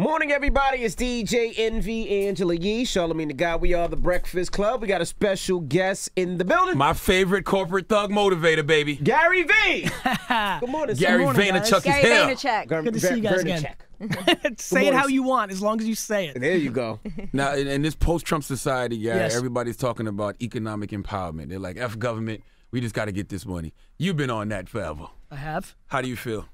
Morning, 0.00 0.30
everybody. 0.30 0.78
It's 0.84 0.94
DJ 0.94 1.52
Envy, 1.58 2.28
Angela 2.28 2.54
Yee, 2.54 2.84
Charlamagne 2.84 3.26
the 3.26 3.34
God. 3.34 3.60
We 3.60 3.74
are 3.74 3.88
the 3.88 3.96
Breakfast 3.96 4.52
Club. 4.52 4.80
We 4.80 4.86
got 4.86 5.00
a 5.00 5.06
special 5.06 5.58
guest 5.58 6.08
in 6.14 6.38
the 6.38 6.44
building. 6.44 6.78
My 6.78 6.92
favorite 6.92 7.44
corporate 7.44 7.88
thug 7.88 8.12
motivator, 8.12 8.64
baby. 8.64 8.94
Gary 8.94 9.42
V. 9.42 9.90
Good 10.28 10.68
morning, 10.68 10.94
sir. 10.94 11.00
Gary 11.00 11.24
morning, 11.24 11.52
guys. 11.52 11.68
Vaynerchuk 11.68 11.76
is 11.78 11.82
Gary 11.82 12.02
here. 12.02 12.36
Vaynerchuk. 12.36 12.68
Good 12.84 12.94
to 12.94 13.00
see 13.00 13.14
you 13.16 13.20
guys 13.22 13.40
again. 13.40 14.56
Say 14.58 14.86
it 14.86 14.94
how 14.94 15.08
you 15.08 15.24
want, 15.24 15.50
as 15.50 15.60
long 15.60 15.80
as 15.80 15.88
you 15.88 15.96
say 15.96 16.28
it. 16.28 16.38
There 16.40 16.56
you 16.56 16.70
go. 16.70 17.00
Now, 17.32 17.54
in, 17.54 17.66
in 17.66 17.82
this 17.82 17.96
post-Trump 17.96 18.44
society, 18.44 18.96
yeah, 18.96 19.16
Yes. 19.16 19.34
everybody's 19.34 19.76
talking 19.76 20.06
about 20.06 20.36
economic 20.40 20.90
empowerment. 20.90 21.48
They're 21.48 21.58
like, 21.58 21.76
"F 21.76 21.98
government, 21.98 22.44
we 22.70 22.80
just 22.80 22.94
got 22.94 23.06
to 23.06 23.12
get 23.12 23.30
this 23.30 23.44
money." 23.44 23.74
You've 23.98 24.16
been 24.16 24.30
on 24.30 24.48
that 24.50 24.68
forever. 24.68 25.08
I 25.32 25.36
have. 25.36 25.74
How 25.88 26.00
do 26.00 26.08
you 26.08 26.14
feel? 26.14 26.46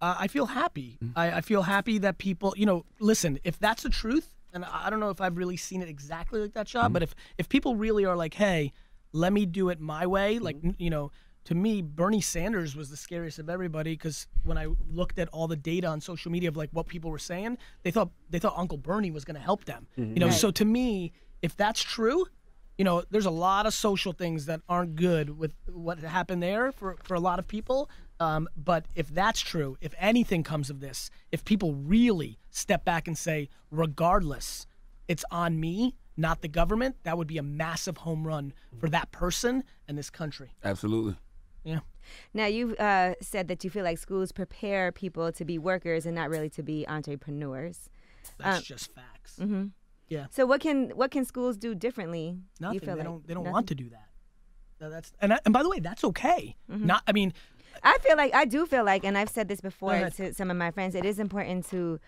Uh, 0.00 0.14
I 0.18 0.26
feel 0.28 0.46
happy. 0.46 0.98
Mm. 1.02 1.12
I, 1.16 1.32
I 1.32 1.40
feel 1.40 1.62
happy 1.62 1.98
that 1.98 2.18
people, 2.18 2.54
you 2.56 2.66
know, 2.66 2.84
listen. 3.00 3.38
If 3.44 3.58
that's 3.58 3.82
the 3.82 3.88
truth, 3.90 4.34
and 4.52 4.64
I 4.64 4.90
don't 4.90 5.00
know 5.00 5.10
if 5.10 5.20
I've 5.20 5.36
really 5.36 5.56
seen 5.56 5.82
it 5.82 5.88
exactly 5.88 6.40
like 6.40 6.52
that, 6.54 6.66
Mm. 6.66 6.70
Sean, 6.70 6.92
but 6.92 7.02
if 7.02 7.14
if 7.38 7.48
people 7.48 7.76
really 7.76 8.04
are 8.04 8.16
like, 8.16 8.34
hey, 8.34 8.72
let 9.12 9.32
me 9.32 9.46
do 9.46 9.68
it 9.70 9.80
my 9.80 10.06
way, 10.06 10.38
like 10.38 10.56
Mm-hmm. 10.56 10.70
you 10.78 10.90
know. 10.90 11.10
To 11.50 11.54
me, 11.54 11.80
Bernie 11.80 12.20
Sanders 12.20 12.74
was 12.74 12.90
the 12.90 12.96
scariest 12.96 13.38
of 13.38 13.48
everybody 13.48 13.92
because 13.92 14.26
when 14.42 14.58
I 14.58 14.66
looked 14.90 15.20
at 15.20 15.28
all 15.28 15.46
the 15.46 15.54
data 15.54 15.86
on 15.86 16.00
social 16.00 16.32
media 16.32 16.48
of 16.48 16.56
like 16.56 16.70
what 16.72 16.88
people 16.88 17.08
were 17.08 17.20
saying, 17.20 17.56
they 17.84 17.92
thought 17.92 18.10
they 18.28 18.40
thought 18.40 18.54
Uncle 18.56 18.78
Bernie 18.78 19.12
was 19.12 19.24
going 19.24 19.36
to 19.36 19.40
help 19.40 19.64
them. 19.64 19.86
Mm-hmm. 19.96 20.14
You 20.14 20.20
know, 20.26 20.30
so 20.30 20.50
to 20.50 20.64
me, 20.64 21.12
if 21.42 21.56
that's 21.56 21.80
true, 21.80 22.26
you 22.78 22.84
know, 22.84 23.04
there's 23.12 23.26
a 23.26 23.30
lot 23.30 23.64
of 23.64 23.74
social 23.74 24.12
things 24.12 24.46
that 24.46 24.60
aren't 24.68 24.96
good 24.96 25.38
with 25.38 25.52
what 25.72 26.00
happened 26.00 26.42
there 26.42 26.72
for, 26.72 26.96
for 27.04 27.14
a 27.14 27.20
lot 27.20 27.38
of 27.38 27.46
people. 27.46 27.88
Um, 28.18 28.48
but 28.56 28.86
if 28.94 29.08
that's 29.08 29.40
true, 29.40 29.76
if 29.80 29.92
anything 29.98 30.42
comes 30.42 30.70
of 30.70 30.80
this, 30.80 31.10
if 31.32 31.44
people 31.44 31.74
really 31.74 32.38
step 32.50 32.84
back 32.84 33.06
and 33.06 33.16
say, 33.16 33.48
regardless, 33.70 34.66
it's 35.08 35.24
on 35.30 35.60
me, 35.60 35.94
not 36.16 36.40
the 36.40 36.48
government, 36.48 36.96
that 37.02 37.18
would 37.18 37.26
be 37.26 37.36
a 37.38 37.42
massive 37.42 37.98
home 37.98 38.26
run 38.26 38.52
for 38.78 38.88
that 38.88 39.12
person 39.12 39.64
and 39.86 39.98
this 39.98 40.08
country. 40.10 40.52
Absolutely. 40.64 41.16
Yeah. 41.64 41.80
Now 42.32 42.46
you 42.46 42.74
uh, 42.76 43.14
said 43.20 43.48
that 43.48 43.64
you 43.64 43.70
feel 43.70 43.84
like 43.84 43.98
schools 43.98 44.32
prepare 44.32 44.92
people 44.92 45.30
to 45.32 45.44
be 45.44 45.58
workers 45.58 46.06
and 46.06 46.14
not 46.14 46.30
really 46.30 46.48
to 46.50 46.62
be 46.62 46.86
entrepreneurs. 46.88 47.90
That's 48.38 48.58
Um, 48.58 48.62
just 48.62 48.94
facts. 48.94 49.38
Yeah. 50.08 50.26
So 50.30 50.46
what 50.46 50.60
can 50.60 50.90
what 50.90 51.10
can 51.10 51.24
schools 51.24 51.56
do 51.56 51.74
differently? 51.74 52.38
Nothing. 52.60 52.74
You 52.74 52.80
They 52.80 52.92
like? 52.94 53.04
don't. 53.04 53.26
They 53.26 53.34
don't 53.34 53.42
Nothing? 53.42 53.52
want 53.52 53.66
to 53.68 53.74
do 53.74 53.88
that. 53.90 54.08
No, 54.80 54.88
that's 54.90 55.12
and 55.20 55.32
I, 55.32 55.40
and 55.44 55.52
by 55.52 55.62
the 55.64 55.68
way, 55.68 55.80
that's 55.80 56.04
okay. 56.04 56.54
Not. 56.68 57.02
I 57.08 57.12
mean, 57.12 57.32
I 57.86 57.98
feel 57.98 58.16
like 58.16 58.34
I 58.34 58.44
do 58.44 58.66
feel 58.66 58.84
like, 58.84 59.04
and 59.04 59.16
I've 59.16 59.30
said 59.30 59.46
this 59.46 59.60
before 59.60 60.10
to 60.10 60.34
some 60.34 60.50
of 60.50 60.56
my 60.56 60.72
friends. 60.72 60.94
It 60.94 61.04
is 61.04 61.18
important 61.18 61.68
to. 61.70 62.00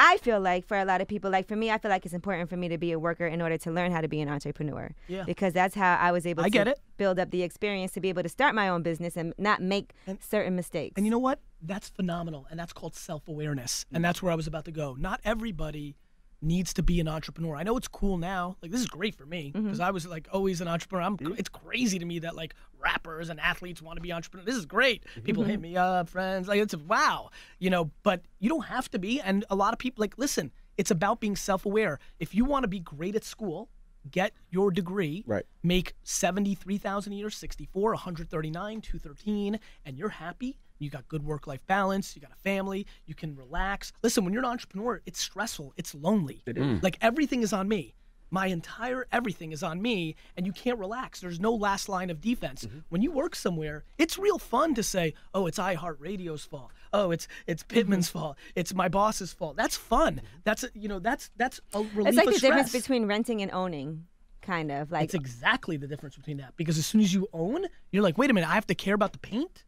I 0.00 0.16
feel 0.18 0.40
like 0.40 0.64
for 0.64 0.78
a 0.78 0.84
lot 0.84 1.00
of 1.00 1.08
people, 1.08 1.28
like 1.28 1.48
for 1.48 1.56
me, 1.56 1.72
I 1.72 1.78
feel 1.78 1.90
like 1.90 2.04
it's 2.06 2.14
important 2.14 2.48
for 2.48 2.56
me 2.56 2.68
to 2.68 2.78
be 2.78 2.92
a 2.92 3.00
worker 3.00 3.26
in 3.26 3.42
order 3.42 3.58
to 3.58 3.70
learn 3.72 3.90
how 3.90 4.00
to 4.00 4.06
be 4.06 4.20
an 4.20 4.28
entrepreneur. 4.28 4.94
Yeah. 5.08 5.24
Because 5.24 5.52
that's 5.52 5.74
how 5.74 5.96
I 5.96 6.12
was 6.12 6.24
able 6.24 6.44
I 6.44 6.46
to 6.46 6.50
get 6.50 6.68
it. 6.68 6.78
build 6.98 7.18
up 7.18 7.32
the 7.32 7.42
experience 7.42 7.90
to 7.92 8.00
be 8.00 8.08
able 8.08 8.22
to 8.22 8.28
start 8.28 8.54
my 8.54 8.68
own 8.68 8.82
business 8.82 9.16
and 9.16 9.34
not 9.38 9.60
make 9.60 9.92
certain 10.20 10.54
mistakes. 10.54 10.94
And 10.96 11.04
you 11.04 11.10
know 11.10 11.18
what? 11.18 11.40
That's 11.60 11.88
phenomenal. 11.88 12.46
And 12.48 12.60
that's 12.60 12.72
called 12.72 12.94
self 12.94 13.26
awareness. 13.26 13.84
And 13.92 14.00
mm. 14.00 14.06
that's 14.06 14.22
where 14.22 14.32
I 14.32 14.36
was 14.36 14.46
about 14.46 14.66
to 14.66 14.72
go. 14.72 14.94
Not 14.96 15.20
everybody 15.24 15.96
needs 16.40 16.72
to 16.74 16.82
be 16.82 17.00
an 17.00 17.08
entrepreneur. 17.08 17.56
I 17.56 17.62
know 17.62 17.76
it's 17.76 17.88
cool 17.88 18.16
now. 18.16 18.56
Like, 18.62 18.70
this 18.70 18.80
is 18.80 18.86
great 18.86 19.14
for 19.14 19.26
me 19.26 19.52
mm-hmm. 19.52 19.64
because 19.64 19.80
I 19.80 19.90
was 19.90 20.06
like 20.06 20.28
always 20.32 20.60
an 20.60 20.68
entrepreneur. 20.68 21.04
I'm, 21.04 21.18
It's 21.36 21.48
crazy 21.48 21.98
to 21.98 22.04
me 22.04 22.20
that 22.20 22.36
like 22.36 22.54
rappers 22.78 23.28
and 23.28 23.40
athletes 23.40 23.82
want 23.82 23.96
to 23.96 24.02
be 24.02 24.12
entrepreneurs. 24.12 24.46
This 24.46 24.56
is 24.56 24.66
great. 24.66 25.04
People 25.24 25.44
hit 25.44 25.54
mm-hmm. 25.54 25.62
me 25.62 25.76
up, 25.76 26.08
friends. 26.08 26.48
Like, 26.48 26.60
it's 26.60 26.76
wow, 26.76 27.30
you 27.58 27.70
know, 27.70 27.90
but 28.02 28.22
you 28.38 28.48
don't 28.48 28.66
have 28.66 28.90
to 28.90 28.98
be. 28.98 29.20
And 29.20 29.44
a 29.50 29.56
lot 29.56 29.72
of 29.72 29.78
people, 29.78 30.02
like, 30.02 30.16
listen, 30.16 30.52
it's 30.76 30.90
about 30.90 31.20
being 31.20 31.36
self 31.36 31.66
aware. 31.66 31.98
If 32.20 32.34
you 32.34 32.44
want 32.44 32.62
to 32.62 32.68
be 32.68 32.80
great 32.80 33.16
at 33.16 33.24
school, 33.24 33.68
get 34.10 34.32
your 34.50 34.70
degree 34.70 35.24
Right. 35.26 35.44
make 35.62 35.94
73,000 36.04 37.12
a 37.12 37.16
year, 37.16 37.30
64, 37.30 37.90
139, 37.90 38.80
213, 38.80 39.58
and 39.84 39.98
you're 39.98 40.08
happy, 40.08 40.58
you 40.78 40.90
got 40.90 41.08
good 41.08 41.24
work 41.24 41.46
life 41.46 41.64
balance, 41.66 42.14
you 42.14 42.22
got 42.22 42.32
a 42.32 42.40
family, 42.42 42.86
you 43.06 43.14
can 43.14 43.36
relax. 43.36 43.92
Listen, 44.02 44.24
when 44.24 44.32
you're 44.32 44.42
an 44.42 44.50
entrepreneur, 44.50 45.00
it's 45.06 45.20
stressful, 45.20 45.74
it's 45.76 45.94
lonely. 45.94 46.42
Mm. 46.46 46.82
Like 46.82 46.98
everything 47.00 47.42
is 47.42 47.52
on 47.52 47.68
me. 47.68 47.94
My 48.30 48.46
entire 48.48 49.06
everything 49.10 49.52
is 49.52 49.62
on 49.62 49.80
me, 49.80 50.14
and 50.36 50.44
you 50.44 50.52
can't 50.52 50.78
relax. 50.78 51.20
There's 51.20 51.40
no 51.40 51.54
last 51.54 51.88
line 51.88 52.10
of 52.10 52.20
defense. 52.20 52.66
Mm-hmm. 52.66 52.80
When 52.90 53.00
you 53.00 53.10
work 53.10 53.34
somewhere, 53.34 53.84
it's 53.96 54.18
real 54.18 54.38
fun 54.38 54.74
to 54.74 54.82
say, 54.82 55.14
"Oh, 55.32 55.46
it's 55.46 55.58
iHeartRadio's 55.58 56.44
fault. 56.44 56.70
Oh, 56.92 57.10
it's 57.10 57.26
it's 57.46 57.62
mm-hmm. 57.62 57.74
Pittman's 57.74 58.10
fault. 58.10 58.36
It's 58.54 58.74
my 58.74 58.88
boss's 58.88 59.32
fault." 59.32 59.56
That's 59.56 59.76
fun. 59.76 60.16
Mm-hmm. 60.16 60.26
That's 60.44 60.64
you 60.74 60.88
know 60.88 60.98
that's 60.98 61.30
that's 61.36 61.60
a 61.72 61.78
relief 61.78 62.08
it's 62.08 62.16
like 62.18 62.26
of 62.26 62.34
the 62.34 62.40
difference 62.40 62.72
between 62.72 63.06
renting 63.06 63.40
and 63.40 63.50
owning, 63.50 64.04
kind 64.42 64.70
of 64.70 64.92
like 64.92 65.04
It's 65.04 65.14
exactly 65.14 65.78
the 65.78 65.86
difference 65.86 66.16
between 66.16 66.36
that 66.36 66.54
because 66.56 66.76
as 66.76 66.84
soon 66.84 67.00
as 67.00 67.14
you 67.14 67.28
own, 67.32 67.64
you're 67.92 68.02
like, 68.02 68.18
wait 68.18 68.30
a 68.30 68.34
minute, 68.34 68.50
I 68.50 68.54
have 68.54 68.66
to 68.66 68.74
care 68.74 68.94
about 68.94 69.12
the 69.12 69.18
paint 69.18 69.64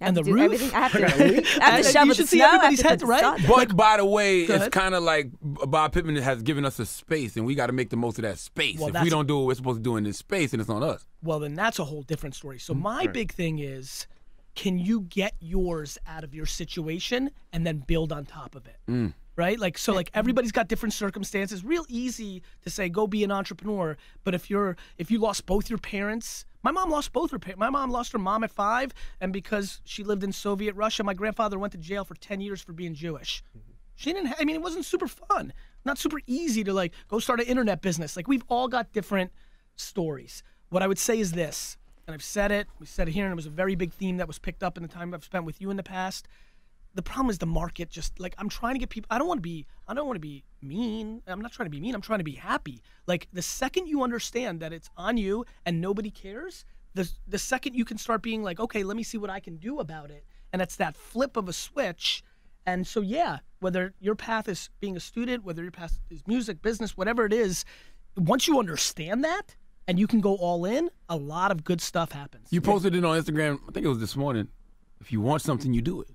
I 0.00 0.06
and 0.08 0.16
the 0.16 0.22
do 0.22 0.34
roof. 0.34 0.42
everything. 0.44 0.70
I 0.74 0.88
have 0.88 0.92
to, 0.92 1.04
I 1.06 1.08
have 1.08 1.84
And 1.84 1.84
to 1.84 2.06
you 2.06 2.14
should 2.14 2.28
see 2.28 2.38
snow. 2.38 2.46
I 2.46 2.48
have 2.48 2.54
everybody's 2.64 2.78
to 2.78 2.82
put 2.84 2.90
heads, 2.90 3.02
the 3.02 3.06
right? 3.06 3.46
But 3.48 3.76
by 3.76 3.96
the 3.96 4.04
way, 4.04 4.42
it's 4.42 4.68
kind 4.68 4.94
of 4.94 5.02
like 5.02 5.30
Bob 5.40 5.92
Pittman 5.92 6.16
has 6.16 6.42
given 6.42 6.64
us 6.64 6.78
a 6.78 6.86
space, 6.86 7.36
and 7.36 7.46
we 7.46 7.54
got 7.54 7.68
to 7.68 7.72
make 7.72 7.90
the 7.90 7.96
most 7.96 8.18
of 8.18 8.22
that 8.22 8.38
space. 8.38 8.78
Well, 8.78 8.94
if 8.94 9.02
we 9.02 9.08
don't 9.10 9.26
do 9.26 9.38
what 9.38 9.46
we're 9.46 9.54
supposed 9.54 9.78
to 9.78 9.82
do 9.82 9.96
in 9.96 10.04
this 10.04 10.18
space, 10.18 10.52
and 10.52 10.60
it's 10.60 10.70
on 10.70 10.82
us. 10.82 11.06
Well, 11.22 11.40
then 11.40 11.54
that's 11.54 11.78
a 11.78 11.84
whole 11.84 12.02
different 12.02 12.34
story. 12.34 12.58
So 12.58 12.74
my 12.74 13.06
big 13.06 13.32
thing 13.32 13.58
is, 13.58 14.06
can 14.54 14.78
you 14.78 15.02
get 15.02 15.34
yours 15.40 15.98
out 16.06 16.24
of 16.24 16.34
your 16.34 16.46
situation 16.46 17.30
and 17.52 17.66
then 17.66 17.78
build 17.78 18.12
on 18.12 18.24
top 18.26 18.54
of 18.54 18.66
it? 18.66 18.76
Mm. 18.88 19.14
Right? 19.36 19.58
Like 19.60 19.76
so 19.76 19.92
like 19.92 20.10
everybody's 20.14 20.50
got 20.52 20.66
different 20.66 20.94
circumstances. 20.94 21.62
Real 21.62 21.84
easy 21.90 22.42
to 22.62 22.70
say 22.70 22.88
go 22.88 23.06
be 23.06 23.22
an 23.22 23.30
entrepreneur, 23.30 23.98
but 24.24 24.34
if 24.34 24.48
you're 24.48 24.78
if 24.96 25.10
you 25.10 25.18
lost 25.18 25.44
both 25.44 25.68
your 25.68 25.78
parents, 25.78 26.46
my 26.66 26.72
mom 26.72 26.90
lost 26.90 27.12
both 27.12 27.30
her 27.30 27.38
parents. 27.38 27.60
My 27.60 27.70
mom 27.70 27.92
lost 27.92 28.10
her 28.10 28.18
mom 28.18 28.42
at 28.42 28.50
5 28.50 28.92
and 29.20 29.32
because 29.32 29.80
she 29.84 30.02
lived 30.02 30.24
in 30.24 30.32
Soviet 30.32 30.74
Russia, 30.74 31.04
my 31.04 31.14
grandfather 31.14 31.60
went 31.60 31.70
to 31.74 31.78
jail 31.78 32.04
for 32.04 32.16
10 32.16 32.40
years 32.40 32.60
for 32.60 32.72
being 32.72 32.92
Jewish. 32.92 33.44
Mm-hmm. 33.56 33.70
She 33.94 34.12
didn't. 34.12 34.26
Ha- 34.26 34.36
I 34.40 34.44
mean, 34.44 34.56
it 34.56 34.62
wasn't 34.62 34.84
super 34.84 35.06
fun. 35.06 35.52
Not 35.84 35.96
super 35.96 36.18
easy 36.26 36.64
to 36.64 36.72
like 36.72 36.92
go 37.06 37.20
start 37.20 37.38
an 37.38 37.46
internet 37.46 37.82
business. 37.82 38.16
Like 38.16 38.26
we've 38.26 38.42
all 38.48 38.66
got 38.66 38.92
different 38.92 39.30
stories. 39.76 40.42
What 40.70 40.82
I 40.82 40.88
would 40.88 40.98
say 40.98 41.20
is 41.20 41.30
this, 41.30 41.78
and 42.04 42.14
I've 42.14 42.24
said 42.24 42.50
it. 42.50 42.66
We 42.80 42.86
said 42.86 43.06
it 43.06 43.12
here, 43.12 43.26
and 43.26 43.32
it 43.32 43.36
was 43.36 43.46
a 43.46 43.50
very 43.50 43.76
big 43.76 43.92
theme 43.92 44.16
that 44.16 44.26
was 44.26 44.40
picked 44.40 44.64
up 44.64 44.76
in 44.76 44.82
the 44.82 44.88
time 44.88 45.14
I've 45.14 45.22
spent 45.22 45.44
with 45.44 45.60
you 45.60 45.70
in 45.70 45.76
the 45.76 45.84
past. 45.84 46.26
The 46.96 47.02
problem 47.02 47.30
is 47.30 47.38
the 47.38 47.46
market. 47.46 47.90
Just 47.90 48.18
like 48.18 48.34
I'm 48.38 48.48
trying 48.48 48.74
to 48.74 48.80
get 48.80 48.88
people. 48.88 49.06
I 49.10 49.18
don't 49.18 49.28
want 49.28 49.38
to 49.38 49.42
be. 49.42 49.66
I 49.86 49.94
don't 49.94 50.06
want 50.06 50.16
to 50.16 50.20
be 50.20 50.42
mean. 50.62 51.22
I'm 51.26 51.40
not 51.40 51.52
trying 51.52 51.66
to 51.66 51.70
be 51.70 51.80
mean. 51.80 51.94
I'm 51.94 52.00
trying 52.00 52.20
to 52.20 52.24
be 52.24 52.32
happy. 52.32 52.82
Like 53.06 53.28
the 53.32 53.42
second 53.42 53.86
you 53.86 54.02
understand 54.02 54.60
that 54.60 54.72
it's 54.72 54.90
on 54.96 55.18
you 55.18 55.44
and 55.64 55.80
nobody 55.80 56.10
cares, 56.10 56.64
the 56.94 57.08
the 57.28 57.38
second 57.38 57.74
you 57.74 57.84
can 57.84 57.98
start 57.98 58.22
being 58.22 58.42
like, 58.42 58.58
okay, 58.58 58.82
let 58.82 58.96
me 58.96 59.02
see 59.02 59.18
what 59.18 59.30
I 59.30 59.40
can 59.40 59.58
do 59.58 59.78
about 59.78 60.10
it, 60.10 60.24
and 60.52 60.60
it's 60.60 60.76
that 60.76 60.96
flip 60.96 61.36
of 61.36 61.48
a 61.48 61.52
switch. 61.52 62.24
And 62.68 62.84
so, 62.84 63.00
yeah, 63.00 63.38
whether 63.60 63.94
your 64.00 64.16
path 64.16 64.48
is 64.48 64.70
being 64.80 64.96
a 64.96 65.00
student, 65.00 65.44
whether 65.44 65.62
your 65.62 65.70
path 65.70 66.00
is 66.10 66.26
music, 66.26 66.62
business, 66.62 66.96
whatever 66.96 67.24
it 67.24 67.32
is, 67.32 67.64
once 68.16 68.48
you 68.48 68.58
understand 68.58 69.22
that 69.22 69.54
and 69.86 70.00
you 70.00 70.08
can 70.08 70.20
go 70.20 70.34
all 70.34 70.64
in, 70.64 70.90
a 71.08 71.16
lot 71.16 71.52
of 71.52 71.62
good 71.62 71.80
stuff 71.80 72.10
happens. 72.10 72.48
You 72.50 72.60
posted 72.60 72.94
it 72.96 73.04
on 73.04 73.22
Instagram. 73.22 73.60
I 73.68 73.72
think 73.72 73.86
it 73.86 73.88
was 73.88 74.00
this 74.00 74.16
morning. 74.16 74.48
If 75.00 75.12
you 75.12 75.20
want 75.20 75.42
something, 75.42 75.72
you 75.72 75.82
do 75.82 76.00
it. 76.00 76.08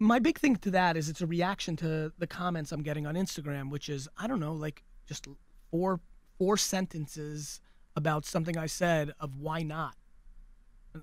My 0.00 0.18
big 0.20 0.38
thing 0.38 0.56
to 0.56 0.70
that 0.70 0.96
is 0.96 1.08
it's 1.08 1.20
a 1.20 1.26
reaction 1.26 1.74
to 1.76 2.12
the 2.18 2.26
comments 2.26 2.70
I'm 2.70 2.82
getting 2.82 3.06
on 3.06 3.14
Instagram, 3.14 3.70
which 3.70 3.88
is 3.88 4.08
I 4.16 4.26
don't 4.26 4.40
know, 4.40 4.52
like 4.52 4.84
just 5.06 5.26
four 5.70 6.00
four 6.38 6.56
sentences 6.56 7.60
about 7.96 8.24
something 8.24 8.56
I 8.56 8.66
said 8.66 9.12
of 9.18 9.36
why 9.36 9.62
not 9.62 9.96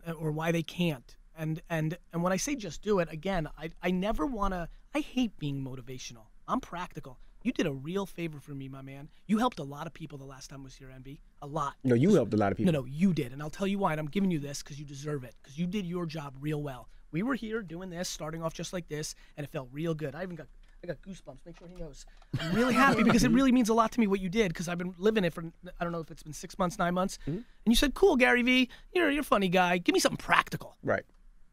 uh, 0.07 0.13
or 0.13 0.31
why 0.31 0.51
they 0.51 0.63
can't. 0.63 1.17
And 1.37 1.61
and 1.69 1.97
and 2.13 2.23
when 2.23 2.31
I 2.31 2.37
say 2.37 2.55
just 2.55 2.81
do 2.81 2.99
it, 2.99 3.11
again, 3.11 3.49
I 3.57 3.71
I 3.83 3.91
never 3.91 4.25
want 4.25 4.53
to 4.53 4.69
I 4.93 4.99
hate 5.01 5.37
being 5.37 5.61
motivational. 5.61 6.27
I'm 6.47 6.61
practical. 6.61 7.19
You 7.43 7.51
did 7.51 7.67
a 7.67 7.73
real 7.73 8.07
favor 8.07 8.39
for 8.39 8.53
me, 8.55 8.69
my 8.69 8.81
man. 8.81 9.09
You 9.27 9.37
helped 9.37 9.59
a 9.59 9.63
lot 9.63 9.85
of 9.85 9.93
people 9.93 10.17
the 10.17 10.25
last 10.25 10.49
time 10.49 10.61
I 10.61 10.63
was 10.63 10.75
here, 10.75 10.89
Envy. 10.89 11.19
A 11.43 11.47
lot. 11.47 11.75
No, 11.83 11.93
you 11.93 12.13
helped 12.15 12.33
a 12.33 12.37
lot 12.37 12.51
of 12.51 12.57
people. 12.57 12.73
No, 12.73 12.79
no, 12.79 12.85
you 12.85 13.13
did, 13.13 13.33
and 13.33 13.41
I'll 13.41 13.51
tell 13.51 13.67
you 13.67 13.77
why. 13.77 13.91
And 13.91 13.99
I'm 13.99 14.07
giving 14.07 14.31
you 14.31 14.39
this 14.39 14.63
because 14.63 14.79
you 14.79 14.85
deserve 14.85 15.23
it. 15.23 15.35
Because 15.43 15.59
you 15.59 15.67
did 15.67 15.85
your 15.85 16.07
job 16.07 16.33
real 16.39 16.63
well. 16.63 16.87
We 17.11 17.23
were 17.23 17.35
here 17.35 17.61
doing 17.61 17.89
this, 17.89 18.09
starting 18.09 18.43
off 18.43 18.53
just 18.53 18.73
like 18.73 18.87
this, 18.87 19.15
and 19.37 19.45
it 19.45 19.49
felt 19.51 19.69
real 19.71 19.93
good. 19.93 20.15
I 20.15 20.23
even 20.23 20.35
got, 20.35 20.47
I 20.83 20.87
got 20.87 20.97
goosebumps. 21.01 21.45
Make 21.45 21.57
sure 21.57 21.67
he 21.67 21.75
knows. 21.75 22.05
I'm 22.39 22.53
really 22.53 22.73
happy 22.73 23.03
because 23.03 23.23
it 23.23 23.31
really 23.37 23.51
means 23.51 23.69
a 23.69 23.73
lot 23.73 23.91
to 23.93 23.99
me 23.99 24.07
what 24.07 24.19
you 24.19 24.29
did. 24.29 24.49
Because 24.49 24.67
I've 24.67 24.77
been 24.77 24.93
living 24.97 25.23
it 25.23 25.33
for, 25.33 25.43
I 25.79 25.83
don't 25.83 25.91
know 25.93 25.99
if 25.99 26.11
it's 26.11 26.23
been 26.23 26.33
six 26.33 26.57
months, 26.59 26.77
nine 26.77 26.93
months. 26.93 27.17
Mm-hmm. 27.21 27.31
And 27.37 27.45
you 27.67 27.75
said, 27.75 27.93
"Cool, 27.93 28.15
Gary 28.15 28.43
V, 28.43 28.69
you're 28.93 29.09
you're 29.09 29.21
a 29.21 29.23
funny 29.23 29.49
guy. 29.49 29.77
Give 29.77 29.93
me 29.93 29.99
something 29.99 30.17
practical." 30.17 30.75
Right. 30.83 31.03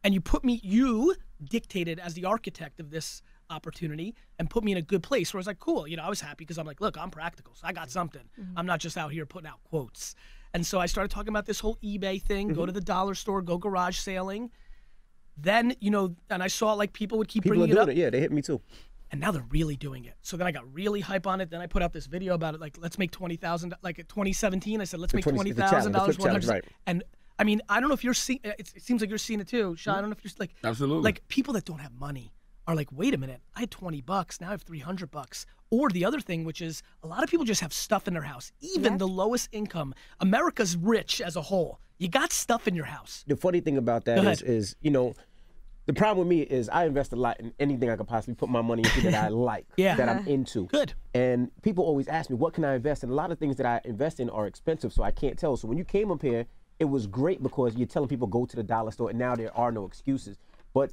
and 0.03 0.13
you 0.13 0.19
put 0.21 0.43
me 0.43 0.59
you 0.63 1.15
dictated 1.43 1.99
as 1.99 2.13
the 2.13 2.25
architect 2.25 2.79
of 2.79 2.89
this 2.89 3.21
opportunity 3.49 4.15
and 4.39 4.49
put 4.49 4.63
me 4.63 4.71
in 4.71 4.77
a 4.77 4.81
good 4.81 5.03
place 5.03 5.33
where 5.33 5.39
I 5.39 5.41
was 5.41 5.47
like, 5.47 5.59
cool, 5.59 5.87
you 5.87 5.97
know, 5.97 6.03
I 6.03 6.09
was 6.09 6.21
happy 6.21 6.37
because 6.39 6.57
I'm 6.57 6.65
like, 6.65 6.81
look, 6.81 6.97
I'm 6.97 7.11
practical. 7.11 7.53
So 7.55 7.67
I 7.67 7.73
got 7.73 7.89
something. 7.89 8.23
Mm-hmm. 8.39 8.57
I'm 8.57 8.65
not 8.65 8.79
just 8.79 8.97
out 8.97 9.11
here 9.11 9.25
putting 9.25 9.47
out 9.47 9.63
quotes. 9.63 10.15
And 10.53 10.65
so 10.65 10.79
I 10.79 10.85
started 10.85 11.09
talking 11.09 11.29
about 11.29 11.45
this 11.45 11.59
whole 11.59 11.77
eBay 11.83 12.21
thing, 12.21 12.47
mm-hmm. 12.47 12.55
go 12.55 12.65
to 12.65 12.71
the 12.71 12.81
dollar 12.81 13.15
store, 13.15 13.41
go 13.41 13.57
garage 13.57 13.97
sailing. 13.97 14.51
Then, 15.37 15.75
you 15.79 15.89
know, 15.91 16.15
and 16.29 16.43
I 16.43 16.47
saw 16.47 16.73
like 16.73 16.93
people 16.93 17.17
would 17.17 17.27
keep 17.27 17.43
People 17.43 17.57
are 17.57 17.67
bringing 17.67 17.77
it 17.77 17.79
up. 17.81 17.89
it. 17.89 17.97
Yeah, 17.97 18.09
they 18.09 18.19
hit 18.19 18.31
me 18.31 18.41
too. 18.41 18.61
and 19.11 19.19
now 19.21 19.31
they're 19.31 19.45
really 19.49 19.75
doing 19.75 20.05
it. 20.05 20.15
So 20.21 20.37
then 20.37 20.47
I 20.47 20.51
got 20.51 20.63
really 20.73 20.99
hype 21.01 21.27
on 21.27 21.41
it. 21.41 21.49
Then 21.49 21.61
I 21.61 21.67
put 21.67 21.81
out 21.83 21.93
this 21.93 22.05
video 22.07 22.33
about 22.33 22.55
it, 22.55 22.61
like 22.61 22.77
let's 22.79 22.97
make 22.97 23.11
twenty 23.11 23.35
thousand. 23.35 23.73
Like 23.81 23.99
at 23.99 24.09
2017, 24.09 24.81
I 24.81 24.83
said 24.83 24.99
let's 24.99 25.13
make 25.13 25.23
20 25.23 25.35
twenty 25.37 25.51
the 25.51 25.61
challenge, 25.61 25.73
thousand 25.75 25.91
the 25.91 25.97
dollars, 25.99 26.15
flip 26.15 26.19
one 26.21 26.29
challenge, 26.29 26.45
hundred. 26.45 26.63
right. 26.65 26.73
And 26.87 27.03
I 27.39 27.43
mean, 27.43 27.61
I 27.69 27.79
don't 27.79 27.89
know 27.89 27.95
if 27.95 28.03
you're 28.03 28.13
seeing. 28.13 28.39
It, 28.43 28.71
it 28.75 28.81
seems 28.83 29.01
like 29.01 29.09
you're 29.09 29.17
seeing 29.17 29.39
it 29.39 29.47
too, 29.47 29.75
Sean. 29.75 29.93
I 29.93 29.97
mm-hmm. 29.97 30.01
don't 30.03 30.09
know 30.11 30.15
if 30.17 30.23
you're 30.23 30.33
like 30.39 30.55
Absolutely. 30.63 31.03
like 31.03 31.27
people 31.27 31.53
that 31.55 31.65
don't 31.65 31.79
have 31.79 31.93
money 31.93 32.33
are 32.65 32.75
like, 32.75 32.87
wait 32.91 33.13
a 33.13 33.17
minute, 33.17 33.41
I 33.55 33.61
had 33.61 33.71
20 33.71 33.99
bucks, 34.01 34.39
now 34.39 34.47
I 34.47 34.51
have 34.51 34.61
300 34.61 35.11
bucks. 35.11 35.45
Or 35.69 35.89
the 35.89 36.05
other 36.05 36.21
thing, 36.21 36.45
which 36.45 36.61
is 36.61 36.81
a 37.01 37.07
lot 37.07 37.23
of 37.23 37.29
people 37.29 37.45
just 37.45 37.59
have 37.61 37.73
stuff 37.73 38.07
in 38.07 38.13
their 38.13 38.23
house, 38.23 38.51
even 38.61 38.93
Yeah. 38.93 38.97
the 38.99 39.07
lowest 39.07 39.49
income. 39.51 39.93
America's 40.21 40.77
rich 40.77 41.19
as 41.19 41.35
a 41.35 41.41
whole. 41.41 41.81
You 42.03 42.09
got 42.09 42.33
stuff 42.33 42.67
in 42.67 42.75
your 42.75 42.83
house. 42.83 43.23
the 43.27 43.37
funny 43.37 43.61
thing 43.61 43.77
about 43.77 44.03
that 44.05 44.17
is, 44.25 44.41
is, 44.41 44.75
you 44.81 44.91
know, 44.91 45.15
the 45.85 45.93
problem 45.93 46.27
with 46.27 46.27
me 46.27 46.41
is 46.41 46.67
I 46.67 46.83
invest 46.85 47.13
a 47.13 47.15
lot 47.15 47.39
in 47.39 47.53
anything 47.61 47.89
I 47.89 47.95
could 47.95 48.09
possibly 48.09 48.35
put 48.35 48.49
my 48.49 48.61
money 48.61 48.83
into 48.83 49.09
that 49.09 49.13
I 49.13 49.27
like, 49.29 49.65
Yeah. 49.77 49.95
that 49.95 50.09
I'm 50.09 50.17
uh-huh. 50.19 50.29
into. 50.29 50.65
Good. 50.65 50.95
And 51.13 51.49
people 51.61 51.85
always 51.85 52.09
ask 52.09 52.29
me, 52.29 52.35
what 52.35 52.53
can 52.53 52.65
I 52.65 52.75
invest 52.75 53.05
in? 53.05 53.09
A 53.09 53.13
lot 53.13 53.31
of 53.31 53.39
things 53.39 53.55
that 53.55 53.65
I 53.65 53.79
invest 53.85 54.19
in 54.19 54.29
are 54.29 54.47
expensive, 54.47 54.91
so 54.91 55.01
I 55.01 55.11
can't 55.11 55.39
tell. 55.39 55.55
So 55.55 55.65
when 55.65 55.77
you 55.77 55.85
came 55.85 56.11
up 56.11 56.21
here, 56.21 56.45
it 56.77 56.85
was 56.85 57.07
great 57.07 57.41
because 57.41 57.77
you're 57.77 57.87
telling 57.87 58.09
people 58.09 58.27
go 58.27 58.45
to 58.45 58.55
the 58.57 58.63
dollar 58.63 58.91
store, 58.91 59.09
and 59.09 59.17
now 59.17 59.37
there 59.37 59.55
are 59.57 59.71
no 59.71 59.85
excuses. 59.85 60.37
But 60.73 60.91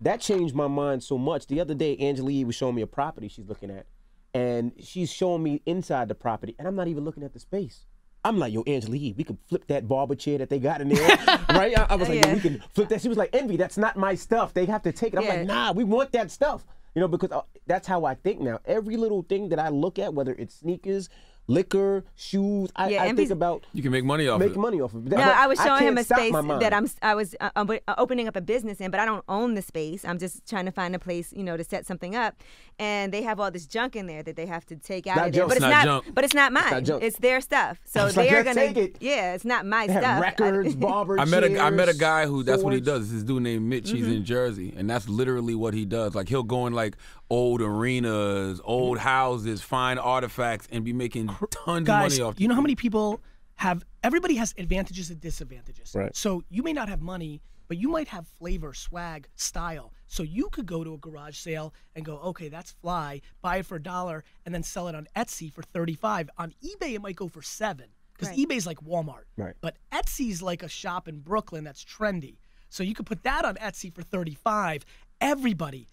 that 0.00 0.22
changed 0.22 0.54
my 0.54 0.66
mind 0.66 1.02
so 1.02 1.18
much. 1.18 1.46
The 1.46 1.60
other 1.60 1.74
day, 1.74 1.94
Angela 1.98 2.30
Yee 2.30 2.44
was 2.44 2.54
showing 2.54 2.74
me 2.74 2.80
a 2.80 2.86
property 2.86 3.28
she's 3.28 3.48
looking 3.48 3.70
at, 3.70 3.84
and 4.32 4.72
she's 4.82 5.12
showing 5.12 5.42
me 5.42 5.60
inside 5.66 6.08
the 6.08 6.14
property, 6.14 6.54
and 6.58 6.66
I'm 6.66 6.74
not 6.74 6.88
even 6.88 7.04
looking 7.04 7.22
at 7.22 7.34
the 7.34 7.40
space. 7.40 7.84
I'm 8.24 8.38
like, 8.38 8.52
yo, 8.52 8.62
Angela 8.66 8.96
Yee, 8.96 9.14
we 9.16 9.24
could 9.24 9.38
flip 9.48 9.66
that 9.68 9.86
barber 9.88 10.14
chair 10.14 10.38
that 10.38 10.50
they 10.50 10.58
got 10.58 10.80
in 10.80 10.88
there, 10.88 11.06
right? 11.50 11.78
I, 11.78 11.86
I 11.90 11.94
was 11.96 12.08
like, 12.08 12.24
Yeah. 12.24 12.34
we 12.34 12.40
can 12.40 12.62
flip 12.74 12.88
that. 12.88 13.00
She 13.00 13.08
was 13.08 13.16
like, 13.16 13.30
Envy, 13.32 13.56
that's 13.56 13.78
not 13.78 13.96
my 13.96 14.14
stuff. 14.14 14.52
They 14.54 14.66
have 14.66 14.82
to 14.82 14.92
take 14.92 15.14
it. 15.14 15.18
I'm 15.18 15.24
Yeah. 15.24 15.34
like, 15.34 15.46
nah, 15.46 15.72
we 15.72 15.84
want 15.84 16.12
that 16.12 16.30
stuff. 16.30 16.64
You 16.94 17.00
know, 17.00 17.08
because 17.08 17.30
uh, 17.30 17.42
that's 17.66 17.86
how 17.86 18.04
I 18.04 18.14
think 18.14 18.40
now. 18.40 18.58
Every 18.64 18.96
little 18.96 19.22
thing 19.22 19.50
that 19.50 19.58
I 19.60 19.68
look 19.68 19.98
at, 20.00 20.12
whether 20.14 20.32
it's 20.32 20.54
sneakers, 20.54 21.08
liquor, 21.48 22.04
shoes, 22.14 22.70
I, 22.76 22.90
Yeah, 22.90 23.02
I 23.04 23.12
think 23.14 23.30
about 23.30 23.64
you 23.72 23.82
can 23.82 23.90
make 23.90 24.04
money 24.04 24.28
off 24.28 24.38
making 24.38 24.54
it. 24.54 24.58
money 24.60 24.80
off 24.80 24.94
of 24.94 25.06
it. 25.06 25.10
No, 25.10 25.16
But 25.16 25.26
I 25.34 25.46
was 25.46 25.58
showing 25.58 25.82
him 25.82 25.98
a 25.98 26.04
space 26.04 26.32
that 26.32 26.72
I'm 26.72 26.86
I 27.02 27.14
was 27.14 27.34
uh, 27.40 27.50
um, 27.56 27.70
uh, 27.70 27.94
opening 27.98 28.28
up 28.28 28.36
a 28.36 28.40
business 28.40 28.80
in, 28.80 28.90
but 28.90 29.00
I 29.00 29.04
don't 29.06 29.24
own 29.28 29.54
the 29.54 29.62
space. 29.62 30.04
I'm 30.04 30.18
just 30.18 30.46
trying 30.48 30.66
to 30.66 30.70
find 30.72 30.94
a 30.94 30.98
place, 30.98 31.32
you 31.32 31.42
know, 31.42 31.56
to 31.56 31.64
set 31.64 31.86
something 31.86 32.14
up. 32.14 32.36
And 32.78 33.12
they 33.12 33.22
have 33.22 33.40
all 33.40 33.50
this 33.50 33.66
junk 33.66 33.96
in 33.96 34.06
there 34.06 34.22
that 34.22 34.36
they 34.36 34.46
have 34.46 34.64
to 34.66 34.76
take 34.76 35.06
out 35.08 35.16
Not 35.16 35.26
of 35.28 35.32
there. 35.32 35.40
junk. 35.40 35.48
But 35.48 35.56
It's 35.56 35.64
it's 35.64 35.70
not 35.70 35.70
not, 35.70 35.84
junk. 36.04 36.14
but 36.14 36.24
it's 36.24 36.34
not 36.34 36.52
mine. 36.52 36.84
junk. 36.84 37.02
It's 37.02 37.18
their 37.18 37.40
stuff. 37.40 37.80
So 37.84 38.06
It's 38.08 38.16
like, 38.16 38.28
they're 38.28 38.44
gonna 38.44 38.54
take 38.54 38.76
it." 38.76 38.96
Yeah, 39.00 39.34
it's 39.34 39.44
not 39.44 39.66
my 39.66 39.86
They 39.86 39.94
stuff. 39.98 40.20
Records, 40.20 40.74
barber 40.76 41.18
I 41.18 41.24
met 41.24 41.42
a 41.44 41.58
I 41.58 41.70
met 41.70 41.88
a 41.88 41.94
guy 41.94 42.26
who 42.26 42.42
that's 42.42 42.62
what 42.62 42.72
he 42.74 42.78
swords. 42.84 43.08
does. 43.08 43.12
This 43.12 43.22
dude 43.24 43.42
named 43.42 43.64
Mitch. 43.66 43.90
He's 43.90 44.04
Mm-hmm. 44.04 44.12
in 44.12 44.24
Jersey, 44.24 44.72
and 44.76 44.88
that's 44.88 45.08
literally 45.08 45.54
what 45.56 45.74
he 45.74 45.84
does. 45.84 46.14
Like 46.14 46.28
he'll 46.28 46.42
go 46.44 46.66
in 46.66 46.72
like 46.72 46.96
old 47.30 47.60
arenas, 47.60 48.60
old 48.64 48.98
mm. 48.98 49.00
houses, 49.00 49.62
find 49.62 49.98
artifacts, 49.98 50.68
and 50.70 50.84
be 50.84 50.92
making 50.92 51.28
tons 51.50 51.86
Guys, 51.86 52.14
of 52.14 52.18
money 52.20 52.30
off. 52.30 52.40
you 52.40 52.48
know 52.48 52.54
how 52.54 52.60
many 52.60 52.74
people 52.74 53.20
have, 53.56 53.84
everybody 54.02 54.36
has 54.36 54.54
advantages 54.58 55.10
and 55.10 55.20
disadvantages. 55.20 55.92
Right. 55.94 56.14
So 56.16 56.42
you 56.48 56.62
may 56.62 56.72
not 56.72 56.88
have 56.88 57.02
money, 57.02 57.42
but 57.66 57.76
you 57.76 57.88
might 57.88 58.08
have 58.08 58.26
flavor, 58.26 58.72
swag, 58.72 59.28
style. 59.34 59.92
So 60.06 60.22
you 60.22 60.48
could 60.50 60.64
go 60.64 60.82
to 60.84 60.94
a 60.94 60.98
garage 60.98 61.36
sale 61.36 61.74
and 61.94 62.04
go, 62.04 62.16
okay, 62.18 62.48
that's 62.48 62.72
fly, 62.72 63.20
buy 63.42 63.58
it 63.58 63.66
for 63.66 63.76
a 63.76 63.82
dollar, 63.82 64.24
and 64.46 64.54
then 64.54 64.62
sell 64.62 64.88
it 64.88 64.94
on 64.94 65.06
Etsy 65.14 65.52
for 65.52 65.62
35. 65.62 66.30
On 66.38 66.54
eBay, 66.64 66.94
it 66.94 67.02
might 67.02 67.16
go 67.16 67.28
for 67.28 67.42
seven 67.42 67.86
because 68.14 68.28
Right. 68.28 68.48
eBay's 68.48 68.66
like 68.66 68.78
Walmart. 68.78 69.24
Right. 69.36 69.54
But 69.60 69.76
Etsy's 69.92 70.40
like 70.40 70.62
a 70.62 70.68
shop 70.68 71.08
in 71.08 71.20
Brooklyn 71.20 71.62
that's 71.64 71.84
trendy. 71.84 72.38
So 72.70 72.82
you 72.82 72.94
could 72.94 73.06
put 73.06 73.22
that 73.24 73.44
on 73.44 73.56
Etsy 73.56 73.92
for 73.92 74.02
35. 74.02 74.84
Everybody, 75.20 75.88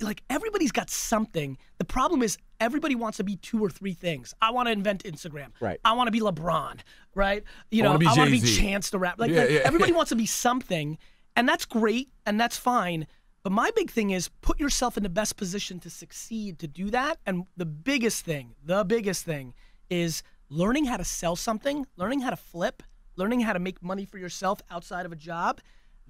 like 0.00 0.22
everybody's 0.28 0.72
got 0.72 0.90
something. 0.90 1.56
The 1.78 1.84
problem 1.84 2.22
is 2.22 2.36
everybody 2.60 2.94
wants 2.94 3.16
to 3.16 3.24
be 3.24 3.36
two 3.36 3.62
or 3.64 3.70
three 3.70 3.94
things. 3.94 4.34
I 4.40 4.50
want 4.50 4.66
to 4.66 4.72
invent 4.72 5.04
Instagram. 5.04 5.48
Right. 5.60 5.80
I 5.84 5.92
want 5.94 6.08
to 6.08 6.12
be 6.12 6.20
LeBron. 6.20 6.80
Right. 7.14 7.42
You 7.70 7.82
I 7.82 7.84
know, 7.86 7.92
wanna 7.92 8.10
I 8.10 8.14
want 8.14 8.30
to 8.30 8.40
be 8.40 8.46
Chance 8.46 8.90
the 8.90 8.98
Rap. 8.98 9.18
Like, 9.18 9.30
Yeah, 9.30 9.40
like, 9.40 9.50
yeah. 9.50 9.60
everybody 9.64 9.92
wants 9.98 10.10
to 10.10 10.16
be 10.16 10.26
something, 10.26 10.98
and 11.36 11.48
that's 11.48 11.64
great 11.64 12.10
and 12.26 12.38
that's 12.38 12.56
fine. 12.56 13.06
But 13.42 13.52
my 13.52 13.70
big 13.74 13.90
thing 13.90 14.10
is 14.10 14.28
put 14.42 14.60
yourself 14.60 14.98
in 14.98 15.02
the 15.02 15.08
best 15.08 15.36
position 15.38 15.80
to 15.80 15.90
succeed 15.90 16.58
to 16.58 16.68
do 16.68 16.90
that. 16.90 17.18
And 17.24 17.46
the 17.56 17.64
biggest 17.64 18.24
thing, 18.24 18.54
the 18.62 18.84
biggest 18.84 19.24
thing 19.24 19.54
is 19.88 20.22
learning 20.50 20.84
how 20.84 20.98
to 20.98 21.04
sell 21.04 21.36
something, 21.36 21.86
learning 21.96 22.20
how 22.20 22.30
to 22.30 22.36
flip, 22.36 22.82
learning 23.16 23.40
how 23.40 23.54
to 23.54 23.58
make 23.58 23.82
money 23.82 24.04
for 24.04 24.18
yourself 24.18 24.60
outside 24.70 25.06
of 25.06 25.12
a 25.12 25.16
job. 25.16 25.60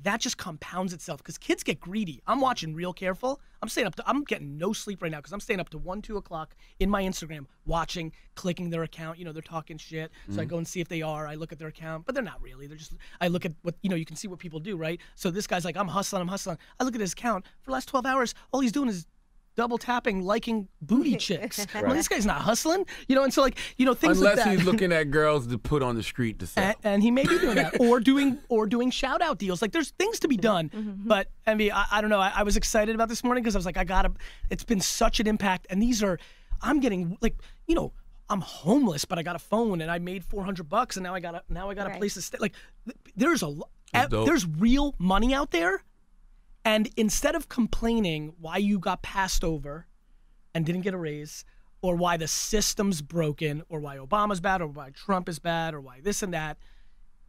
That 0.03 0.21
just 0.21 0.39
compounds 0.39 0.93
itself 0.93 1.19
because 1.19 1.37
kids 1.37 1.63
get 1.63 1.81
greedy. 1.81 2.23
I'm 2.27 2.41
watching 2.41 2.75
real 2.75 2.93
careful. 2.93 3.41
I'm 3.63 3.69
staying 3.69 3.87
up 3.87 3.95
to, 3.97 4.05
I'm 4.07 4.25
getting 4.25 4.57
no 4.57 4.73
sleep 4.73 5.03
right 5.03 5.13
now 5.13 5.19
because 5.19 5.33
I'm 5.33 5.41
staying 5.41 5.61
up 5.61 5.69
to 5.71 5.79
one, 5.79 6.01
two 6.01 6.17
o'clock 6.17 6.57
in 6.79 6.89
my 6.89 7.03
Instagram, 7.03 7.47
watching, 7.67 8.13
clicking 8.35 8.71
their 8.71 8.83
account. 8.83 9.19
You 9.19 9.25
know, 9.27 9.33
they're 9.33 9.43
talking 9.43 9.77
shit. 9.77 10.11
So 10.29 10.35
I 10.35 10.45
mm-hmm. 10.45 10.51
go 10.51 10.57
and 10.59 10.67
see 10.67 10.81
if 10.81 10.89
they 10.89 11.03
are. 11.03 11.27
I 11.27 11.35
look 11.35 11.53
at 11.53 11.59
their 11.59 11.69
account, 11.69 12.07
but 12.07 12.15
they're 12.15 12.25
not 12.25 12.41
really. 12.41 12.67
They're 12.67 12.79
just, 12.79 12.95
I 13.21 13.29
look 13.29 13.45
at 13.45 13.53
what, 13.63 13.75
you 13.83 13.91
know, 13.91 13.97
you 13.97 14.07
can 14.07 14.17
see 14.17 14.29
what 14.29 14.39
people 14.39 14.61
do, 14.61 14.77
right? 14.77 15.01
So 15.15 15.31
this 15.31 15.47
guy's 15.47 15.65
like, 15.65 15.77
I'm 15.77 15.89
hustling, 15.89 16.23
I'm 16.23 16.29
hustling. 16.29 16.57
I 16.79 16.85
look 16.85 16.95
at 16.95 17.01
his 17.01 17.13
account. 17.13 17.45
For 17.61 17.67
the 17.67 17.73
last 17.73 17.89
12 17.89 18.07
hours, 18.07 18.35
all 18.53 18.61
he's 18.61 18.73
doing 18.73 18.89
is 18.89 19.07
double 19.61 19.77
tapping, 19.77 20.23
liking 20.23 20.69
booty 20.81 21.17
chicks. 21.27 21.67
I'm 21.75 21.85
like, 21.85 21.93
this 21.93 22.09
guy's 22.09 22.25
not 22.25 22.41
hustling, 22.41 22.87
you 23.09 23.15
know, 23.15 23.25
and 23.25 23.35
so 23.35 23.43
like, 23.43 23.59
you 23.77 23.85
know, 23.85 23.93
things 23.93 24.17
Unless 24.17 24.39
like 24.39 24.45
that. 24.47 24.57
he's 24.57 24.65
looking 24.65 24.91
at 24.91 25.11
girls 25.11 25.47
to 25.49 25.59
put 25.59 25.83
on 25.83 25.97
the 25.97 26.03
street 26.03 26.39
to 26.39 26.47
sell. 26.47 26.65
and, 26.65 26.77
and 26.83 27.03
he 27.03 27.11
may 27.11 27.25
be 27.25 27.39
doing 27.39 27.57
that, 27.57 27.79
or 27.79 28.01
doing 28.01 28.39
or 28.49 28.67
doing 28.67 28.91
shout 28.91 29.21
out 29.21 29.37
deals. 29.37 29.61
Like 29.61 29.73
there's 29.73 29.91
things 29.91 30.19
to 30.21 30.29
be 30.29 30.39
done, 30.39 30.71
mm-hmm. 30.71 30.89
Mm-hmm. 30.89 31.09
but 31.09 31.29
I 31.47 31.55
mean, 31.55 31.73
I, 31.73 31.85
I 31.93 32.01
don't 32.01 32.09
know. 32.09 32.21
I, 32.21 32.33
I 32.37 32.43
was 32.43 32.57
excited 32.57 32.95
about 32.95 33.11
this 33.11 33.23
morning 33.23 33.43
because 33.45 33.55
I 33.55 33.59
was 33.59 33.67
like, 33.67 33.77
I 33.77 33.85
gotta. 33.85 34.13
It's 34.49 34.65
been 34.65 34.81
such 34.81 35.21
an 35.21 35.27
impact, 35.27 35.67
and 35.69 35.83
these 35.83 36.03
are, 36.03 36.19
I'm 36.63 36.81
getting 36.81 37.19
like, 37.21 37.35
you 37.67 37.75
know. 37.75 37.93
I'm 38.33 38.43
homeless, 38.43 39.05
but 39.05 39.19
I 39.19 39.25
got 39.25 39.35
a 39.35 39.41
phone 39.41 39.81
and 39.81 39.91
I 39.91 39.99
made 39.99 40.23
400 40.25 40.69
bucks, 40.69 40.97
and 40.97 41.03
now 41.03 41.17
I 41.17 41.19
got 41.19 41.35
a 41.35 41.43
now 41.49 41.69
I 41.69 41.75
got 41.75 41.89
a 41.91 41.99
place 41.99 42.15
to 42.15 42.23
stay. 42.23 42.39
Like, 42.39 42.55
th- 42.85 42.97
there's 43.17 43.43
a 43.43 43.49
lo- 43.49 43.69
That's 43.93 44.09
dope. 44.09 44.25
there's 44.25 44.47
real 44.47 44.95
money 45.01 45.35
out 45.35 45.51
there, 45.51 45.83
and 46.65 46.89
instead 46.97 47.35
of 47.35 47.49
complaining 47.49 48.35
why 48.39 48.57
you 48.59 48.79
got 48.79 49.03
passed 49.03 49.45
over, 49.45 49.87
and 50.55 50.67
didn't 50.67 50.83
get 50.83 50.95
a 50.95 50.99
raise, 50.99 51.45
or 51.83 51.95
why 51.97 52.17
the 52.17 52.29
system's 52.29 53.01
broken, 53.03 53.63
or 53.69 53.81
why 53.81 53.97
Obama's 53.97 54.41
bad, 54.41 54.61
or 54.61 54.67
why 54.67 54.91
Trump 54.91 55.29
is 55.29 55.39
bad, 55.39 55.75
or 55.75 55.81
why 55.81 56.01
this 56.01 56.23
and 56.23 56.35
that. 56.35 56.59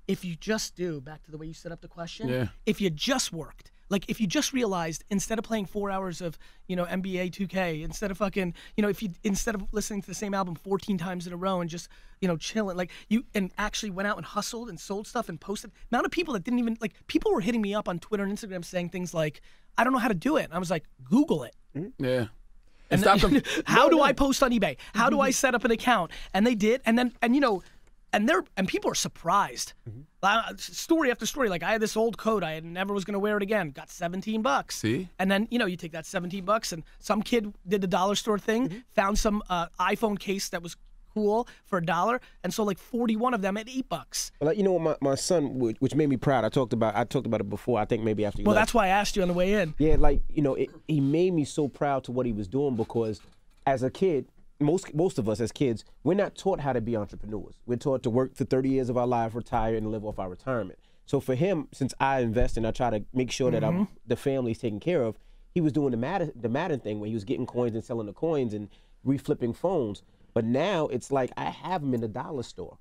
If 0.08 0.26
you 0.26 0.36
just 0.36 0.76
do, 0.76 1.00
back 1.00 1.24
to 1.24 1.32
the 1.32 1.38
way 1.38 1.46
you 1.46 1.54
set 1.54 1.72
up 1.72 1.82
the 1.82 1.88
question, 1.88 2.28
Yeah. 2.28 2.48
if 2.66 2.82
you 2.82 2.90
just 2.90 3.32
worked, 3.32 3.72
like 3.92 4.10
if 4.10 4.20
you 4.22 4.26
just 4.26 4.54
realized 4.54 5.04
instead 5.10 5.38
of 5.38 5.44
playing 5.44 5.66
four 5.68 5.92
hours 5.92 6.22
of, 6.22 6.38
you 6.68 6.76
know, 6.76 6.86
NBA 6.86 7.32
2K, 7.32 7.84
instead 7.84 8.10
of 8.10 8.18
fucking, 8.18 8.54
you 8.78 8.82
know, 8.82 8.88
if 8.90 9.04
you, 9.04 9.10
instead 9.24 9.54
of 9.54 9.62
listening 9.74 10.02
to 10.02 10.08
the 10.08 10.16
same 10.16 10.34
album 10.34 10.56
14 10.56 10.98
times 10.98 11.28
in 11.28 11.34
a 11.34 11.38
row 11.38 11.60
and 11.62 11.70
just, 11.70 11.90
you 12.22 12.28
know, 12.28 12.38
chilling, 12.38 12.78
like 12.78 12.90
you, 13.10 13.26
and 13.36 13.52
actually 13.58 13.90
went 13.92 14.08
out 14.08 14.16
and 14.18 14.26
hustled 14.26 14.70
and 14.70 14.80
sold 14.80 15.06
stuff 15.08 15.28
and 15.30 15.40
posted, 15.42 15.72
amount 15.92 16.06
of 16.06 16.12
people 16.12 16.34
that 16.34 16.44
didn't 16.44 16.60
even, 16.60 16.78
like, 16.80 16.94
people 17.08 17.34
were 17.34 17.42
hitting 17.42 17.62
me 17.62 17.76
up 17.76 17.90
on 17.90 18.00
Twitter 18.00 18.24
and 18.24 18.32
Instagram 18.36 18.64
saying 18.64 18.90
things 18.90 19.14
like, 19.14 19.42
I 19.78 19.84
don't 19.84 19.92
know 19.94 20.00
how 20.00 20.08
to 20.08 20.14
do 20.14 20.38
it. 20.38 20.46
And 20.46 20.54
I 20.54 20.58
was 20.60 20.72
like, 20.72 20.86
Google 21.04 21.44
it. 21.44 21.56
yeah. 22.00 22.28
And 22.90 23.02
stop 23.02 23.20
then- 23.20 23.34
them- 23.36 23.44
how 23.66 23.90
do 23.90 24.02
I 24.02 24.14
post 24.14 24.42
on 24.44 24.52
eBay? 24.52 24.78
How 24.94 25.10
do 25.10 25.20
I 25.20 25.32
set 25.44 25.54
up 25.54 25.64
an 25.66 25.72
account? 25.72 26.12
And 26.34 26.48
they 26.48 26.56
did, 26.56 26.82
and 26.86 26.98
then 26.98 27.14
and 27.22 27.36
you 27.36 27.42
know, 27.42 27.64
and 28.14 28.28
they're 28.28 28.44
and 28.58 28.68
people 28.68 28.92
are 28.92 28.96
surprised. 28.96 29.74
Uh, 30.24 30.54
story 30.58 31.10
after 31.12 31.26
story, 31.26 31.50
like 31.50 31.64
I 31.64 31.72
had 31.72 31.82
this 31.82 31.98
old 31.98 32.18
coat, 32.18 32.44
I 32.44 32.60
never 32.60 32.94
was 32.94 33.06
to 33.06 33.20
wear 33.20 33.38
it 33.38 33.44
again. 33.44 33.72
Got 33.72 33.90
seventeen 33.90 34.42
bucks. 34.42 34.78
See? 34.78 35.10
And 35.20 35.32
then 35.32 35.48
you 35.52 35.60
know 35.60 35.66
you 35.66 35.78
take 35.78 35.92
that 35.94 36.06
seventeen 36.06 36.46
bucks, 36.46 36.72
and 36.72 36.84
some 37.00 37.22
kid 37.22 37.54
did 37.68 37.82
the 37.82 37.88
dollar 37.88 38.16
store 38.16 38.38
thing, 38.40 38.84
found 38.94 39.18
some 39.18 39.42
uh, 39.50 39.68
iPhone 39.80 40.20
case 40.20 40.50
that 40.50 40.62
was 40.62 40.76
cool 41.14 41.46
for 41.66 41.78
a 41.80 41.86
dollar, 41.86 42.22
and 42.44 42.54
sold 42.54 42.68
like 42.68 42.78
forty 42.78 43.16
one 43.16 43.34
of 43.34 43.42
them 43.42 43.58
at 43.58 43.68
eight 43.68 43.90
bucks. 43.90 44.32
Like 44.40 44.58
you 44.58 44.64
know 44.64 44.74
what, 44.74 45.02
my, 45.02 45.10
my 45.10 45.16
son, 45.16 45.60
which, 45.60 45.78
which 45.80 45.96
made 45.96 46.08
me 46.10 46.18
proud. 46.18 46.46
I 46.46 46.50
talked 46.50 46.74
about 46.74 46.96
I 46.96 47.04
talked 47.04 47.26
about 47.28 47.42
it 47.42 47.50
before. 47.50 47.80
I 47.80 47.86
think 47.86 48.04
maybe 48.04 48.26
after 48.26 48.42
you 48.42 48.46
Well, 48.46 48.56
left. 48.56 48.68
that's 48.68 48.74
why 48.74 48.86
I 48.86 48.90
asked 48.90 49.16
you 49.16 49.22
on 49.22 49.28
the 49.28 49.34
way 49.34 49.54
in. 49.54 49.74
Yeah, 49.78 49.96
like 49.98 50.22
you 50.30 50.42
know, 50.42 50.56
it, 50.56 50.70
he 50.88 51.02
made 51.02 51.34
me 51.34 51.46
so 51.46 51.68
proud 51.68 52.04
to 52.06 52.12
what 52.12 52.26
he 52.26 52.32
was 52.32 52.48
doing 52.48 52.76
because 52.76 53.20
as 53.66 53.84
a 53.84 53.90
kid, 53.90 54.28
most 54.62 54.94
most 54.94 55.18
of 55.18 55.28
us 55.28 55.40
as 55.40 55.52
kids, 55.52 55.84
we're 56.04 56.14
not 56.14 56.36
taught 56.36 56.60
how 56.60 56.74
to 56.74 56.82
be 56.82 56.96
entrepreneurs. 56.96 57.56
We're 57.66 57.78
taught 57.78 58.04
to 58.04 58.10
work 58.10 58.36
for 58.36 58.46
30 58.46 58.70
years 58.70 58.90
of 58.90 58.98
our 58.98 59.08
life, 59.08 59.36
retire, 59.36 59.76
and 59.76 59.92
live 59.92 60.06
off 60.06 60.20
our 60.20 60.30
retirement. 60.30 60.80
So 61.06 61.20
for 61.20 61.36
him, 61.36 61.68
since 61.74 61.94
I 62.00 62.22
invest 62.22 62.58
and 62.58 62.66
I 62.66 62.72
try 62.72 62.90
to 62.90 63.04
make 63.14 63.32
sure 63.32 63.52
that 63.52 63.64
I'm, 63.64 63.88
the 64.08 64.16
family's 64.16 64.60
taken 64.60 64.80
care 64.80 65.04
of, 65.04 65.18
he 65.54 65.60
was 65.60 65.74
doing 65.74 65.92
the 65.92 65.98
Madden, 65.98 66.32
the 66.36 66.48
Madden 66.50 66.80
thing 66.80 67.00
where 67.00 67.08
he 67.08 67.14
was 67.14 67.26
getting 67.26 67.46
coins 67.46 67.76
and 67.76 67.84
selling 67.84 68.08
the 68.08 68.14
coins 68.14 68.54
and 68.54 68.70
reflipping 69.06 69.56
phones. 69.56 70.04
But 70.34 70.46
now 70.46 70.88
it's 70.88 71.12
like 71.12 71.32
I 71.36 71.46
have 71.46 71.84
him 71.84 71.94
in 71.94 72.02
the 72.02 72.08
dollar 72.08 72.44
store, 72.44 72.78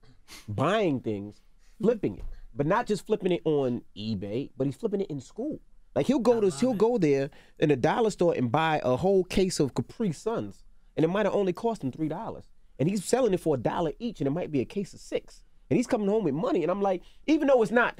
buying 0.46 1.00
things, 1.00 1.40
flipping 1.80 2.18
it, 2.18 2.24
but 2.54 2.66
not 2.66 2.86
just 2.86 3.06
flipping 3.06 3.32
it 3.32 3.42
on 3.44 3.82
eBay, 3.96 4.50
but 4.56 4.66
he's 4.66 4.76
flipping 4.76 5.00
it 5.00 5.10
in 5.10 5.20
school. 5.20 5.60
Like 5.96 6.06
he'll 6.06 6.20
go 6.20 6.40
to 6.40 6.50
he'll 6.50 6.74
go 6.74 6.98
there 6.98 7.30
in 7.58 7.70
the 7.70 7.76
dollar 7.76 8.10
store 8.10 8.34
and 8.36 8.52
buy 8.52 8.80
a 8.84 8.96
whole 8.96 9.24
case 9.24 9.58
of 9.58 9.74
Capri 9.74 10.12
Suns, 10.12 10.62
and 11.00 11.04
it 11.04 11.08
might 11.08 11.24
have 11.24 11.34
only 11.34 11.54
cost 11.54 11.82
him 11.82 11.90
three 11.90 12.08
dollars, 12.08 12.44
and 12.78 12.86
he's 12.90 13.02
selling 13.02 13.32
it 13.32 13.40
for 13.40 13.54
a 13.54 13.58
dollar 13.58 13.92
each, 13.98 14.20
and 14.20 14.26
it 14.26 14.32
might 14.32 14.50
be 14.52 14.60
a 14.60 14.64
case 14.66 14.92
of 14.92 15.00
six, 15.00 15.42
and 15.70 15.78
he's 15.78 15.86
coming 15.86 16.08
home 16.08 16.24
with 16.24 16.34
money, 16.34 16.62
and 16.62 16.70
I'm 16.70 16.82
like, 16.82 17.02
even 17.26 17.48
though 17.48 17.62
it's 17.62 17.72
not 17.72 17.98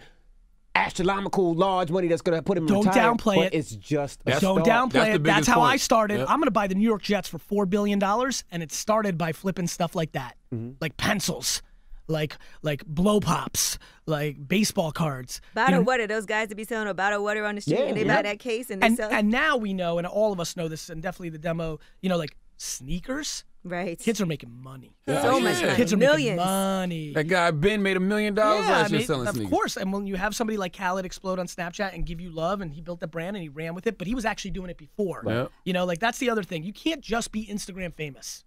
astronomical 0.74 1.54
large 1.54 1.90
money 1.90 2.08
that's 2.08 2.22
gonna 2.22 2.42
put 2.42 2.56
him. 2.56 2.66
Don't 2.66 2.86
retired, 2.86 3.18
downplay 3.18 3.36
but 3.36 3.46
it. 3.46 3.54
It's 3.54 3.74
just 3.74 4.20
a 4.22 4.24
That's- 4.24 4.40
Don't 4.42 4.64
start. 4.64 4.90
downplay 4.90 4.92
That's 4.92 5.08
the 5.08 5.14
it. 5.14 5.22
That's 5.24 5.36
biggest 5.46 5.48
how 5.50 5.60
I 5.62 5.76
started. 5.76 6.18
Yep. 6.20 6.30
I'm 6.30 6.36
going 6.38 6.46
to 6.46 6.50
buy 6.52 6.66
the 6.68 6.74
New 6.76 6.84
York 6.84 7.02
Jets 7.02 7.28
for 7.28 7.38
$4 7.38 7.68
billion, 7.68 8.00
and 8.02 8.62
it 8.62 8.70
started 8.72 9.18
by 9.18 9.32
flipping 9.32 9.66
stuff 9.66 9.94
like 9.94 10.12
that, 10.12 10.36
Mm-hmm. 10.54 10.72
like 10.80 10.96
pencils, 10.96 11.62
like 12.08 12.36
like 12.62 12.84
blow 12.86 13.20
pops, 13.20 13.78
like 14.06 14.48
baseball 14.48 14.90
cards. 14.92 15.40
you 15.44 15.54
Bottled 15.54 15.80
know, 15.80 15.82
water. 15.82 16.06
Those 16.06 16.26
guys 16.26 16.48
to 16.48 16.54
be 16.56 16.64
selling 16.64 16.88
a 16.88 16.94
bottle 16.94 17.18
of 17.18 17.24
water 17.24 17.44
on 17.44 17.54
the 17.56 17.60
street 17.60 17.78
Yeah, 17.78 17.84
and 17.86 17.96
they 17.96 18.04
yeah. 18.04 18.16
buy 18.16 18.22
that 18.22 18.38
case 18.40 18.70
and 18.70 18.82
they 18.82 18.86
and, 18.88 18.96
sell. 18.96 19.10
and 19.12 19.28
now 19.30 19.56
we 19.56 19.72
know, 19.72 19.98
and 19.98 20.06
all 20.06 20.32
of 20.32 20.40
us 20.40 20.56
know 20.56 20.66
this, 20.68 20.88
and 20.90 21.00
definitely 21.02 21.28
the 21.30 21.38
demo, 21.38 21.78
you 22.00 22.08
know, 22.08 22.16
like 22.16 22.36
sneakers. 22.60 23.44
right. 23.64 23.98
Kids 23.98 24.20
are 24.20 24.26
making 24.26 24.50
money. 24.62 24.94
so 25.06 25.40
much 25.40 25.60
money. 25.62 25.76
Kids 25.76 25.92
are 25.92 25.96
Millions. 25.96 26.36
making 26.38 26.46
money. 26.46 27.12
That 27.14 27.24
guy 27.24 27.50
Ben 27.50 27.82
made 27.82 27.96
a 27.96 28.00
million 28.00 28.34
dollars 28.34 28.64
Yeah, 28.66 28.70
I 28.76 28.80
last 28.82 28.90
year 28.90 28.98
mean, 29.00 29.06
selling 29.06 29.28
of 29.28 29.34
sneakers. 29.34 29.50
course. 29.50 29.76
And 29.76 29.92
when 29.92 30.06
you 30.06 30.16
have 30.16 30.34
somebody 30.36 30.56
like 30.56 30.76
Khaled 30.76 31.04
explode 31.04 31.38
on 31.38 31.46
Snapchat 31.46 31.94
and 31.94 32.04
give 32.06 32.20
you 32.20 32.30
love, 32.30 32.60
and 32.60 32.72
he 32.72 32.80
built 32.80 33.00
the 33.00 33.06
brand 33.06 33.36
and 33.36 33.42
he 33.42 33.48
ran 33.48 33.74
with 33.74 33.86
it, 33.86 33.98
but 33.98 34.06
he 34.06 34.14
was 34.14 34.24
actually 34.24 34.52
doing 34.52 34.70
it 34.70 34.78
before. 34.78 35.22
Right. 35.24 35.48
You 35.64 35.72
know, 35.72 35.84
like 35.84 35.98
that's 35.98 36.18
the 36.18 36.30
other 36.30 36.42
thing. 36.42 36.62
You 36.62 36.72
can't 36.72 37.00
just 37.00 37.32
be 37.32 37.46
Instagram 37.46 37.94
famous. 37.94 38.44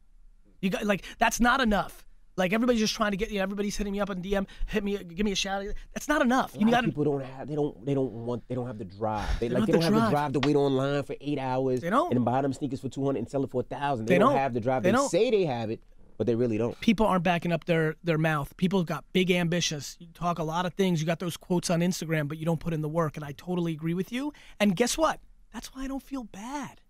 You 0.62 0.70
got 0.70 0.86
like 0.86 1.04
that's 1.20 1.40
not 1.40 1.60
enough. 1.60 2.06
Like 2.36 2.52
everybody's 2.54 2.80
just 2.80 2.96
trying 2.96 3.12
to 3.12 3.18
get 3.18 3.30
you. 3.30 3.38
Know, 3.38 3.44
everybody's 3.44 3.76
hitting 3.78 3.94
me 3.94 4.00
up 4.00 4.10
on 4.10 4.22
DM, 4.22 4.48
hit 4.68 4.84
me, 4.84 4.98
give 4.98 5.24
me 5.26 5.32
a 5.32 5.36
shout. 5.36 5.66
That's 5.94 6.08
not 6.08 6.22
enough. 6.22 6.56
A 6.56 6.60
You 6.60 6.70
got 6.72 6.80
of 6.80 6.86
people 6.86 7.04
don't 7.04 7.24
have. 7.24 7.48
They 7.48 7.56
don't. 7.56 7.86
They 7.86 7.94
don't 7.94 8.12
want. 8.12 8.44
They 8.48 8.56
don't 8.56 8.66
have 8.68 8.78
the 8.80 8.86
drive. 8.86 9.28
They, 9.40 9.50
don't 9.50 9.60
like. 9.62 9.62
have 9.62 9.68
They 9.68 9.74
the 9.74 9.80
don't 9.80 9.84
have 9.84 9.94
drive. 9.94 10.10
the 10.10 10.16
drive 10.16 10.34
to 10.34 10.40
wait 10.48 10.56
online 10.56 11.04
for 11.04 11.16
eight 11.22 11.38
hours. 11.40 11.82
They 11.82 11.90
don't. 11.92 12.14
And 12.14 12.26
buy 12.26 12.42
them 12.42 12.54
sneakers 12.54 12.82
for 12.82 12.90
two 12.90 13.06
hundred 13.06 13.20
and 13.20 13.30
sell 13.30 13.44
it 13.44 13.52
for 13.52 13.62
a 13.62 13.64
thousand. 13.64 14.06
They, 14.08 14.16
They 14.16 14.20
don't, 14.20 14.32
don't. 14.32 14.40
have 14.40 14.54
the 14.54 14.60
drive. 14.62 14.84
They 14.84 14.90
They, 14.90 14.98
don't. 14.98 15.10
say 15.10 15.30
they 15.30 15.46
have 15.46 15.70
it, 15.70 15.80
but 16.18 16.26
they 16.26 16.34
really 16.36 16.58
don't. 16.58 16.80
people 16.82 17.06
aren't 17.06 17.24
backing 17.24 17.52
up 17.52 17.66
their 17.66 17.96
their 18.04 18.18
mouth. 18.18 18.56
People 18.58 18.80
have 18.80 18.88
got 18.88 19.06
big 19.14 19.30
ambitions. 19.30 19.96
You 20.00 20.08
talk 20.16 20.40
a 20.40 20.44
lot 20.44 20.66
of 20.66 20.74
things. 20.74 21.00
You 21.02 21.06
got 21.06 21.20
those 21.20 21.38
quotes 21.38 21.70
on 21.70 21.82
Instagram, 21.82 22.28
but 22.28 22.40
you 22.40 22.46
don't 22.46 22.60
put 22.60 22.74
in 22.74 22.82
the 22.82 22.90
work. 22.90 23.16
And 23.16 23.24
I 23.24 23.34
totally 23.34 23.74
agree 23.74 23.94
with 23.94 24.12
you. 24.12 24.34
And 24.60 24.76
guess 24.76 24.98
what? 24.98 25.20
That's 25.54 25.68
why 25.76 25.84
I 25.84 25.88
don't 25.88 26.02
feel 26.02 26.24
bad. 26.24 26.82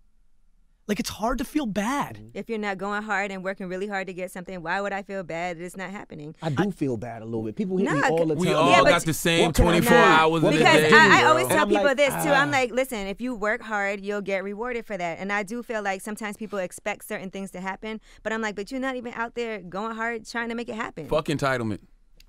Like 0.85 0.99
it's 0.99 1.09
hard 1.09 1.37
to 1.37 1.45
feel 1.45 1.65
bad. 1.65 2.19
If 2.33 2.49
you're 2.49 2.57
not 2.59 2.77
going 2.77 3.03
hard 3.03 3.31
and 3.31 3.41
working 3.41 3.69
really 3.69 3.87
hard 3.87 4.07
to 4.07 4.13
get 4.13 4.31
something, 4.31 4.61
why 4.61 4.81
would 4.81 4.91
I 4.91 5.01
feel 5.01 5.23
bad 5.23 5.57
that 5.57 5.63
it's 5.63 5.77
not 5.77 5.91
happening? 5.91 6.35
I 6.41 6.49
do 6.49 6.71
feel 6.71 6.97
bad 6.97 7.21
a 7.21 7.25
little 7.25 7.43
bit. 7.43 7.55
People 7.55 7.77
hit 7.77 7.89
me 7.89 7.99
Nah, 8.01 8.09
all 8.09 8.25
the 8.25 8.35
time. 8.35 8.41
We 8.41 8.49
Yeah, 8.49 8.55
all 8.55 8.83
but- 8.83 8.89
got 8.89 9.05
the 9.05 9.13
same 9.13 9.45
What 9.45 9.55
can 9.55 9.65
I 9.67 9.79
24 9.79 9.97
hours 9.97 10.41
What 10.43 10.53
in 10.55 10.61
a 10.61 10.63
can 10.65 10.75
Because 10.75 10.91
day. 10.91 10.97
I, 10.97 11.21
I 11.21 11.23
always 11.25 11.47
tell 11.47 11.59
I'm 11.59 11.69
people 11.69 11.83
like, 11.85 11.97
this 11.97 12.09
too. 12.23 12.31
I'm 12.31 12.49
ah. 12.49 12.51
like, 12.51 12.71
listen, 12.71 13.07
if 13.07 13.21
you 13.21 13.33
work 13.33 13.61
hard, 13.61 14.01
you'll 14.01 14.21
get 14.21 14.43
rewarded 14.43 14.85
for 14.85 14.97
that. 14.97 15.19
And 15.19 15.31
I 15.31 15.43
do 15.43 15.63
feel 15.63 15.81
like 15.81 16.01
sometimes 16.01 16.35
people 16.35 16.59
expect 16.59 17.07
certain 17.07 17.29
things 17.29 17.51
to 17.51 17.61
happen, 17.61 18.01
but 18.21 18.33
I'm 18.33 18.41
like, 18.41 18.55
but 18.55 18.69
you're 18.69 18.81
not 18.81 18.97
even 18.97 19.13
out 19.13 19.35
there 19.35 19.59
going 19.61 19.95
hard 19.95 20.27
trying 20.27 20.49
to 20.49 20.55
make 20.55 20.67
it 20.67 20.75
happen. 20.75 21.07
Fuck 21.07 21.27
entitlement. 21.27 21.79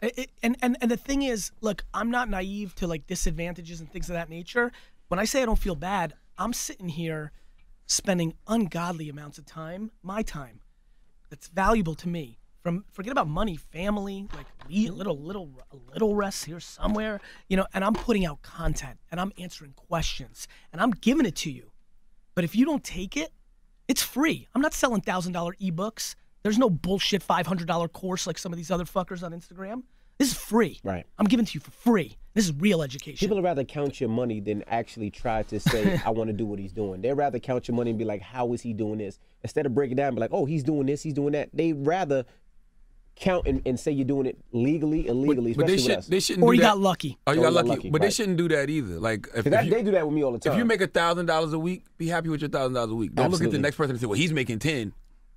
It- 0.00 0.16
it- 0.18 0.30
and, 0.44 0.56
and 0.62 0.76
and 0.80 0.90
the 0.90 0.96
thing 0.96 1.22
is, 1.22 1.50
look, 1.60 1.82
I'm 1.92 2.10
not 2.10 2.28
naive 2.30 2.74
to 2.76 2.86
like 2.86 3.06
disadvantages 3.08 3.80
and 3.80 3.90
things 3.90 4.08
of 4.10 4.14
that 4.14 4.28
nature. 4.30 4.70
When 5.08 5.18
I 5.18 5.24
say 5.24 5.42
I 5.42 5.46
don't 5.46 5.58
feel 5.58 5.74
bad, 5.74 6.14
I'm 6.38 6.52
sitting 6.52 6.88
here 6.88 7.32
spending 7.86 8.34
ungodly 8.46 9.08
amounts 9.08 9.38
of 9.38 9.46
time, 9.46 9.90
my 10.02 10.22
time, 10.22 10.60
that's 11.30 11.48
valuable 11.48 11.94
to 11.96 12.08
me. 12.08 12.38
From 12.62 12.84
forget 12.90 13.12
about 13.12 13.28
money, 13.28 13.56
family, 13.56 14.26
like 14.34 14.46
le- 14.70 14.94
little 14.94 15.18
little 15.18 15.50
little 15.92 16.14
rest 16.14 16.46
here 16.46 16.60
somewhere, 16.60 17.20
you 17.48 17.58
know. 17.58 17.66
And 17.74 17.84
I'm 17.84 17.92
putting 17.92 18.24
out 18.24 18.40
content 18.40 18.98
and 19.10 19.20
I'm 19.20 19.32
answering 19.38 19.72
questions 19.74 20.48
and 20.72 20.80
I'm 20.80 20.90
giving 20.92 21.26
it 21.26 21.36
to 21.36 21.50
you. 21.50 21.72
But 22.34 22.44
if 22.44 22.56
you 22.56 22.64
don't 22.64 22.82
take 22.82 23.18
it, 23.18 23.32
it's 23.86 24.02
free. 24.02 24.48
I'm 24.54 24.62
not 24.62 24.72
selling 24.72 25.02
thousand 25.02 25.32
dollar 25.32 25.52
ebooks. 25.60 26.14
There's 26.42 26.56
no 26.56 26.70
bullshit 26.70 27.22
five 27.22 27.46
hundred 27.46 27.66
dollar 27.66 27.86
course 27.86 28.26
like 28.26 28.38
some 28.38 28.52
of 28.52 28.56
these 28.56 28.70
other 28.70 28.84
fuckers 28.84 29.22
on 29.22 29.32
Instagram. 29.32 29.82
This 30.18 30.30
is 30.32 30.38
free. 30.38 30.80
Right. 30.84 31.04
I'm 31.18 31.26
giving 31.26 31.44
it 31.44 31.48
to 31.50 31.54
you 31.54 31.60
for 31.60 31.70
free. 31.70 32.16
This 32.34 32.44
is 32.46 32.52
real 32.54 32.82
education. 32.82 33.16
People 33.18 33.36
would 33.36 33.44
rather 33.44 33.64
count 33.64 34.00
your 34.00 34.10
money 34.10 34.40
than 34.40 34.64
actually 34.68 35.10
try 35.10 35.42
to 35.44 35.60
say, 35.60 36.00
I 36.06 36.10
want 36.10 36.28
to 36.28 36.32
do 36.34 36.44
what 36.46 36.58
he's 36.58 36.72
doing. 36.72 37.00
They'd 37.02 37.12
rather 37.12 37.38
count 37.38 37.68
your 37.68 37.76
money 37.76 37.90
and 37.90 37.98
be 37.98 38.04
like, 38.04 38.20
how 38.22 38.52
is 38.52 38.60
he 38.62 38.72
doing 38.72 38.98
this? 38.98 39.18
Instead 39.42 39.66
of 39.66 39.74
breaking 39.74 39.96
down 39.96 40.08
and 40.08 40.16
be 40.16 40.20
like, 40.20 40.30
oh, 40.32 40.44
he's 40.44 40.62
doing 40.62 40.86
this, 40.86 41.02
he's 41.02 41.14
doing 41.14 41.32
that. 41.32 41.50
They'd 41.52 41.74
rather 41.86 42.24
count 43.16 43.46
and, 43.46 43.62
and 43.64 43.78
say 43.78 43.92
you're 43.92 44.04
doing 44.04 44.26
it 44.26 44.36
legally, 44.50 45.06
illegally, 45.06 45.54
But 45.54 45.68
they 45.68 45.76
should 45.78 45.88
with 45.90 45.98
us. 45.98 46.06
they 46.08 46.18
shouldn't 46.18 46.42
or 46.44 46.52
do 46.52 46.56
you 46.56 46.62
that. 46.62 46.70
got 46.70 46.78
lucky. 46.80 47.16
Oh, 47.26 47.32
you 47.32 47.38
got 47.42 47.44
got 47.44 47.52
lucky. 47.54 47.68
lucky, 47.68 47.90
But 47.90 48.00
they 48.02 48.10
shouldn't 48.10 48.36
do 48.38 48.48
that 48.48 48.68
either. 48.68 48.98
Like 48.98 49.28
if, 49.28 49.44
'Cause 49.44 49.44
that- 49.44 49.60
if 49.60 49.66
you, 49.66 49.70
they 49.70 49.82
do 49.84 49.90
that 49.92 50.04
with 50.04 50.14
me 50.14 50.24
all 50.24 50.32
the 50.32 50.38
time. 50.40 50.52
if 50.54 50.58
you 50.58 50.64
make 50.64 50.80
a 50.80 50.88
thousand 50.88 51.26
dollars 51.26 51.52
a 51.52 51.58
week, 51.58 51.84
be 51.98 52.08
happy 52.08 52.28
with 52.28 52.40
your 52.40 52.50
thousand 52.50 52.74
dollars 52.74 52.90
a 52.90 52.94
week. 52.96 53.14
Don't 53.14 53.30
look 53.30 53.42
at 53.42 53.50
the 53.52 53.58
next 53.58 53.76
person 53.76 53.92
and 53.92 54.00
say, 54.00 54.06
"Well, 54.06 54.18
he's 54.18 54.32
making 54.32 54.58
10. 54.58 54.92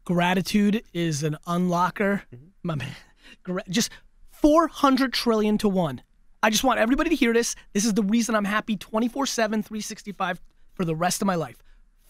Gratitude 0.05 0.83
is 0.93 1.21
an 1.23 1.37
unlocker. 1.45 2.21
Mm-hmm. 2.33 2.45
My 2.63 2.75
man. 2.75 2.95
Just 3.69 3.91
400 4.41 5.13
trillion 5.13 5.57
to 5.59 5.69
one. 5.69 6.01
I 6.43 6.49
just 6.49 6.63
want 6.63 6.79
everybody 6.79 7.09
to 7.09 7.15
hear 7.15 7.33
this. 7.33 7.55
This 7.73 7.85
is 7.85 7.93
the 7.93 8.03
reason 8.03 8.35
I'm 8.35 8.45
happy 8.45 8.77
24 8.77 9.25
7, 9.25 9.63
365 9.63 10.39
for 10.73 10.85
the 10.85 10.95
rest 10.95 11.21
of 11.21 11.25
my 11.25 11.35
life. 11.35 11.63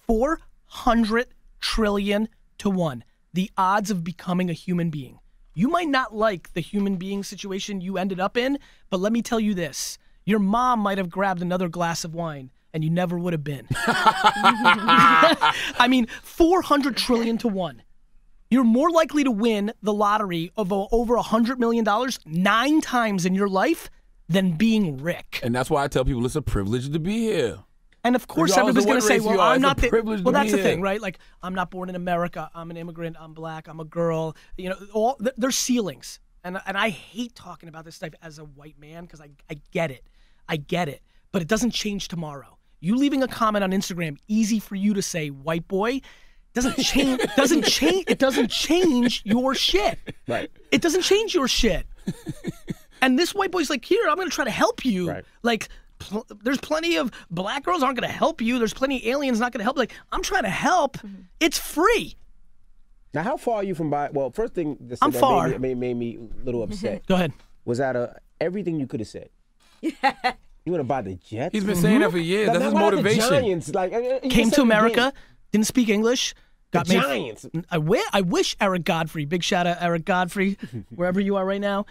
400 0.06 1.28
trillion 1.62 2.28
to 2.60 2.70
one. 2.70 3.04
The 3.34 3.50
odds 3.58 3.92
of 3.92 4.04
becoming 4.04 4.50
a 4.50 4.54
human 4.54 4.90
being. 4.90 5.20
You 5.54 5.70
might 5.70 5.88
not 5.88 6.16
like 6.16 6.54
the 6.54 6.62
human 6.62 6.98
being 6.98 7.24
situation 7.24 7.82
you 7.82 7.98
ended 7.98 8.20
up 8.20 8.38
in, 8.38 8.60
but 8.90 9.00
let 9.00 9.14
me 9.14 9.22
tell 9.22 9.40
you 9.40 9.54
this 9.54 9.98
your 10.26 10.40
mom 10.40 10.82
might 10.82 10.98
have 10.98 11.10
grabbed 11.10 11.42
another 11.42 11.70
glass 11.70 12.04
of 12.04 12.14
wine 12.14 12.52
and 12.74 12.84
you 12.84 12.90
never 12.90 13.18
would 13.18 13.34
have 13.34 13.46
been. 13.46 13.66
I 13.72 15.88
mean, 15.90 16.08
400 16.22 16.98
trillion 16.98 17.38
to 17.40 17.48
one. 17.48 17.82
You're 18.50 18.64
more 18.64 18.90
likely 18.90 19.24
to 19.24 19.32
win 19.32 19.74
the 19.82 19.94
lottery 19.94 20.52
of 20.56 20.72
over 20.72 21.18
$100 21.18 21.58
million 21.58 21.86
nine 22.26 22.82
times 22.82 23.26
in 23.26 23.36
your 23.36 23.50
life 23.50 23.90
than 24.30 24.52
being 24.52 24.98
Rick. 24.98 25.40
And 25.44 25.54
that's 25.54 25.70
why 25.70 25.84
I 25.84 25.88
tell 25.88 26.06
people 26.06 26.26
it's 26.26 26.36
a 26.36 26.42
privilege 26.42 26.92
to 26.92 27.00
be 27.00 27.20
here. 27.20 27.60
And 28.04 28.16
of 28.16 28.28
course, 28.28 28.56
everybody's 28.56 28.86
going 28.86 29.00
to 29.00 29.06
say, 29.06 29.20
well, 29.20 29.42
I'm 29.42 29.62
not 29.62 29.78
the. 29.78 29.90
privilege 29.90 30.22
Well, 30.22 30.32
that's 30.32 30.52
the 30.52 30.58
thing, 30.58 30.82
right? 30.82 31.02
Like, 31.02 31.20
I'm 31.44 31.54
not 31.54 31.72
born 31.72 31.90
in 31.90 31.96
America. 31.96 32.50
I'm 32.56 32.72
an 32.72 32.78
immigrant. 32.78 33.18
I'm 33.20 33.34
black. 33.34 33.68
I'm 33.68 33.82
a 33.82 33.86
girl. 33.86 34.36
You 34.58 34.70
know, 34.70 34.78
all 34.94 35.20
there's 35.36 35.58
ceilings. 35.58 36.20
And, 36.44 36.58
and 36.66 36.78
I 36.78 36.90
hate 36.90 37.36
talking 37.36 37.68
about 37.68 37.84
this 37.84 37.96
stuff 37.96 38.12
as 38.22 38.40
a 38.40 38.46
white 38.46 38.80
man 38.80 39.04
because 39.04 39.20
I, 39.20 39.30
I 39.50 39.56
get 39.72 39.92
it. 39.92 40.08
I 40.48 40.56
get 40.56 40.88
it. 40.88 41.02
But 41.34 41.42
it 41.42 41.50
doesn't 41.50 41.72
change 41.72 42.08
tomorrow. 42.08 42.58
You 42.80 42.96
leaving 42.96 43.24
a 43.24 43.28
comment 43.28 43.64
on 43.64 43.72
Instagram, 43.72 44.18
easy 44.30 44.60
for 44.60 44.76
you 44.76 44.94
to 44.94 45.02
say, 45.02 45.30
white 45.30 45.68
boy, 45.68 46.00
doesn't 46.64 46.84
change. 46.84 47.22
doesn't 47.36 47.64
change. 47.66 48.06
It 48.08 48.18
doesn't 48.20 48.50
change 48.50 49.22
your 49.24 49.54
shit. 49.54 50.00
Right. 50.28 50.50
It 50.72 50.82
doesn't 50.82 51.04
change 51.04 51.36
your 51.36 51.48
shit. 51.48 51.86
and 53.02 53.18
this 53.20 53.36
white 53.36 53.52
boy's 53.52 53.70
like, 53.70 53.86
here, 53.86 54.02
I'm 54.10 54.16
going 54.16 54.28
to 54.30 54.34
try 54.34 54.46
to 54.46 54.52
help 54.52 54.84
you. 54.84 55.10
Right. 55.10 55.24
Like, 55.44 55.70
pl- 56.00 56.26
there's 56.44 56.58
plenty 56.60 56.96
of 56.98 57.12
black 57.30 57.64
girls 57.64 57.84
aren't 57.84 58.00
going 58.00 58.10
to 58.10 58.16
help 58.16 58.42
you. 58.42 58.58
There's 58.58 58.74
plenty 58.74 58.98
of 58.98 59.06
aliens 59.06 59.40
not 59.40 59.52
going 59.52 59.60
to 59.60 59.64
help. 59.64 59.78
Like, 59.78 59.94
I'm 60.12 60.24
trying 60.24 60.44
to 60.44 60.50
help. 60.50 60.98
It's 61.40 61.60
free. 61.60 62.16
Now, 63.14 63.24
how 63.24 63.38
far 63.38 63.58
are 63.58 63.64
you 63.64 63.76
from 63.76 63.90
buying? 63.90 64.14
Well, 64.14 64.32
first 64.32 64.54
thing 64.54 64.78
that, 64.82 65.00
I'm 65.02 65.12
that 65.12 65.20
far. 65.20 65.48
Made, 65.50 65.62
me, 65.62 65.74
made, 65.76 65.98
made 65.98 66.18
me 66.20 66.28
a 66.42 66.46
little 66.46 66.64
upset 66.68 67.06
Go 67.08 67.16
ahead. 67.16 67.34
was 67.66 67.80
out 67.80 67.96
of 67.96 68.16
everything 68.42 68.80
you 68.80 68.88
could 68.88 69.00
have 69.00 69.10
said. 69.10 69.30
You 69.82 70.74
want 70.74 70.82
to 70.82 70.88
buy 70.88 71.02
the 71.02 71.16
Jets? 71.16 71.54
He's 71.54 71.64
been 71.64 71.78
saying 71.78 72.00
that 72.02 72.12
for 72.12 72.18
years. 72.18 72.48
Now, 72.48 72.54
That's 72.54 72.66
his 72.66 72.74
motivation. 72.74 73.22
The 73.22 73.30
Giants, 73.30 73.74
like, 73.74 73.94
uh, 73.94 73.96
uh, 73.96 74.20
you 74.22 74.30
Came 74.30 74.32
to 74.32 74.40
it 74.40 74.54
again. 74.54 74.60
America, 74.66 75.14
didn't 75.54 75.66
speak 75.68 75.88
English, 75.88 76.36
got 76.72 76.88
The 76.88 76.96
made. 76.96 77.02
Giants. 77.04 77.46
I 77.72 78.22
wish, 78.22 78.56
Eric 78.60 78.84
Godfrey, 78.84 79.26
big 79.26 79.44
shout 79.44 79.68
out 79.68 79.78
Eric 79.82 80.06
Godfrey, 80.06 80.58
wherever 80.96 81.20
you 81.20 81.36
are 81.36 81.46
right 81.46 81.62
now. 81.62 81.86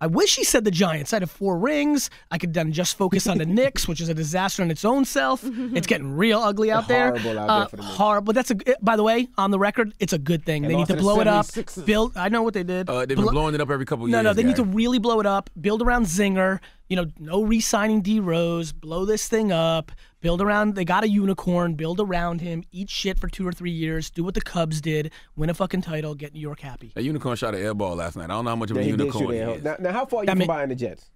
I 0.00 0.06
wish 0.06 0.36
he 0.36 0.44
said 0.44 0.64
the 0.64 0.70
Giants. 0.70 1.12
I'd 1.12 1.22
have 1.22 1.30
four 1.30 1.58
rings. 1.58 2.08
I 2.30 2.38
could 2.38 2.54
then 2.54 2.70
just 2.72 2.96
focus 2.96 3.26
on 3.26 3.38
the 3.38 3.46
Knicks, 3.58 3.88
which 3.88 4.00
is 4.00 4.08
a 4.08 4.14
disaster 4.14 4.62
in 4.62 4.70
its 4.70 4.84
own 4.84 5.04
self. 5.04 5.42
It's 5.74 5.88
getting 5.88 6.16
real 6.16 6.38
ugly 6.38 6.70
out 6.70 6.86
there. 6.86 7.08
Horrible 7.16 7.38
out 7.40 7.46
there 7.62 7.68
for 7.68 7.76
the 7.78 7.82
Knicks. 7.82 7.96
horrible. 7.96 8.32
That's 8.32 8.50
a. 8.52 8.56
By 8.80 8.94
the 8.94 9.02
way, 9.02 9.26
on 9.36 9.50
the 9.50 9.58
record, 9.58 9.92
it's 9.98 10.12
a 10.12 10.18
good 10.18 10.44
thing. 10.46 10.62
they 10.62 10.68
need 10.68 10.74
lost 10.76 10.86
to 10.90 10.92
to 10.92 10.96
the 10.98 11.02
blow 11.02 11.20
it 11.20 11.26
up. 11.26 11.46
Build. 11.84 12.16
I 12.16 12.28
know 12.28 12.42
what 12.42 12.54
they 12.54 12.62
did. 12.62 12.88
Uh, 12.88 13.00
they've 13.00 13.08
been 13.08 13.22
Blo- 13.22 13.32
blowing 13.32 13.56
it 13.56 13.60
up 13.60 13.70
every 13.70 13.86
couple 13.86 14.06
no, 14.06 14.18
years. 14.18 14.24
no, 14.24 14.32
they 14.34 14.44
need 14.44 14.54
to 14.56 14.64
really 14.64 15.00
blow 15.00 15.18
it 15.18 15.26
up. 15.26 15.50
Build 15.60 15.82
around 15.82 16.04
Zinger. 16.06 16.60
You 16.88 16.96
know, 16.96 17.06
no 17.18 17.42
re-signing 17.42 18.00
D 18.00 18.18
Rose. 18.18 18.72
Blow 18.72 19.04
this 19.04 19.28
thing 19.28 19.52
up. 19.52 19.92
Build 20.20 20.40
around. 20.40 20.74
They 20.74 20.84
got 20.86 21.04
a 21.04 21.08
unicorn. 21.08 21.74
Build 21.74 22.00
around 22.00 22.40
him. 22.40 22.64
Eat 22.72 22.88
shit 22.88 23.18
for 23.18 23.28
two 23.28 23.46
or 23.46 23.52
three 23.52 23.70
years. 23.70 24.08
Do 24.10 24.24
what 24.24 24.34
the 24.34 24.40
Cubs 24.40 24.80
did. 24.80 25.12
Win 25.36 25.50
a 25.50 25.54
fucking 25.54 25.82
title. 25.82 26.14
Get 26.14 26.32
New 26.32 26.40
York 26.40 26.60
happy. 26.60 26.92
That 26.94 27.04
unicorn 27.04 27.36
shot 27.36 27.54
an 27.54 27.60
air 27.62 27.74
ball 27.74 27.94
last 27.96 28.16
night. 28.16 28.24
I 28.24 28.28
don't 28.28 28.44
know 28.44 28.50
how 28.50 28.56
much 28.56 28.70
of 28.70 28.76
Yeah, 28.78 28.82
a 28.82 28.84
he 28.86 28.90
did 28.92 29.00
unicorn 29.00 29.24
shoot 29.26 29.32
he 29.32 29.38
that. 29.38 29.56
is. 29.58 29.62
Now, 29.64 29.76
now, 29.80 29.92
how 29.92 30.06
far 30.06 30.20
are 30.20 30.22
you 30.22 30.26
That 30.26 30.32
from 30.32 30.38
ma- 30.38 30.46
buying 30.46 30.68
the 30.70 30.74
Jets? 30.74 31.10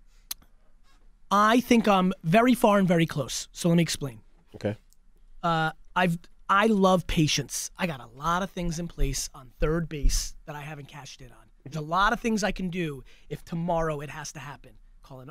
I 1.31 1.61
think 1.61 1.89
I'm 1.89 2.13
very 2.23 2.55
far 2.55 2.79
and 2.79 2.87
very 2.87 3.07
close. 3.07 3.49
So 3.53 3.69
let 3.71 3.77
me 3.77 3.83
explain. 3.83 4.21
Okay. 4.55 4.77
Uh, 5.43 5.71
I've 5.97 6.19
I 6.51 6.67
love 6.67 7.07
patience. 7.07 7.71
I 7.79 7.87
got 7.87 8.01
a 8.01 8.07
lot 8.19 8.43
of 8.43 8.51
things 8.51 8.79
in 8.79 8.87
place 8.89 9.31
on 9.35 9.53
third 9.59 9.89
base 9.89 10.35
that 10.45 10.55
I 10.55 10.61
haven't 10.61 10.89
cashed 10.89 11.23
in 11.23 11.29
on. 11.29 11.37
There's 11.65 11.77
a 11.77 11.81
lot 11.81 12.13
of 12.13 12.21
things 12.21 12.45
I 12.45 12.53
can 12.53 12.69
do 12.69 13.03
if 13.31 13.43
tomorrow 13.43 14.01
it 14.01 14.11
has 14.11 14.33
to 14.33 14.39
happen. 14.41 14.73
Call 15.03 15.21
in, 15.21 15.31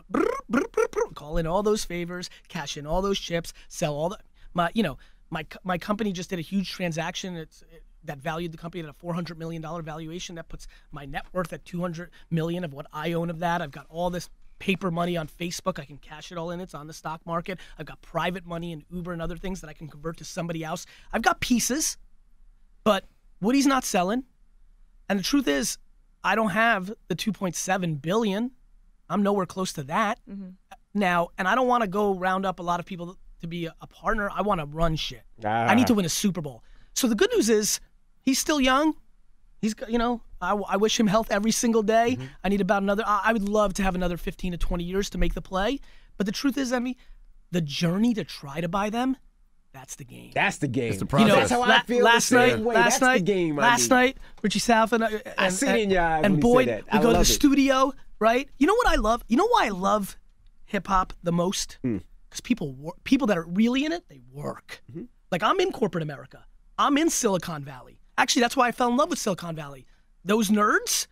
call 1.15 1.37
in 1.37 1.47
all 1.47 1.63
those 1.63 1.85
favors, 1.85 2.29
cash 2.47 2.77
in 2.77 2.85
all 2.85 3.01
those 3.01 3.19
chips, 3.19 3.53
sell 3.67 3.93
all 3.93 4.09
the 4.09 4.17
my 4.53 4.69
you 4.73 4.83
know 4.83 4.97
my 5.29 5.45
my 5.63 5.77
company 5.77 6.11
just 6.11 6.29
did 6.29 6.39
a 6.39 6.43
huge 6.43 6.71
transaction. 6.71 7.35
It's 7.35 7.61
it, 7.73 7.83
that 8.03 8.17
valued 8.17 8.51
the 8.51 8.57
company 8.57 8.83
at 8.83 8.89
a 8.89 8.93
400 8.93 9.37
million 9.37 9.61
dollar 9.61 9.81
valuation. 9.81 10.35
That 10.35 10.49
puts 10.49 10.67
my 10.91 11.05
net 11.05 11.25
worth 11.33 11.53
at 11.53 11.65
200 11.65 12.09
million 12.29 12.63
of 12.63 12.73
what 12.73 12.87
I 12.91 13.13
own 13.13 13.29
of 13.29 13.39
that. 13.39 13.61
I've 13.61 13.71
got 13.71 13.85
all 13.89 14.09
this 14.09 14.29
paper 14.59 14.91
money 14.91 15.17
on 15.17 15.27
Facebook. 15.27 15.79
I 15.79 15.85
can 15.85 15.97
cash 15.97 16.31
it 16.31 16.37
all 16.37 16.51
in. 16.51 16.61
It's 16.61 16.75
on 16.75 16.87
the 16.87 16.93
stock 16.93 17.21
market. 17.25 17.59
I've 17.79 17.85
got 17.85 18.01
private 18.01 18.45
money 18.45 18.71
in 18.71 18.85
Uber 18.91 19.11
and 19.11 19.21
other 19.21 19.37
things 19.37 19.61
that 19.61 19.69
I 19.69 19.73
can 19.73 19.87
convert 19.87 20.17
to 20.17 20.25
somebody 20.25 20.63
else. 20.63 20.85
I've 21.11 21.23
got 21.23 21.39
pieces, 21.41 21.97
but 22.83 23.05
Woody's 23.41 23.67
not 23.67 23.83
selling. 23.83 24.23
And 25.09 25.17
the 25.19 25.23
truth 25.23 25.47
is, 25.47 25.77
I 26.23 26.35
don't 26.35 26.51
have 26.51 26.93
the 27.07 27.15
2.7 27.15 28.01
billion. 28.01 28.51
I'm 29.11 29.23
nowhere 29.23 29.45
close 29.45 29.73
to 29.73 29.83
that 29.83 30.19
mm-hmm. 30.29 30.49
now, 30.93 31.29
and 31.37 31.47
I 31.47 31.55
don't 31.55 31.67
want 31.67 31.81
to 31.81 31.87
go 31.87 32.13
round 32.13 32.45
up 32.45 32.59
a 32.59 32.63
lot 32.63 32.79
of 32.79 32.85
people 32.85 33.17
to 33.41 33.47
be 33.47 33.65
a, 33.65 33.75
a 33.81 33.87
partner. 33.87 34.29
I 34.33 34.41
want 34.41 34.61
to 34.61 34.65
run 34.65 34.95
shit. 34.95 35.23
I 35.43 35.75
need 35.75 35.87
to 35.87 35.93
ah. 35.93 35.97
win 35.97 36.05
a 36.05 36.09
Super 36.09 36.41
Bowl. 36.41 36.63
So 36.93 37.07
the 37.07 37.15
good 37.15 37.31
news 37.33 37.49
is, 37.49 37.79
he's 38.21 38.39
still 38.39 38.61
young. 38.61 38.93
He's 39.61 39.73
got, 39.73 39.91
you 39.91 39.97
know, 39.97 40.21
I, 40.41 40.53
I 40.53 40.77
wish 40.77 40.99
him 40.99 41.07
health 41.07 41.31
every 41.31 41.51
single 41.51 41.83
day. 41.83 42.15
Mm-hmm. 42.17 42.25
I 42.43 42.49
need 42.49 42.61
about 42.61 42.81
another. 42.81 43.03
I, 43.05 43.21
I 43.25 43.33
would 43.33 43.47
love 43.47 43.73
to 43.75 43.83
have 43.83 43.95
another 43.95 44.17
15 44.17 44.53
to 44.53 44.57
20 44.57 44.83
years 44.83 45.09
to 45.11 45.17
make 45.17 45.33
the 45.33 45.41
play. 45.41 45.79
But 46.17 46.25
the 46.25 46.31
truth 46.31 46.57
is, 46.57 46.73
Envy, 46.73 46.97
the 47.51 47.61
journey 47.61 48.13
to 48.15 48.23
try 48.23 48.61
to 48.61 48.67
buy 48.67 48.89
them, 48.89 49.17
that's 49.73 49.95
the 49.95 50.03
game. 50.03 50.31
That's 50.33 50.57
the 50.57 50.67
game. 50.67 50.89
That's 50.91 51.01
the 51.01 51.19
You 51.19 51.25
know. 51.25 51.35
That's 51.35 51.51
how 51.51 51.61
I 51.61 51.81
feel 51.83 52.03
Last 52.03 52.29
the 52.29 52.35
night, 52.35 52.59
way. 52.59 52.75
last 52.75 52.83
That's 52.83 52.99
the 52.99 53.05
night, 53.05 53.25
game, 53.25 53.55
my 53.55 53.61
last 53.61 53.83
dude. 53.83 53.89
night, 53.91 54.17
Richie 54.41 54.59
South 54.59 54.91
and, 54.91 55.03
and 55.37 55.53
see 55.53 55.67
it 55.67 55.79
in 55.79 55.89
your 55.91 56.01
eyes 56.01 56.25
and 56.25 56.33
when 56.33 56.41
you 56.41 56.65
say 56.65 56.65
Boyd, 56.65 56.67
that. 56.67 56.93
we 56.93 56.99
go 56.99 57.11
to 57.11 57.13
the 57.13 57.21
it. 57.21 57.25
studio, 57.25 57.93
right? 58.21 58.47
You 58.59 58.67
know 58.67 58.75
what 58.75 58.87
I 58.87 58.95
love? 58.95 59.25
You 59.27 59.35
know 59.35 59.47
why 59.47 59.65
I 59.65 59.69
love 59.69 60.17
hip 60.63 60.87
hop 60.87 61.11
the 61.23 61.33
most? 61.33 61.79
Hmm. 61.81 61.97
Because 62.29 62.39
people, 62.39 62.71
wor- 62.73 62.95
people 63.03 63.27
that 63.27 63.37
are 63.37 63.45
really 63.45 63.83
in 63.83 63.91
it, 63.91 64.07
they 64.07 64.21
work. 64.31 64.81
Mm-hmm. 64.89 65.03
Like 65.31 65.43
I'm 65.43 65.59
in 65.59 65.73
corporate 65.73 66.03
America. 66.03 66.45
I'm 66.77 66.97
in 66.97 67.09
Silicon 67.09 67.65
Valley. 67.65 67.99
Actually, 68.17 68.43
that's 68.43 68.55
why 68.55 68.67
I 68.67 68.71
fell 68.71 68.89
in 68.89 68.95
love 68.95 69.09
with 69.09 69.19
Silicon 69.19 69.55
Valley. 69.55 69.85
Those 70.23 70.49
nerds, 70.49 71.07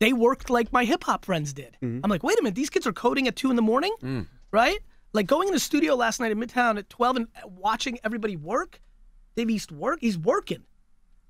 they 0.00 0.12
worked 0.12 0.50
like 0.50 0.72
my 0.72 0.84
hip 0.84 1.04
hop 1.04 1.24
friends 1.26 1.52
did. 1.52 1.76
Mm-hmm. 1.82 2.00
I'm 2.02 2.10
like, 2.10 2.22
wait 2.24 2.38
a 2.40 2.42
minute, 2.42 2.56
these 2.56 2.70
kids 2.70 2.86
are 2.86 2.92
coding 2.92 3.28
at 3.28 3.36
two 3.36 3.50
in 3.50 3.56
the 3.56 3.62
morning, 3.62 3.94
right? 4.50 4.78
Like 5.12 5.26
going 5.26 5.46
in 5.48 5.54
the 5.54 5.60
studio 5.60 5.94
last 5.94 6.18
night 6.18 6.32
in 6.32 6.40
Midtown 6.40 6.78
at 6.78 6.90
12 6.90 7.16
and 7.16 7.28
watching 7.44 7.98
everybody 8.02 8.36
work. 8.36 8.80
Dave 9.36 9.50
East 9.50 9.70
work. 9.70 9.98
He's 10.00 10.18
working. 10.18 10.64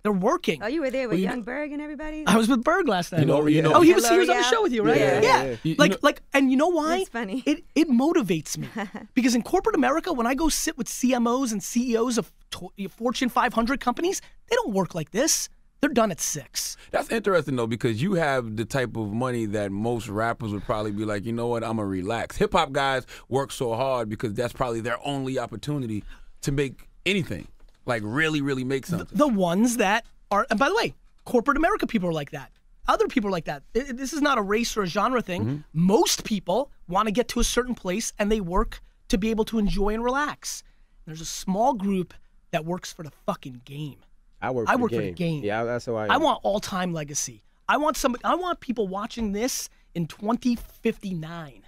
They're 0.05 0.13
working. 0.13 0.63
Oh, 0.63 0.67
you 0.67 0.83
were 0.83 0.91
there 0.91 1.09
with 1.09 1.19
you 1.19 1.25
Young 1.25 1.41
Berg 1.41 1.73
and 1.73 1.81
everybody. 1.81 2.25
I 2.27 2.37
was 2.37 2.47
with 2.47 2.63
Berg 2.63 2.87
last 2.89 3.11
night. 3.11 3.21
You 3.23 3.27
know, 3.27 3.47
you 3.47 3.63
know. 3.63 3.73
Oh, 3.73 3.81
he 3.81 3.95
was, 3.95 4.05
he 4.05 4.11
Hello, 4.11 4.21
was 4.21 4.29
on 4.29 4.37
the 4.37 4.43
show 4.43 4.63
with 4.63 4.71
you, 4.71 4.83
right? 4.83 4.99
Yeah, 4.99 5.21
yeah, 5.23 5.43
yeah. 5.45 5.57
You- 5.63 5.77
Like, 5.79 5.93
know- 5.93 5.97
like, 6.03 6.21
and 6.35 6.51
you 6.51 6.59
know 6.59 6.69
why? 6.69 6.99
It's 6.99 7.09
funny. 7.09 7.43
It 7.47 7.65
it 7.75 7.89
motivates 7.89 8.59
me 8.59 8.69
because 9.15 9.35
in 9.35 9.43
corporate 9.43 9.75
America, 9.75 10.13
when 10.13 10.27
I 10.27 10.35
go 10.35 10.51
sit 10.51 10.77
with 10.77 10.89
CMOs 10.89 11.53
and 11.53 11.63
CEOs 11.63 12.19
of 12.19 12.31
to- 12.51 12.71
Fortune 12.91 13.31
500 13.31 13.81
companies, 13.81 14.21
they 14.51 14.57
don't 14.57 14.75
work 14.75 14.95
like 14.95 15.11
this. 15.13 15.49
They're 15.81 15.89
done 15.89 16.11
at 16.11 16.21
six. 16.21 16.77
That's 16.91 17.11
interesting 17.11 17.57
though 17.57 17.67
because 17.67 18.03
you 18.03 18.13
have 18.15 18.57
the 18.57 18.67
type 18.67 18.99
of 18.99 19.11
money 19.11 19.47
that 19.47 19.73
most 19.73 20.09
rappers 20.09 20.53
would 20.53 20.65
probably 20.65 20.93
be 20.93 21.07
like, 21.07 21.25
you 21.25 21.33
know 21.33 21.47
what, 21.47 21.65
I'm 21.65 21.77
gonna 21.79 21.87
relax. 21.89 22.37
Hip 22.37 22.53
hop 22.53 22.73
guys 22.73 23.07
work 23.31 23.51
so 23.53 23.73
hard 23.75 24.11
because 24.11 24.35
that's 24.35 24.53
probably 24.53 24.83
their 24.83 24.99
only 25.03 25.39
opportunity 25.39 26.05
to 26.43 26.53
make 26.53 26.89
anything, 27.07 27.49
like 27.87 28.03
really, 28.05 28.41
really 28.41 28.65
make 28.65 28.87
something. 28.87 29.17
The 29.17 29.29
ones 29.29 29.77
that 29.79 30.05
are, 30.31 30.47
and 30.51 30.59
by 30.59 30.69
the 30.69 30.75
way, 30.75 30.95
corporate 31.25 31.57
America 31.57 31.87
people 31.87 32.09
are 32.09 32.13
like 32.13 32.31
that. 32.33 32.51
Other 32.87 33.07
people 33.09 33.29
are 33.29 33.33
like 33.33 33.47
that. 33.47 33.63
I- 33.75 33.81
I- 33.89 33.93
this 33.93 34.13
is 34.13 34.21
not 34.21 34.37
a 34.39 34.43
race 34.43 34.77
or 34.77 34.83
a 34.83 34.87
genre 34.87 35.23
thing. 35.23 35.43
Mm-hmm. 35.45 35.57
Most 35.73 36.25
people 36.25 36.71
want 36.89 37.07
to 37.09 37.13
get 37.13 37.29
to 37.29 37.41
a 37.41 37.45
certain 37.45 37.75
place 37.75 38.13
and 38.19 38.31
they 38.31 38.41
work 38.41 38.81
to 39.09 39.17
be 39.19 39.31
able 39.31 39.45
to 39.47 39.59
enjoy 39.59 39.95
and 39.95 40.05
relax. 40.05 40.63
There's 41.07 41.21
a 41.21 41.27
small 41.27 41.73
group 41.75 42.15
that 42.51 42.65
works 42.65 42.93
for 42.93 43.03
the 43.03 43.13
fucking 43.27 43.63
game. 43.65 43.97
I 44.43 44.51
work. 44.51 44.69
I 44.69 44.75
for 44.75 44.83
work 44.83 44.91
the 44.91 44.97
for 44.99 45.03
the 45.03 45.13
game. 45.13 45.41
game. 45.41 45.45
Yeah, 45.45 45.65
that's 45.65 45.87
how 45.87 45.97
I. 45.97 46.07
I 46.07 46.17
want 46.19 46.41
all 46.43 46.61
time 46.61 46.93
legacy. 46.93 47.43
I 47.69 47.79
want 47.79 47.97
somebody. 47.97 48.23
I 48.25 48.35
want 48.35 48.61
people 48.61 48.87
watching 48.89 49.33
this 49.33 49.71
in 49.95 50.07
2059. 50.07 51.63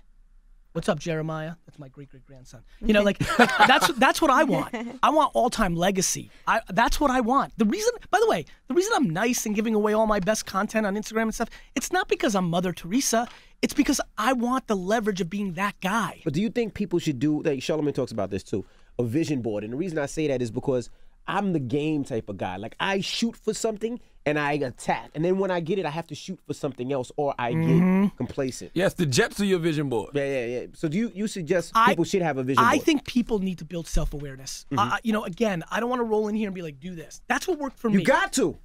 What's 0.77 0.91
up, 0.91 0.99
Jeremiah? 0.99 1.55
That's 1.65 1.79
my 1.79 1.89
great 1.89 2.11
great 2.11 2.27
grandson. 2.27 2.63
You 2.83 2.93
know, 2.93 3.03
like, 3.11 3.19
like 3.39 3.49
that's 3.67 3.89
that's 3.95 4.21
what 4.21 4.31
I 4.31 4.45
want. 4.45 4.75
I 5.03 5.09
want 5.09 5.31
all 5.33 5.49
time 5.49 5.75
legacy. 5.75 6.31
I 6.47 6.61
that's 6.69 7.01
what 7.01 7.11
I 7.11 7.23
want. 7.23 7.55
The 7.57 7.65
reason, 7.65 7.95
by 8.11 8.19
the 8.21 8.29
way, 8.29 8.45
the 8.69 8.75
reason 8.75 8.93
I'm 8.95 9.09
nice 9.09 9.47
and 9.47 9.55
giving 9.55 9.75
away 9.75 9.95
all 9.95 10.07
my 10.07 10.21
best 10.21 10.45
content 10.45 10.85
on 10.85 10.95
Instagram 10.95 11.23
and 11.23 11.35
stuff, 11.35 11.49
it's 11.75 11.93
not 11.93 12.09
because 12.09 12.35
I'm 12.35 12.51
Mother 12.51 12.75
Teresa. 12.75 13.27
It's 13.63 13.73
because 13.73 14.03
I 14.19 14.35
want 14.35 14.67
the 14.67 14.77
leverage 14.77 15.23
of 15.23 15.31
being 15.31 15.55
that 15.55 15.81
guy. 15.81 16.21
But 16.25 16.35
do 16.35 16.43
you 16.43 16.51
think 16.51 16.75
people 16.75 16.99
should 16.99 17.19
do? 17.19 17.43
Like 17.43 17.61
Charlamagne 17.61 17.95
talks 17.95 18.13
about 18.13 18.29
this 18.29 18.43
too, 18.43 18.63
a 18.99 19.03
vision 19.03 19.41
board. 19.41 19.65
And 19.65 19.73
the 19.73 19.79
reason 19.79 19.99
I 19.99 20.05
say 20.05 20.29
that 20.29 20.43
is 20.43 20.51
because 20.51 20.91
I'm 21.27 21.55
the 21.55 21.59
game 21.59 22.05
type 22.05 22.29
of 22.29 22.37
guy. 22.37 22.57
Like 22.57 22.77
I 22.79 23.01
shoot 23.01 23.35
for 23.35 23.55
something 23.55 23.99
and 24.27 24.39
I 24.39 24.55
attack, 24.55 25.11
and 25.15 25.25
then 25.25 25.39
when 25.39 25.51
I 25.51 25.61
get 25.61 25.79
it, 25.79 25.87
I 25.87 25.91
have 25.91 26.09
to 26.09 26.15
shoot 26.15 26.39
for 26.47 26.53
something 26.53 26.93
else, 26.93 27.13
or 27.17 27.35
I 27.39 27.53
get 27.53 27.61
mm-hmm. 27.61 28.07
complacent. 28.17 28.73
yes, 28.75 28.95
the 28.95 29.07
Jets 29.07 29.41
are 29.41 29.45
your 29.45 29.61
vision 29.61 29.89
board. 29.89 30.11
Yeah, 30.15 30.25
yeah, 30.25 30.47
yeah. 30.47 30.67
So 30.75 30.89
do 30.89 30.99
you 30.99 31.13
you 31.15 31.29
suggest 31.29 31.73
I- 31.75 31.91
people 31.91 32.05
should 32.05 32.23
have 32.23 32.37
a 32.37 32.43
vision 32.43 32.63
I 32.63 32.73
board? 32.73 32.83
I 32.83 32.85
think 32.85 33.05
people 33.05 33.39
need 33.39 33.59
to 33.59 33.65
build 33.65 33.87
self 33.87 34.13
awareness. 34.13 34.67
Mm-hmm. 34.73 34.97
you 35.05 35.13
know, 35.13 35.25
again, 35.25 35.63
I 35.71 35.81
don't 35.81 35.89
want 35.89 36.01
to 36.01 36.05
roll 36.05 36.29
in 36.29 36.35
here 36.35 36.49
and 36.49 36.55
be 36.55 36.63
like, 36.63 36.81
do 36.81 36.95
this. 36.95 37.23
That's 37.29 37.47
what 37.47 37.59
worked 37.59 37.79
for 37.79 37.89
you 37.89 37.99
me. 37.99 38.03
You 38.03 38.07
got 38.07 38.33
to. 38.35 38.59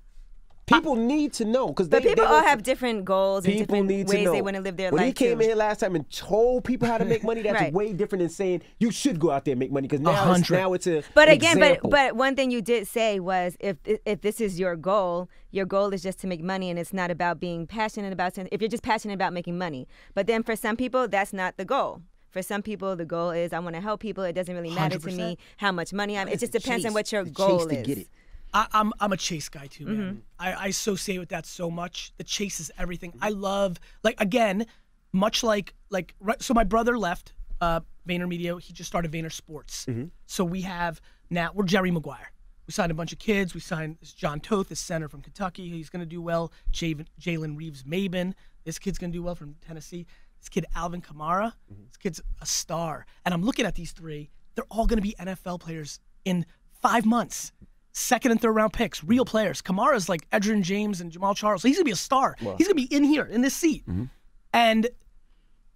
People 0.72 0.96
need 0.96 1.34
to 1.34 1.46
know 1.46 1.68
because 1.68 1.88
but 1.88 2.04
they, 2.04 2.10
people 2.10 2.26
they 2.26 2.32
all 2.32 2.42
have 2.44 2.64
different 2.64 3.06
goals 3.06 3.46
and 3.46 3.58
different 3.58 3.88
need 3.88 4.08
ways 4.08 4.18
to 4.20 4.24
know. 4.26 4.32
they 4.32 4.42
want 4.42 4.56
to 4.56 4.62
live 4.62 4.78
their 4.78 4.92
when 4.92 5.00
life. 5.00 5.08
he 5.08 5.14
came 5.14 5.38
too. 5.38 5.44
in 5.44 5.50
here 5.50 5.56
last 5.56 5.80
time 5.80 5.96
and 5.96 6.10
told 6.12 6.64
people 6.64 6.88
how 6.88 6.98
to 6.98 7.06
make 7.06 7.24
money, 7.24 7.42
that's 7.42 7.60
Right. 7.60 7.74
way 7.74 7.94
different 7.94 8.22
than 8.22 8.30
saying 8.30 8.62
you 8.80 8.92
should 8.92 9.20
go 9.20 9.32
out 9.32 9.46
there 9.46 9.54
and 9.54 9.60
make 9.60 9.72
money. 9.72 9.88
Because 9.88 10.02
now, 10.02 10.34
it's, 10.34 10.50
now 10.50 10.74
it's 10.74 10.88
a 10.88 11.04
But 11.14 11.30
again, 11.30 11.58
but 11.60 11.66
example. 11.72 11.90
but 11.90 12.16
one 12.16 12.36
thing 12.36 12.52
you 12.52 12.62
did 12.62 12.88
say 12.88 13.20
was 13.20 13.56
if 13.60 13.78
if 14.06 14.22
this 14.22 14.40
is 14.42 14.60
your 14.60 14.76
goal, 14.76 15.30
your 15.52 15.66
goal 15.66 15.94
is 15.94 16.02
just 16.02 16.20
to 16.22 16.28
make 16.28 16.42
money, 16.42 16.70
and 16.70 16.80
it's 16.80 16.94
not 16.94 17.12
about 17.12 17.40
being 17.40 17.68
passionate 17.68 18.14
about. 18.14 18.36
something. 18.36 18.50
If 18.52 18.62
you're 18.62 18.70
just 18.70 18.84
passionate 18.84 19.14
about 19.16 19.34
making 19.34 19.58
money, 19.58 19.88
but 20.14 20.28
then 20.28 20.44
for 20.44 20.56
some 20.56 20.76
people, 20.78 21.08
that's 21.08 21.34
not 21.34 21.58
the 21.58 21.66
goal. 21.66 22.02
For 22.30 22.42
some 22.42 22.62
people, 22.62 22.96
the 22.96 23.04
goal 23.04 23.32
is 23.32 23.52
I 23.52 23.60
want 23.60 23.76
to 23.76 23.82
help 23.82 24.00
people. 24.00 24.24
It 24.24 24.32
doesn't 24.32 24.56
really 24.56 24.74
matter 24.74 24.98
to 24.98 25.12
me 25.12 25.38
how 25.58 25.74
much 25.74 25.92
money 25.92 26.18
I'm. 26.18 26.30
It 26.30 26.40
just 26.40 26.54
the 26.54 26.60
depends 26.60 26.86
on 26.86 26.94
what 26.94 27.12
your 27.12 27.26
The 27.26 27.32
chase 27.32 27.36
goal 27.38 27.68
to 27.68 27.76
is. 27.92 28.08
I, 28.54 28.68
I'm 28.74 28.94
I'm 29.00 29.12
a 29.12 29.18
chase 29.18 29.50
guy 29.50 29.68
too, 29.68 29.86
man. 29.86 29.98
Mm-hmm. 29.98 30.18
I, 30.40 30.54
I 30.54 30.66
associate 30.68 31.20
with 31.20 31.30
that 31.30 31.46
so 31.46 31.72
much. 31.72 32.14
The 32.18 32.24
chase 32.24 32.60
is 32.60 32.72
everything. 32.78 33.14
I 33.22 33.30
love 33.30 33.80
like 34.04 34.20
again, 34.20 34.66
much 35.14 35.44
like 35.44 35.74
like 35.90 36.16
right, 36.20 36.42
so 36.42 36.54
my 36.54 36.64
brother 36.64 36.98
left 36.98 37.34
uh, 37.62 37.82
VaynerMedia. 38.08 38.60
He 38.62 38.74
just 38.74 38.88
started 38.88 39.12
Vayner 39.12 39.32
Sports. 39.32 39.86
Mm-hmm. 39.86 40.06
So 40.26 40.44
we 40.44 40.62
have 40.62 41.02
now 41.30 41.52
we're 41.54 41.66
Jerry 41.66 41.92
Maguire. 41.92 42.32
We 42.68 42.74
signed 42.74 42.92
a 42.92 42.96
bunch 42.96 43.12
of 43.12 43.20
kids. 43.20 43.54
We 43.54 43.60
signed 43.60 43.98
this 44.00 44.14
Jon 44.14 44.40
Toth, 44.40 44.70
this 44.70 44.80
center 44.80 45.10
from 45.10 45.22
Kentucky. 45.22 45.70
He's 45.70 45.90
going 45.90 46.02
to 46.02 46.06
do 46.06 46.22
well. 46.22 46.54
Jalen 46.72 47.58
Reeves-Maybin. 47.58 48.34
This 48.64 48.80
kid's 48.80 48.98
going 48.98 49.12
to 49.12 49.18
do 49.18 49.24
well 49.24 49.36
from 49.36 49.56
Tennessee. 49.66 50.06
This 50.40 50.48
kid 50.48 50.66
Alvin 50.76 51.02
Kamara. 51.02 51.54
Mm-hmm. 51.72 51.84
This 51.88 51.98
kid's 51.98 52.22
a 52.40 52.46
star. 52.46 53.06
And 53.26 53.34
I'm 53.34 53.44
looking 53.44 53.66
at 53.66 53.76
these 53.76 53.92
three. 53.92 54.30
They're 54.56 54.66
all 54.70 54.86
going 54.86 54.98
to 54.98 55.04
be 55.04 55.16
NFL 55.20 55.60
players 55.60 56.00
in 56.24 56.46
five 56.82 57.06
months. 57.06 57.52
Second 57.94 58.32
and 58.32 58.42
third 58.42 58.52
round 58.52 58.74
picks, 58.74 59.04
real 59.04 59.26
players. 59.26 59.62
Kamara's 59.62 60.08
like 60.08 60.30
Edgerrin 60.32 60.62
James 60.62 61.02
and 61.02 61.12
Jamaal 61.12 61.36
Charles. 61.36 61.64
He's 61.64 61.76
gonna 61.76 61.86
be 61.86 61.92
a 61.92 61.96
star. 61.96 62.36
He's 62.58 62.68
gonna 62.68 62.76
be 62.76 62.94
in 62.94 63.04
here 63.04 63.26
in 63.26 63.42
this 63.42 63.54
seat. 63.54 63.86
Mm-hmm. 63.88 64.06
And 64.54 64.88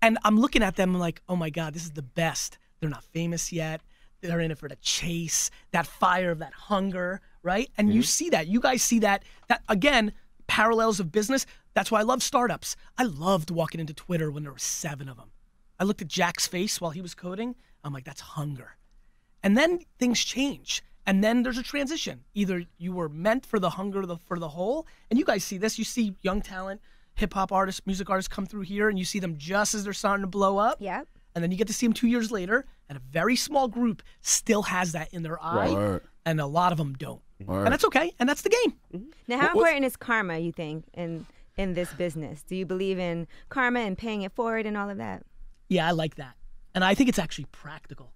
and 0.02 0.18
I'm 0.24 0.40
looking 0.40 0.64
at 0.64 0.76
them 0.76 0.96
I'm 0.96 1.00
like, 1.00 1.22
oh 1.28 1.36
my 1.36 1.50
God, 1.50 1.74
this 1.74 1.84
is 1.84 1.92
the 1.92 2.02
best. 2.02 2.58
They're 2.80 2.90
not 2.90 3.04
famous 3.04 3.52
yet. 3.52 3.82
They're 4.22 4.40
in 4.40 4.52
it 4.52 4.58
for 4.58 4.70
the 4.70 4.78
chase, 4.78 5.52
that 5.72 5.86
fire 5.86 6.32
of 6.32 6.40
that 6.40 6.54
hunger, 6.54 7.22
right? 7.44 7.70
And 7.78 7.94
you 7.94 8.02
mm-hmm. 8.02 8.06
see 8.06 8.30
that. 8.30 8.48
You 8.48 8.60
guys 8.60 8.82
see 8.82 9.00
that. 9.00 9.24
That 9.50 9.62
again, 9.68 10.14
parallels 10.48 11.00
of 11.00 11.12
business. 11.12 11.46
That's 11.74 11.92
why 11.92 12.00
I 12.00 12.04
love 12.04 12.24
startups. 12.24 12.76
I 12.98 13.04
loved 13.04 13.52
walking 13.52 13.82
into 13.82 13.94
Twitter 13.94 14.32
when 14.32 14.44
there 14.44 14.54
were 14.54 14.58
seven 14.58 15.10
of 15.10 15.18
them. 15.18 15.32
I 15.80 15.84
looked 15.84 16.02
at 16.02 16.08
Jack's 16.08 16.48
face 16.48 16.80
while 16.80 16.92
he 16.92 17.02
was 17.02 17.14
coding. 17.14 17.56
I'm 17.84 17.94
like, 17.94 18.06
that's 18.06 18.22
hunger. 18.22 18.78
And 19.44 19.58
then 19.58 19.82
things 20.00 20.24
change. 20.24 20.82
And 21.08 21.24
then 21.24 21.44
there's 21.44 21.58
a 21.58 21.64
transition. 21.64 22.24
Either 22.34 22.64
you 22.78 22.92
were 22.92 23.10
meant 23.10 23.46
for 23.46 23.60
the 23.60 23.70
hunger 23.72 24.06
the, 24.06 24.18
for 24.26 24.40
the 24.40 24.50
whole, 24.50 24.88
and 25.10 25.20
you 25.20 25.26
guys 25.26 25.44
see 25.44 25.58
this. 25.58 25.78
You 25.78 25.86
see 25.86 26.16
young 26.22 26.42
talent, 26.42 26.82
hip 27.16 27.34
hop 27.34 27.52
artists, 27.52 27.82
music 27.86 28.10
artists 28.10 28.28
come 28.28 28.46
through 28.46 28.62
here, 28.62 28.90
and 28.90 28.98
you 28.98 29.06
see 29.06 29.20
them 29.20 29.38
just 29.38 29.76
as 29.76 29.84
they're 29.84 29.94
starting 29.94 30.24
to 30.24 30.28
blow 30.28 30.58
up. 30.58 30.78
Yep. 30.80 31.08
And 31.36 31.44
then 31.44 31.52
you 31.52 31.58
get 31.58 31.68
to 31.68 31.74
see 31.74 31.86
them 31.86 31.94
two 31.94 32.08
years 32.08 32.32
later, 32.32 32.66
and 32.90 32.98
a 32.98 33.02
very 33.12 33.36
small 33.36 33.68
group 33.68 34.02
still 34.22 34.64
has 34.64 34.94
that 34.94 35.14
in 35.14 35.22
their 35.22 35.42
eye, 35.44 35.72
Word. 35.74 36.02
and 36.26 36.40
a 36.40 36.46
lot 36.46 36.72
of 36.72 36.78
them 36.78 36.94
don't. 36.94 37.22
Word. 37.46 37.66
And 37.66 37.74
that's 37.74 37.84
okay, 37.86 38.14
and 38.20 38.28
that's 38.28 38.42
the 38.42 38.50
game. 38.50 38.74
Mm-hmm. 38.94 39.10
Now, 39.28 39.40
how 39.40 39.48
What- 39.48 39.58
important 39.58 39.86
is 39.86 39.96
karma? 39.98 40.38
You 40.40 40.52
think 40.52 40.86
in 40.94 41.26
in 41.58 41.74
this 41.74 41.94
business? 41.94 42.42
Do 42.42 42.56
you 42.56 42.66
believe 42.66 43.00
in 43.00 43.28
karma 43.50 43.80
and 43.82 43.98
paying 43.98 44.24
it 44.24 44.32
forward 44.34 44.66
and 44.66 44.76
all 44.78 44.90
of 44.90 44.98
that? 44.98 45.24
Yeah, 45.70 45.88
I 45.88 45.92
like 45.92 46.16
that. 46.16 46.36
And 46.74 46.84
I 46.84 46.94
think 46.96 47.08
it's 47.10 47.20
actually 47.20 47.46
practical. 47.52 48.12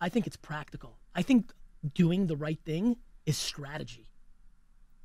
I 0.00 0.08
think 0.08 0.26
it's 0.26 0.36
practical. 0.36 0.98
I 1.14 1.22
think 1.22 1.52
doing 1.94 2.26
the 2.26 2.36
right 2.36 2.58
thing 2.64 2.96
is 3.26 3.36
strategy. 3.38 4.10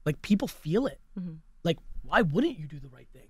Like 0.05 0.21
people 0.21 0.47
feel 0.47 0.87
it. 0.87 0.99
Mm-hmm. 1.19 1.35
Like 1.63 1.77
why 2.03 2.21
wouldn't 2.21 2.59
you 2.59 2.67
do 2.67 2.79
the 2.79 2.89
right 2.89 3.07
thing? 3.13 3.27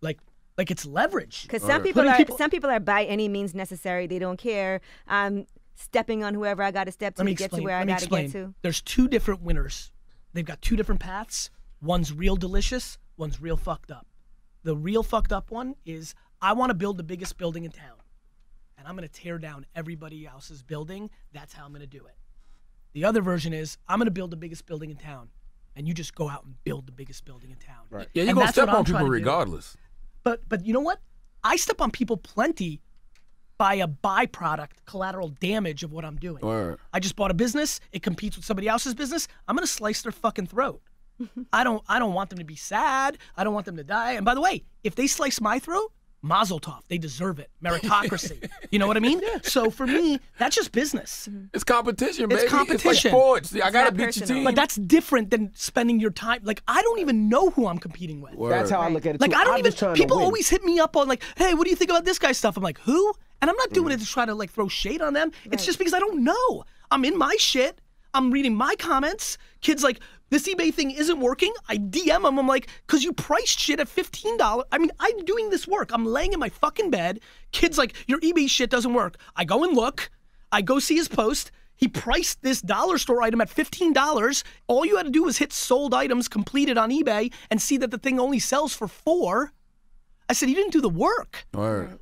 Like 0.00 0.18
like 0.56 0.70
it's 0.70 0.86
leverage. 0.86 1.42
Because 1.42 1.62
some 1.62 1.82
people 1.82 2.02
Putting 2.02 2.12
are 2.14 2.16
people- 2.16 2.38
some 2.38 2.50
people 2.50 2.70
are 2.70 2.80
by 2.80 3.04
any 3.04 3.28
means 3.28 3.54
necessary. 3.54 4.06
They 4.06 4.18
don't 4.18 4.36
care. 4.38 4.80
I'm 5.06 5.46
stepping 5.74 6.22
on 6.22 6.34
whoever 6.34 6.62
I 6.62 6.70
got 6.70 6.84
to 6.84 6.92
step 6.92 7.16
to 7.16 7.22
Let 7.22 7.26
me 7.26 7.32
to 7.32 7.38
get 7.38 7.44
explain. 7.46 7.60
to 7.62 7.64
where 7.64 7.76
I 7.76 7.80
Let 7.80 7.86
me 7.86 7.92
got 7.92 7.98
to 7.98 8.04
explain. 8.04 8.26
get 8.26 8.32
to. 8.32 8.54
There's 8.62 8.80
two 8.80 9.08
different 9.08 9.42
winners. 9.42 9.90
They've 10.32 10.44
got 10.44 10.62
two 10.62 10.76
different 10.76 11.00
paths. 11.00 11.50
One's 11.82 12.12
real 12.12 12.36
delicious, 12.36 12.96
one's 13.16 13.40
real 13.40 13.56
fucked 13.56 13.90
up. 13.90 14.06
The 14.62 14.76
real 14.76 15.02
fucked 15.02 15.32
up 15.32 15.50
one 15.50 15.74
is 15.84 16.14
I 16.40 16.52
want 16.54 16.70
to 16.70 16.74
build 16.74 16.96
the 16.96 17.02
biggest 17.02 17.36
building 17.36 17.64
in 17.64 17.70
town. 17.72 17.96
and 18.78 18.86
I'm 18.88 18.96
going 18.96 19.06
to 19.08 19.12
tear 19.12 19.38
down 19.38 19.66
everybody 19.74 20.26
else's 20.26 20.62
building. 20.62 21.10
That's 21.32 21.52
how 21.52 21.64
I'm 21.64 21.70
going 21.72 21.80
to 21.82 21.86
do 21.86 22.06
it. 22.06 22.14
The 22.94 23.04
other 23.04 23.20
version 23.20 23.52
is 23.52 23.76
I'm 23.88 23.98
going 23.98 24.06
to 24.06 24.10
build 24.12 24.30
the 24.30 24.36
biggest 24.36 24.66
building 24.66 24.90
in 24.90 24.96
town, 24.96 25.28
and 25.76 25.86
you 25.86 25.92
just 25.94 26.14
go 26.14 26.28
out 26.28 26.44
and 26.44 26.54
build 26.64 26.86
the 26.86 26.92
biggest 26.92 27.24
building 27.24 27.50
in 27.50 27.56
town. 27.56 27.84
Right. 27.90 28.08
Yeah, 28.14 28.22
you're 28.22 28.30
And 28.30 28.38
gonna 28.38 28.52
step 28.52 28.68
on 28.68 28.84
people 28.84 29.00
trying 29.00 29.04
to 29.04 29.08
do. 29.10 29.12
regardless. 29.12 29.76
But 30.22 30.48
but 30.48 30.64
you 30.64 30.72
know 30.72 30.80
what? 30.80 31.00
I 31.42 31.56
step 31.56 31.80
on 31.80 31.90
people 31.90 32.16
plenty 32.16 32.80
by 33.58 33.74
a 33.74 33.86
byproduct, 33.88 34.70
collateral 34.86 35.28
damage 35.28 35.82
of 35.82 35.92
what 35.92 36.04
I'm 36.04 36.16
doing. 36.16 36.42
Word. 36.44 36.78
I 36.92 37.00
just 37.00 37.14
bought 37.16 37.30
a 37.30 37.34
business. 37.34 37.80
It 37.92 38.02
competes 38.02 38.36
with 38.36 38.44
somebody 38.44 38.68
else's 38.68 38.94
business. 38.94 39.28
I'm 39.46 39.54
gonna 39.56 39.66
slice 39.66 40.02
their 40.02 40.12
fucking 40.12 40.46
throat. 40.46 40.80
I 41.52 41.62
don't 41.64 41.82
I 41.88 41.98
don't 41.98 42.14
want 42.14 42.30
them 42.30 42.38
to 42.38 42.44
be 42.44 42.56
sad. 42.56 43.18
I 43.36 43.44
don't 43.44 43.54
want 43.54 43.66
them 43.66 43.76
to 43.76 43.84
die. 43.84 44.12
And 44.12 44.24
by 44.24 44.34
the 44.34 44.40
way, 44.40 44.64
if 44.82 44.94
they 44.94 45.06
slice 45.06 45.40
my 45.40 45.58
throat, 45.58 45.92
Mazel 46.24 46.58
tov. 46.58 46.80
They 46.88 46.96
deserve 46.96 47.38
it. 47.38 47.50
Meritocracy. 47.62 48.50
you 48.70 48.78
know 48.78 48.86
what 48.86 48.96
I 48.96 49.00
mean? 49.00 49.20
Yeah. 49.22 49.38
So 49.42 49.70
for 49.70 49.86
me, 49.86 50.18
that's 50.38 50.56
just 50.56 50.72
business. 50.72 51.28
Mm-hmm. 51.30 51.46
It's 51.52 51.64
competition, 51.64 52.24
It's 52.24 52.34
baby. 52.34 52.42
It's 52.42 52.50
competition. 52.50 52.88
like 52.88 52.96
sports. 52.96 53.54
I 53.54 53.70
gotta 53.70 53.84
not 53.84 53.96
beat 53.96 54.02
your 54.02 54.06
personal. 54.08 54.34
team. 54.36 54.44
But 54.44 54.54
that's 54.54 54.76
different 54.76 55.30
than 55.30 55.52
spending 55.54 56.00
your 56.00 56.10
time. 56.10 56.40
Like 56.42 56.62
I 56.66 56.80
don't 56.82 56.98
even 56.98 57.28
know 57.28 57.50
who 57.50 57.66
I'm 57.66 57.78
competing 57.78 58.22
with. 58.22 58.34
Word. 58.34 58.50
That's 58.52 58.70
how 58.70 58.80
I 58.80 58.88
look 58.88 59.04
at 59.04 59.16
it. 59.16 59.20
Like 59.20 59.32
too. 59.32 59.36
I 59.36 59.44
don't 59.44 59.54
I'm 59.54 59.58
even. 59.60 59.72
just 59.72 59.94
People 59.94 60.18
always 60.18 60.48
hit 60.48 60.64
me 60.64 60.80
up 60.80 60.96
on 60.96 61.08
like, 61.08 61.22
"Hey, 61.36 61.52
what 61.52 61.64
do 61.64 61.70
you 61.70 61.76
think 61.76 61.90
about 61.90 62.06
this 62.06 62.18
guy's 62.18 62.38
stuff?" 62.38 62.56
I'm 62.56 62.62
like, 62.62 62.78
"Who?" 62.80 63.12
And 63.42 63.50
I'm 63.50 63.56
not 63.56 63.70
doing 63.70 63.88
mm-hmm. 63.88 64.00
it 64.00 64.04
to 64.04 64.10
try 64.10 64.24
to 64.24 64.34
like 64.34 64.50
throw 64.50 64.68
shade 64.68 65.02
on 65.02 65.12
them. 65.12 65.30
It's 65.52 65.66
just 65.66 65.78
because 65.78 65.92
I 65.92 65.98
don't 65.98 66.24
know. 66.24 66.64
I'm 66.90 67.04
in 67.04 67.18
my 67.18 67.36
shit. 67.38 67.80
I'm 68.14 68.30
reading 68.30 68.54
my 68.54 68.76
comments. 68.76 69.36
Kids 69.60 69.82
like 69.82 70.00
this 70.34 70.48
eBay 70.48 70.74
thing 70.74 70.90
isn't 70.90 71.20
working. 71.20 71.52
I 71.68 71.76
DM 71.76 72.26
him. 72.26 72.38
I'm 72.38 72.48
like, 72.48 72.68
"Cause 72.88 73.04
you 73.04 73.12
priced 73.12 73.60
shit 73.60 73.78
at 73.78 73.88
fifteen 73.88 74.36
dollars." 74.36 74.66
I 74.72 74.78
mean, 74.78 74.90
I'm 74.98 75.24
doing 75.24 75.50
this 75.50 75.68
work. 75.68 75.90
I'm 75.92 76.04
laying 76.04 76.32
in 76.32 76.40
my 76.40 76.48
fucking 76.48 76.90
bed. 76.90 77.20
Kids 77.52 77.78
like, 77.78 77.94
"Your 78.08 78.18
eBay 78.20 78.50
shit 78.50 78.68
doesn't 78.68 78.94
work." 78.94 79.16
I 79.36 79.44
go 79.44 79.62
and 79.62 79.76
look. 79.76 80.10
I 80.50 80.60
go 80.60 80.80
see 80.80 80.96
his 80.96 81.08
post. 81.08 81.52
He 81.76 81.88
priced 81.88 82.42
this 82.42 82.60
dollar 82.60 82.98
store 82.98 83.22
item 83.22 83.40
at 83.40 83.48
$15. 83.48 84.44
All 84.66 84.84
you 84.84 84.96
had 84.96 85.06
to 85.06 85.10
do 85.10 85.24
was 85.24 85.38
hit 85.38 85.52
sold 85.52 85.92
items 85.94 86.28
completed 86.28 86.78
on 86.78 86.90
eBay 86.90 87.32
and 87.50 87.60
see 87.60 87.76
that 87.78 87.90
the 87.90 87.98
thing 87.98 88.20
only 88.20 88.38
sells 88.38 88.74
for 88.74 88.86
four. 88.88 89.52
I 90.28 90.32
said, 90.32 90.48
You 90.48 90.54
didn't 90.54 90.72
do 90.72 90.80
the 90.80 90.88
work. 90.88 91.46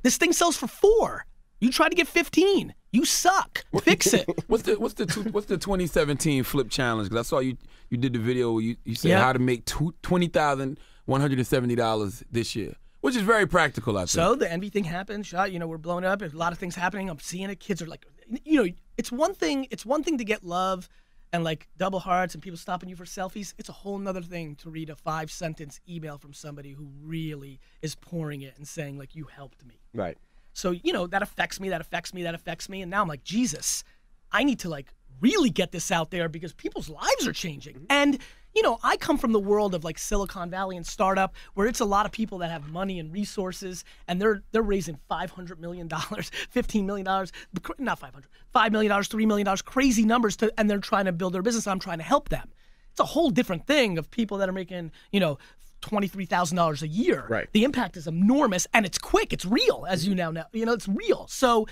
This 0.03 0.17
thing 0.17 0.33
sells 0.33 0.55
for 0.55 0.67
four. 0.67 1.25
You 1.59 1.71
tried 1.71 1.89
to 1.89 1.95
get 1.95 2.07
15. 2.07 2.73
You 2.93 3.03
suck. 3.05 3.65
Fix 3.81 4.13
it. 4.13 4.29
What's 4.47 4.63
the 4.63 4.75
what's 4.79 4.93
the 4.93 5.05
two, 5.07 5.23
what's 5.23 5.47
the 5.47 5.57
2017 5.57 6.43
flip 6.43 6.69
challenge? 6.69 7.09
Because 7.09 7.25
I 7.25 7.27
saw 7.29 7.39
you 7.39 7.57
you 7.89 7.97
did 7.97 8.13
the 8.13 8.19
video 8.19 8.53
where 8.53 8.61
you, 8.63 8.75
you 8.85 8.95
said 8.95 9.09
Yeah. 9.09 9.21
how 9.21 9.33
to 9.33 9.39
make 9.39 9.65
two, 9.65 9.93
twenty 10.03 10.27
thousand 10.27 10.79
one 11.05 11.19
hundred 11.19 11.39
and 11.39 11.47
seventy 11.47 11.75
dollars 11.75 12.23
this 12.31 12.55
year, 12.55 12.75
which 13.01 13.15
is 13.15 13.23
very 13.23 13.47
practical. 13.47 13.97
I 13.97 14.01
think. 14.01 14.09
So 14.09 14.35
the 14.35 14.49
envy 14.49 14.69
thing 14.69 14.83
happened. 14.85 15.25
Shot. 15.25 15.51
You 15.51 15.59
know, 15.59 15.67
we're 15.67 15.77
blowing 15.79 16.05
up. 16.05 16.19
There's 16.19 16.33
a 16.33 16.37
lot 16.37 16.53
of 16.53 16.59
things 16.59 16.75
happening. 16.75 17.09
I'm 17.09 17.19
seeing 17.19 17.49
it. 17.49 17.59
Kids 17.59 17.81
are 17.81 17.87
like, 17.87 18.05
you 18.45 18.63
know, 18.63 18.71
it's 18.97 19.11
one 19.11 19.33
thing. 19.33 19.67
It's 19.71 19.85
one 19.85 20.03
thing 20.03 20.19
to 20.19 20.23
get 20.23 20.43
love 20.43 20.87
and 21.33 21.43
like 21.43 21.67
double 21.77 21.99
hearts 21.99 22.35
and 22.35 22.43
people 22.43 22.57
stopping 22.57 22.89
you 22.89 22.95
for 22.95 23.05
selfies. 23.05 23.55
It's 23.57 23.69
a 23.69 23.73
whole 23.73 23.97
nother 23.97 24.21
thing 24.21 24.55
to 24.57 24.69
read 24.69 24.91
a 24.91 24.95
five 24.95 25.31
sentence 25.31 25.79
email 25.89 26.19
from 26.19 26.31
somebody 26.33 26.73
who 26.73 26.87
really 27.01 27.59
is 27.81 27.95
pouring 27.95 28.43
it 28.43 28.53
and 28.57 28.67
saying 28.67 28.99
like, 28.99 29.15
you 29.15 29.25
helped 29.25 29.65
me. 29.65 29.81
Right. 29.95 30.15
So, 30.53 30.71
you 30.71 30.93
know, 30.93 31.07
that 31.07 31.21
affects 31.21 31.59
me, 31.59 31.69
that 31.69 31.81
affects 31.81 32.13
me, 32.13 32.23
that 32.23 32.35
affects 32.35 32.69
me. 32.69 32.81
And 32.81 32.91
now 32.91 33.01
I'm 33.01 33.07
like, 33.07 33.23
Jesus, 33.23 33.83
I 34.31 34.43
need 34.43 34.59
to 34.59 34.69
like 34.69 34.93
really 35.19 35.49
get 35.49 35.71
this 35.71 35.91
out 35.91 36.11
there 36.11 36.29
because 36.29 36.53
people's 36.53 36.89
lives 36.89 37.27
are 37.27 37.33
changing. 37.33 37.75
Mm-hmm. 37.75 37.85
And, 37.89 38.19
you 38.53 38.61
know, 38.61 38.77
I 38.83 38.97
come 38.97 39.17
from 39.17 39.31
the 39.31 39.39
world 39.39 39.73
of 39.73 39.83
like 39.83 39.97
Silicon 39.97 40.49
Valley 40.49 40.77
and 40.77 40.85
startup 40.85 41.33
where 41.55 41.65
it's 41.65 41.79
a 41.79 41.85
lot 41.85 42.05
of 42.05 42.11
people 42.11 42.37
that 42.39 42.51
have 42.51 42.69
money 42.69 42.99
and 42.99 43.11
resources 43.11 43.83
and 44.07 44.21
they're 44.21 44.43
they're 44.51 44.61
raising 44.61 44.99
five 45.09 45.31
hundred 45.31 45.59
million 45.59 45.87
dollars, 45.87 46.29
fifteen 46.49 46.85
million 46.85 47.05
dollars, 47.05 47.31
not 47.79 47.99
five 47.99 48.13
hundred, 48.13 48.29
five 48.51 48.71
million 48.71 48.89
dollars, 48.89 49.07
three 49.07 49.25
million 49.25 49.45
dollars, 49.45 49.61
crazy 49.61 50.05
numbers 50.05 50.35
to 50.37 50.53
and 50.57 50.69
they're 50.69 50.77
trying 50.77 51.05
to 51.05 51.11
build 51.11 51.33
their 51.33 51.41
business. 51.41 51.65
I'm 51.65 51.79
trying 51.79 51.97
to 51.97 52.03
help 52.03 52.29
them. 52.29 52.49
It's 52.91 52.99
a 52.99 53.05
whole 53.05 53.31
different 53.31 53.65
thing 53.65 53.97
of 53.97 54.11
people 54.11 54.37
that 54.37 54.47
are 54.47 54.53
making, 54.53 54.91
you 55.11 55.19
know, 55.19 55.39
twenty-three 55.83 56.25
thousand 56.25 56.57
dollars 56.57 56.81
a 56.81 56.87
year. 56.87 57.25
Right. 57.29 57.47
The 57.51 57.63
impact 57.63 57.97
is 57.97 58.07
enormous 58.07 58.65
and 58.73 58.85
it's 58.85 58.97
quick. 58.97 59.33
It's 59.33 59.45
real, 59.45 59.85
as 59.87 60.07
you 60.07 60.15
now 60.15 60.31
know. 60.31 60.45
You 60.53 60.65
know, 60.65 60.73
it's 60.73 60.87
real. 60.87 61.27
So 61.27 61.67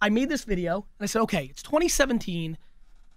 I 0.00 0.10
made 0.10 0.28
this 0.28 0.44
video 0.44 0.74
and 0.76 1.04
I 1.04 1.06
said, 1.06 1.22
okay, 1.22 1.46
it's 1.46 1.62
2017. 1.62 2.56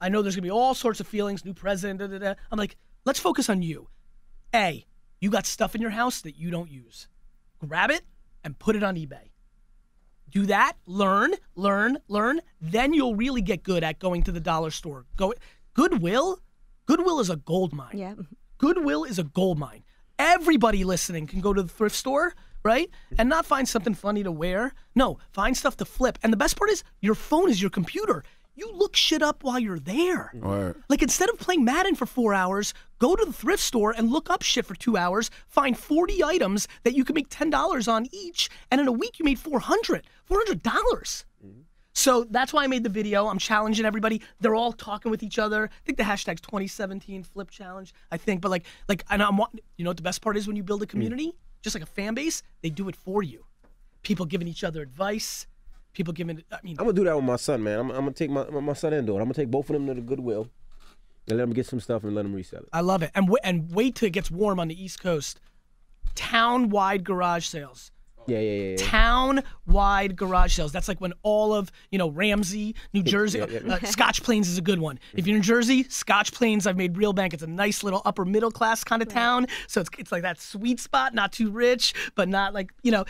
I 0.02 0.10
know 0.10 0.22
there's 0.22 0.36
gonna 0.36 0.44
be 0.44 0.52
all 0.52 0.74
sorts 0.74 1.00
of 1.00 1.08
feelings, 1.08 1.46
new 1.46 1.54
president, 1.54 2.00
da 2.00 2.08
da 2.08 2.18
da. 2.18 2.34
I'm 2.52 2.58
like, 2.58 2.78
let's 3.06 3.20
focus 3.20 3.50
on 3.50 3.62
you. 3.62 3.90
A, 4.56 4.86
you 5.20 5.30
got 5.30 5.46
stuff 5.46 5.76
in 5.76 5.82
your 5.82 5.92
house 5.92 6.22
that 6.22 6.38
you 6.38 6.50
don't 6.50 6.72
use. 6.72 7.08
Grab 7.60 7.92
it 7.92 8.02
and 8.44 8.58
put 8.58 8.76
it 8.76 8.84
on 8.84 8.96
eBay. 8.96 9.30
Do 10.30 10.46
that, 10.46 10.74
learn, 10.86 11.34
learn, 11.56 11.98
learn. 12.08 12.40
Then 12.62 12.94
you'll 12.94 13.16
really 13.16 13.42
get 13.42 13.64
good 13.64 13.84
at 13.84 14.00
going 14.00 14.24
to 14.24 14.32
the 14.32 14.40
dollar 14.40 14.72
store. 14.72 15.06
Go 15.18 15.34
Goodwill. 15.74 16.40
Goodwill 16.86 17.20
is 17.20 17.30
a 17.30 17.36
gold 17.36 17.74
mine. 17.74 17.98
Yeah. 17.98 18.16
Goodwill 18.58 19.04
is 19.04 19.20
a 19.20 19.24
gold 19.24 19.60
mine. 19.60 19.84
Everybody 20.20 20.84
listening 20.84 21.28
can 21.28 21.40
go 21.40 21.54
to 21.54 21.64
the 21.64 21.70
thrift 21.70 21.96
store, 21.96 22.34
right? 22.62 22.90
And 23.18 23.30
not 23.30 23.46
find 23.46 23.66
something 23.68 23.94
funny 23.94 24.22
to 24.24 24.32
wear. 24.34 24.74
No, 24.94 25.18
find 25.32 25.56
stuff 25.56 25.78
to 25.78 25.86
flip. 25.86 26.20
And 26.22 26.34
the 26.34 26.38
best 26.38 26.58
part 26.58 26.70
is 26.70 26.84
your 27.00 27.16
phone 27.16 27.50
is 27.50 27.62
your 27.62 27.70
computer. 27.70 28.26
You 28.54 28.70
look 28.74 28.98
shit 28.98 29.22
up 29.22 29.46
while 29.46 29.58
you're 29.58 29.80
there. 29.80 30.32
Word. 30.34 30.84
Like 30.90 31.02
instead 31.02 31.30
of 31.30 31.40
playing 31.40 31.64
Madden 31.64 31.96
for 31.96 32.06
four 32.06 32.34
hours, 32.34 32.74
go 33.00 33.16
to 33.16 33.24
the 33.24 33.32
thrift 33.32 33.64
store 33.64 33.94
and 33.98 34.12
look 34.12 34.30
up 34.30 34.42
shit 34.42 34.66
for 34.66 34.76
two 34.76 34.98
hours. 34.98 35.32
Find 35.48 35.78
40 35.78 36.22
items 36.22 36.68
that 36.84 36.96
you 36.96 37.06
can 37.06 37.14
make 37.14 37.30
$10 37.30 37.88
on 37.88 38.08
each. 38.12 38.50
And 38.70 38.82
in 38.82 38.90
a 38.90 38.92
week, 38.92 39.20
you 39.20 39.24
made 39.24 39.40
400 39.40 40.04
$400. 40.30 41.24
So 41.94 42.26
that's 42.30 42.54
why 42.54 42.64
I 42.64 42.68
made 42.68 42.84
the 42.84 42.90
video. 42.90 43.28
I'm 43.28 43.40
challenging 43.40 43.86
everybody. 43.86 44.22
They're 44.40 44.56
all 44.56 44.72
talking 44.72 45.12
with 45.12 45.24
each 45.24 45.40
other. 45.40 45.66
I 45.66 45.86
think 45.86 45.98
the 45.98 46.04
hashtag's 46.04 46.42
2017 46.42 47.24
Flip 47.24 47.50
Challenge. 47.50 47.94
I 48.12 48.18
think, 48.18 48.42
but 48.42 48.52
like, 48.52 48.66
like, 48.88 49.04
and 49.10 49.22
I'm, 49.22 49.40
you 49.78 49.84
know 49.84 49.90
what 49.90 49.98
the 49.98 50.04
best 50.04 50.22
part 50.22 50.38
is 50.38 50.48
when 50.48 50.56
you 50.56 50.64
build 50.64 50.82
a 50.82 50.86
mm. 50.86 50.90
community, 50.90 51.34
just 51.62 51.76
like 51.76 51.84
a 51.84 51.88
fan 51.88 52.14
base, 52.14 52.44
they 52.62 52.70
do 52.70 52.88
it 52.90 52.96
for 52.96 53.24
you. 53.24 53.46
People 54.04 54.26
giving 54.26 54.48
each 54.48 54.64
other 54.64 54.82
advice. 54.82 55.46
People 55.94 56.14
giving, 56.14 56.42
I 56.52 56.60
mean, 56.64 56.78
I'm 56.80 56.86
gonna 56.86 56.94
do 56.94 57.04
that 57.04 57.16
with 57.16 57.26
my 57.26 57.36
son, 57.36 57.64
man. 57.64 57.80
I'm, 57.80 57.90
I'm 57.90 57.98
gonna 58.02 58.12
take 58.12 58.30
my 58.30 58.46
my 58.46 58.74
son 58.74 58.94
and 58.94 59.08
daughter. 59.08 59.22
I'm 59.22 59.26
gonna 59.26 59.34
take 59.34 59.50
both 59.50 59.70
of 59.70 59.74
them 59.74 59.88
to 59.88 59.96
the 59.96 60.02
Goodwill 60.02 60.48
and 61.28 61.38
let 61.38 61.44
them 61.44 61.54
get 61.54 61.66
some 61.66 61.80
stuff 61.80 62.04
and 62.04 62.16
let 62.16 62.22
them 62.22 62.34
resell 62.34 62.62
it. 62.62 62.70
I 62.72 62.82
love 62.82 63.02
it. 63.02 63.12
And 63.16 63.26
w- 63.26 63.40
and 63.44 63.72
wait 63.72 63.96
till 63.96 64.08
it 64.08 64.14
gets 64.14 64.30
warm 64.30 64.60
on 64.60 64.68
the 64.68 64.82
East 64.82 65.02
Coast. 65.02 65.40
Town 66.16 66.70
wide 66.70 67.04
garage 67.04 67.48
sales. 67.48 67.92
Yeah, 68.28 68.40
yeah, 68.40 68.52
yeah. 68.52 68.70
yeah. 68.72 68.76
Town 68.78 69.44
wide 69.66 70.16
garage 70.16 70.56
sales. 70.56 70.72
That's 70.72 70.88
like 70.88 71.02
when 71.02 71.14
all 71.24 71.54
of 71.54 71.72
you 71.92 71.98
know 71.98 72.10
Ramsey, 72.10 72.76
New 72.94 73.04
Jersey, 73.16 73.40
Yeah, 73.40 73.60
yeah. 73.64 73.74
Uh, 73.76 73.80
Scotch 73.86 74.24
Plains 74.24 74.50
is 74.50 74.58
a 74.58 74.62
good 74.62 74.80
one. 74.80 75.00
If 75.14 75.28
you're 75.28 75.38
in 75.38 75.44
Jersey, 75.44 75.84
Scotch 75.90 76.34
Plains, 76.34 76.68
I've 76.68 76.78
made 76.78 76.98
real 76.98 77.14
bank. 77.14 77.34
It's 77.34 77.44
a 77.44 77.48
nice 77.48 77.84
little 77.84 78.02
upper 78.06 78.26
middle 78.26 78.52
class 78.52 78.84
kind 78.84 79.02
of 79.02 79.08
town. 79.08 79.48
So 79.68 79.82
it's 79.82 79.90
it's 79.98 80.12
like 80.12 80.24
that 80.24 80.40
sweet 80.40 80.80
spot, 80.80 81.14
not 81.14 81.32
too 81.32 81.50
rich, 81.50 81.94
but 82.16 82.30
not 82.30 82.54
like 82.54 82.72
you 82.84 82.92
know. 82.92 83.06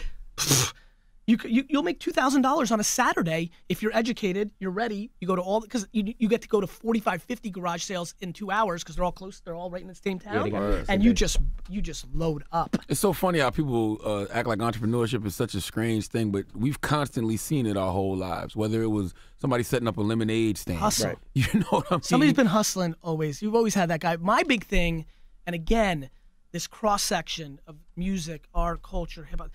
You, 1.29 1.37
c- 1.37 1.49
you 1.49 1.63
you'll 1.69 1.83
make 1.83 1.99
two 1.99 2.11
thousand 2.11 2.41
dollars 2.41 2.71
on 2.71 2.79
a 2.79 2.83
Saturday 2.83 3.51
if 3.69 3.83
you're 3.83 3.95
educated, 3.95 4.49
you're 4.59 4.71
ready. 4.71 5.11
You 5.21 5.27
go 5.27 5.35
to 5.35 5.41
all 5.43 5.61
because 5.61 5.87
you, 5.91 6.15
you 6.17 6.27
get 6.27 6.41
to 6.41 6.47
go 6.47 6.59
to 6.59 6.65
45, 6.65 7.21
50 7.21 7.49
garage 7.51 7.83
sales 7.83 8.15
in 8.19 8.33
two 8.33 8.49
hours 8.49 8.83
because 8.83 8.95
they're 8.95 9.05
all 9.05 9.11
close. 9.11 9.39
They're 9.39 9.53
all 9.53 9.69
right 9.69 9.81
in 9.83 9.87
the 9.87 9.93
same 9.93 10.17
town, 10.17 10.43
they 10.43 10.49
got 10.49 10.63
it. 10.63 10.85
and 10.89 11.03
you 11.03 11.13
just 11.13 11.37
you 11.69 11.81
just 11.81 12.07
load 12.13 12.43
up. 12.51 12.75
It's 12.89 12.99
so 12.99 13.13
funny 13.13 13.37
how 13.39 13.51
people 13.51 13.99
uh, 14.03 14.25
act 14.33 14.47
like 14.47 14.57
entrepreneurship 14.57 15.23
is 15.25 15.35
such 15.35 15.53
a 15.53 15.61
strange 15.61 16.07
thing, 16.07 16.31
but 16.31 16.45
we've 16.55 16.81
constantly 16.81 17.37
seen 17.37 17.67
it 17.67 17.77
our 17.77 17.91
whole 17.91 18.15
lives. 18.17 18.55
Whether 18.55 18.81
it 18.81 18.87
was 18.89 19.13
somebody 19.37 19.61
setting 19.63 19.87
up 19.87 19.97
a 19.97 20.01
lemonade 20.01 20.57
stand, 20.57 20.79
Hustle. 20.79 21.09
Right. 21.09 21.17
You 21.35 21.59
know 21.59 21.65
what 21.69 21.85
I 21.91 21.95
mean? 21.95 22.01
Somebody's 22.01 22.33
been 22.33 22.47
hustling 22.47 22.95
always. 23.03 23.41
You've 23.43 23.55
always 23.55 23.75
had 23.75 23.89
that 23.91 23.99
guy. 23.99 24.17
My 24.17 24.41
big 24.43 24.63
thing, 24.65 25.05
and 25.45 25.53
again, 25.53 26.09
this 26.51 26.65
cross 26.65 27.03
section 27.03 27.59
of 27.67 27.75
music, 27.95 28.45
art, 28.55 28.81
culture, 28.81 29.25
hip 29.25 29.39
hop, 29.39 29.51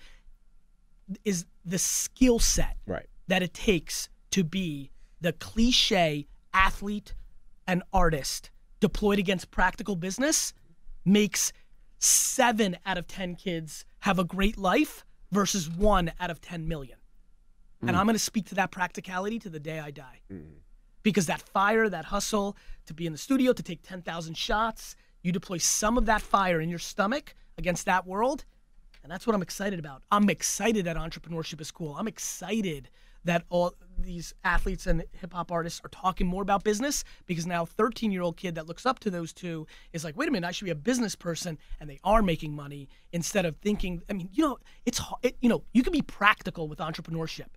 is 1.23 1.45
the 1.63 1.77
skill 1.77 2.39
set 2.39 2.77
Right. 2.85 3.07
that 3.27 3.43
it 3.43 3.53
takes 3.53 4.09
to 4.31 4.43
be 4.43 4.91
the 5.21 5.33
cliche 5.33 6.27
athlete 6.53 7.13
and 7.67 7.83
artist 7.93 8.51
deployed 8.79 9.19
against 9.19 9.51
practical 9.51 9.95
business 9.95 10.53
makes 11.03 11.51
seven 11.99 12.77
out 12.85 12.97
of 12.97 13.07
10 13.07 13.35
kids 13.35 13.85
have 13.99 14.19
a 14.19 14.23
great 14.23 14.57
life 14.57 15.05
versus 15.31 15.69
one 15.69 16.11
out 16.19 16.29
of 16.29 16.41
10 16.41 16.67
million. 16.67 16.97
And 17.81 17.91
hmm. 17.91 17.95
I'm 17.95 18.05
going 18.05 18.15
to 18.15 18.19
speak 18.19 18.47
to 18.47 18.55
that 18.55 18.71
practicality 18.71 19.39
to 19.39 19.49
the 19.49 19.59
day 19.59 19.79
I 19.79 19.91
die. 19.91 20.21
Hmm. 20.29 20.59
Because 21.03 21.27
that 21.27 21.41
fire, 21.41 21.87
that 21.89 22.05
hustle 22.05 22.57
to 22.87 22.93
be 22.93 23.05
in 23.05 23.11
the 23.11 23.17
studio, 23.17 23.53
to 23.53 23.61
take 23.63 23.81
10,000 23.83 24.35
shots, 24.35 24.95
you 25.21 25.31
deploy 25.31 25.57
some 25.57 25.97
of 25.97 26.05
that 26.05 26.21
fire 26.21 26.59
in 26.61 26.69
your 26.69 26.79
stomach 26.79 27.35
against 27.57 27.85
that 27.85 28.05
world. 28.05 28.45
And 29.05 29.11
that's 29.11 29.27
what 29.27 29.35
I'm 29.35 29.43
excited 29.43 29.77
about. 29.77 30.01
I'm 30.09 30.31
excited 30.31 30.85
that 30.85 30.97
entrepreneurship 30.97 31.61
is 31.61 31.69
cool. 31.69 31.95
I'm 31.95 32.07
excited 32.07 32.89
that 33.23 33.43
all 33.49 33.75
these 33.99 34.33
athletes 34.43 34.87
and 34.87 35.03
hip 35.11 35.31
hop 35.31 35.51
artists 35.51 35.79
are 35.85 35.89
talking 35.89 36.25
more 36.25 36.41
about 36.41 36.63
business 36.63 37.03
because 37.27 37.45
now 37.45 37.65
13 37.65 38.11
year 38.11 38.23
old 38.23 38.35
kid 38.35 38.55
that 38.55 38.65
looks 38.65 38.83
up 38.83 38.97
to 39.01 39.11
those 39.11 39.31
two 39.31 39.67
is 39.93 40.03
like, 40.03 40.17
wait 40.17 40.27
a 40.27 40.31
minute, 40.31 40.47
I 40.47 40.49
should 40.49 40.65
be 40.65 40.71
a 40.71 40.75
business 40.75 41.13
person, 41.13 41.59
and 41.79 41.87
they 41.87 41.99
are 42.03 42.23
making 42.23 42.55
money 42.55 42.89
instead 43.11 43.45
of 43.45 43.55
thinking. 43.57 44.01
I 44.09 44.13
mean, 44.13 44.27
you 44.33 44.43
know, 44.43 44.57
it's 44.87 44.99
it, 45.21 45.37
you 45.39 45.49
know, 45.49 45.63
you 45.71 45.83
can 45.83 45.93
be 45.93 46.01
practical 46.01 46.67
with 46.67 46.79
entrepreneurship. 46.79 47.49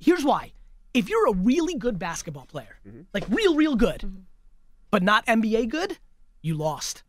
Here's 0.00 0.22
why: 0.22 0.52
if 0.92 1.08
you're 1.08 1.28
a 1.28 1.34
really 1.34 1.76
good 1.76 1.98
basketball 1.98 2.44
player, 2.44 2.78
mm-hmm. 2.86 3.00
like 3.14 3.24
real, 3.30 3.54
real 3.54 3.74
good, 3.74 4.00
mm-hmm. 4.00 4.20
but 4.90 5.02
not 5.02 5.24
NBA 5.24 5.70
good, 5.70 5.96
you 6.42 6.54
lost. 6.54 7.04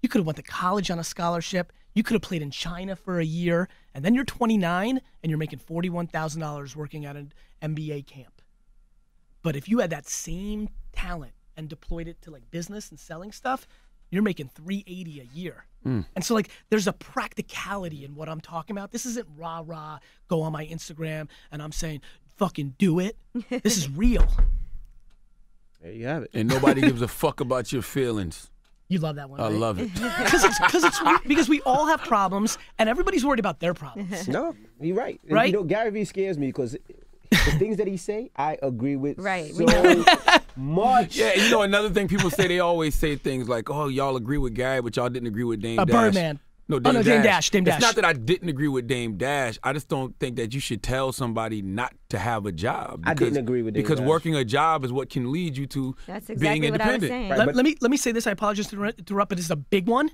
You 0.00 0.08
could 0.08 0.20
have 0.20 0.26
went 0.26 0.36
to 0.36 0.44
college 0.44 0.92
on 0.92 1.00
a 1.00 1.04
scholarship. 1.04 1.72
You 1.98 2.04
could 2.04 2.14
have 2.14 2.22
played 2.22 2.42
in 2.42 2.52
China 2.52 2.94
for 2.94 3.18
a 3.18 3.24
year, 3.24 3.68
and 3.92 4.04
then 4.04 4.14
you're 4.14 4.24
29 4.24 5.00
and 5.20 5.30
you're 5.30 5.36
making 5.36 5.58
$41,000 5.58 6.76
working 6.76 7.04
at 7.04 7.16
an 7.16 7.32
NBA 7.60 8.06
camp. 8.06 8.40
But 9.42 9.56
if 9.56 9.68
you 9.68 9.80
had 9.80 9.90
that 9.90 10.06
same 10.06 10.68
talent 10.92 11.32
and 11.56 11.68
deployed 11.68 12.06
it 12.06 12.22
to 12.22 12.30
like 12.30 12.48
business 12.52 12.90
and 12.90 13.00
selling 13.00 13.32
stuff, 13.32 13.66
you're 14.10 14.22
making 14.22 14.50
380 14.54 15.22
a 15.22 15.36
year. 15.36 15.64
Hmm. 15.82 16.02
And 16.14 16.24
so 16.24 16.34
like 16.34 16.50
there's 16.70 16.86
a 16.86 16.92
practicality 16.92 18.04
in 18.04 18.14
what 18.14 18.28
I'm 18.28 18.40
talking 18.40 18.76
about. 18.76 18.92
This 18.92 19.04
isn't 19.04 19.26
rah 19.36 19.64
rah 19.66 19.98
go 20.28 20.42
on 20.42 20.52
my 20.52 20.66
Instagram 20.66 21.26
and 21.50 21.60
I'm 21.60 21.72
saying 21.72 22.02
fucking 22.36 22.76
do 22.78 23.00
it. 23.00 23.16
This 23.50 23.76
is 23.76 23.90
real. 23.90 24.24
There 25.82 25.90
you 25.90 26.06
have 26.06 26.22
it. 26.22 26.30
And 26.32 26.48
nobody 26.48 26.80
gives 26.80 27.02
a 27.02 27.08
fuck 27.08 27.40
about 27.40 27.72
your 27.72 27.82
feelings. 27.82 28.52
You 28.88 28.98
love 29.00 29.16
that 29.16 29.28
one. 29.28 29.40
I 29.40 29.48
love 29.48 29.78
it. 29.78 29.92
because 29.94 30.44
it's 30.44 30.58
because 30.58 30.84
it's 30.84 30.98
because 31.26 31.48
we 31.48 31.60
all 31.62 31.86
have 31.86 32.00
problems 32.02 32.56
and 32.78 32.88
everybody's 32.88 33.24
worried 33.24 33.40
about 33.40 33.60
their 33.60 33.74
problems. 33.74 34.26
No, 34.38 34.54
you're 34.80 34.96
right. 34.96 35.20
Right? 35.28 35.46
You 35.50 35.58
know, 35.58 35.62
Gary 35.64 35.90
Vee 35.90 36.04
scares 36.04 36.38
me 36.38 36.46
because 36.48 36.72
the 37.30 37.36
things 37.58 37.76
that 37.76 37.86
he 37.86 37.96
say, 37.98 38.30
I 38.36 38.56
agree 38.62 38.96
with 38.96 39.18
Right, 39.18 39.52
so 39.54 39.66
much. 40.56 41.16
Yeah, 41.16 41.34
you 41.34 41.50
know 41.50 41.62
another 41.62 41.90
thing 41.90 42.08
people 42.08 42.30
say 42.30 42.46
they 42.48 42.60
always 42.60 42.94
say 42.94 43.16
things 43.16 43.48
like, 43.48 43.68
"Oh, 43.70 43.88
y'all 43.88 44.16
agree 44.16 44.38
with 44.38 44.54
Gary, 44.54 44.80
but 44.80 44.96
y'all 44.96 45.08
didn't 45.10 45.28
agree 45.28 45.44
with 45.44 45.60
Dame 45.60 45.78
Uh, 45.78 45.84
Dash." 45.84 45.94
Birdman. 45.94 46.40
No, 46.68 46.76
Oh, 46.76 46.80
Dame, 46.80 46.94
no, 46.94 47.02
Dash. 47.02 47.12
Dame 47.14 47.22
Dash, 47.22 47.50
Dame 47.50 47.66
It's 47.66 47.80
not 47.80 47.94
that 47.94 48.04
I 48.04 48.12
didn't 48.12 48.50
agree 48.50 48.68
with 48.68 48.86
Dame 48.86 49.16
Dash. 49.16 49.58
I 49.62 49.72
just 49.72 49.88
don't 49.88 50.18
think 50.18 50.36
that 50.36 50.52
you 50.52 50.60
should 50.60 50.82
tell 50.82 51.12
somebody 51.12 51.62
not 51.62 51.94
to 52.10 52.18
have 52.18 52.44
a 52.44 52.52
job. 52.52 53.04
I 53.06 53.14
didn't 53.14 53.38
agree 53.38 53.62
with 53.62 53.74
Dame 53.74 53.82
because 53.82 54.00
Dash. 54.00 54.08
working 54.08 54.34
a 54.36 54.44
job 54.44 54.84
is 54.84 54.92
what 54.92 55.08
can 55.08 55.32
lead 55.32 55.56
you 55.56 55.66
to 55.68 55.96
That's 56.06 56.26
being 56.26 56.64
exactly 56.64 56.70
what 56.70 56.80
I 56.80 56.96
was 56.96 57.02
saying. 57.08 57.30
Right, 57.30 57.38
let, 57.38 57.54
let 57.56 57.64
me 57.64 57.76
let 57.80 57.90
me 57.90 57.96
say 57.96 58.12
this. 58.12 58.26
I 58.26 58.32
apologize 58.32 58.68
to 58.68 58.84
interrupt, 58.84 59.30
but 59.30 59.36
this 59.38 59.46
is 59.46 59.50
a 59.50 59.56
big 59.56 59.88
one. 59.88 60.10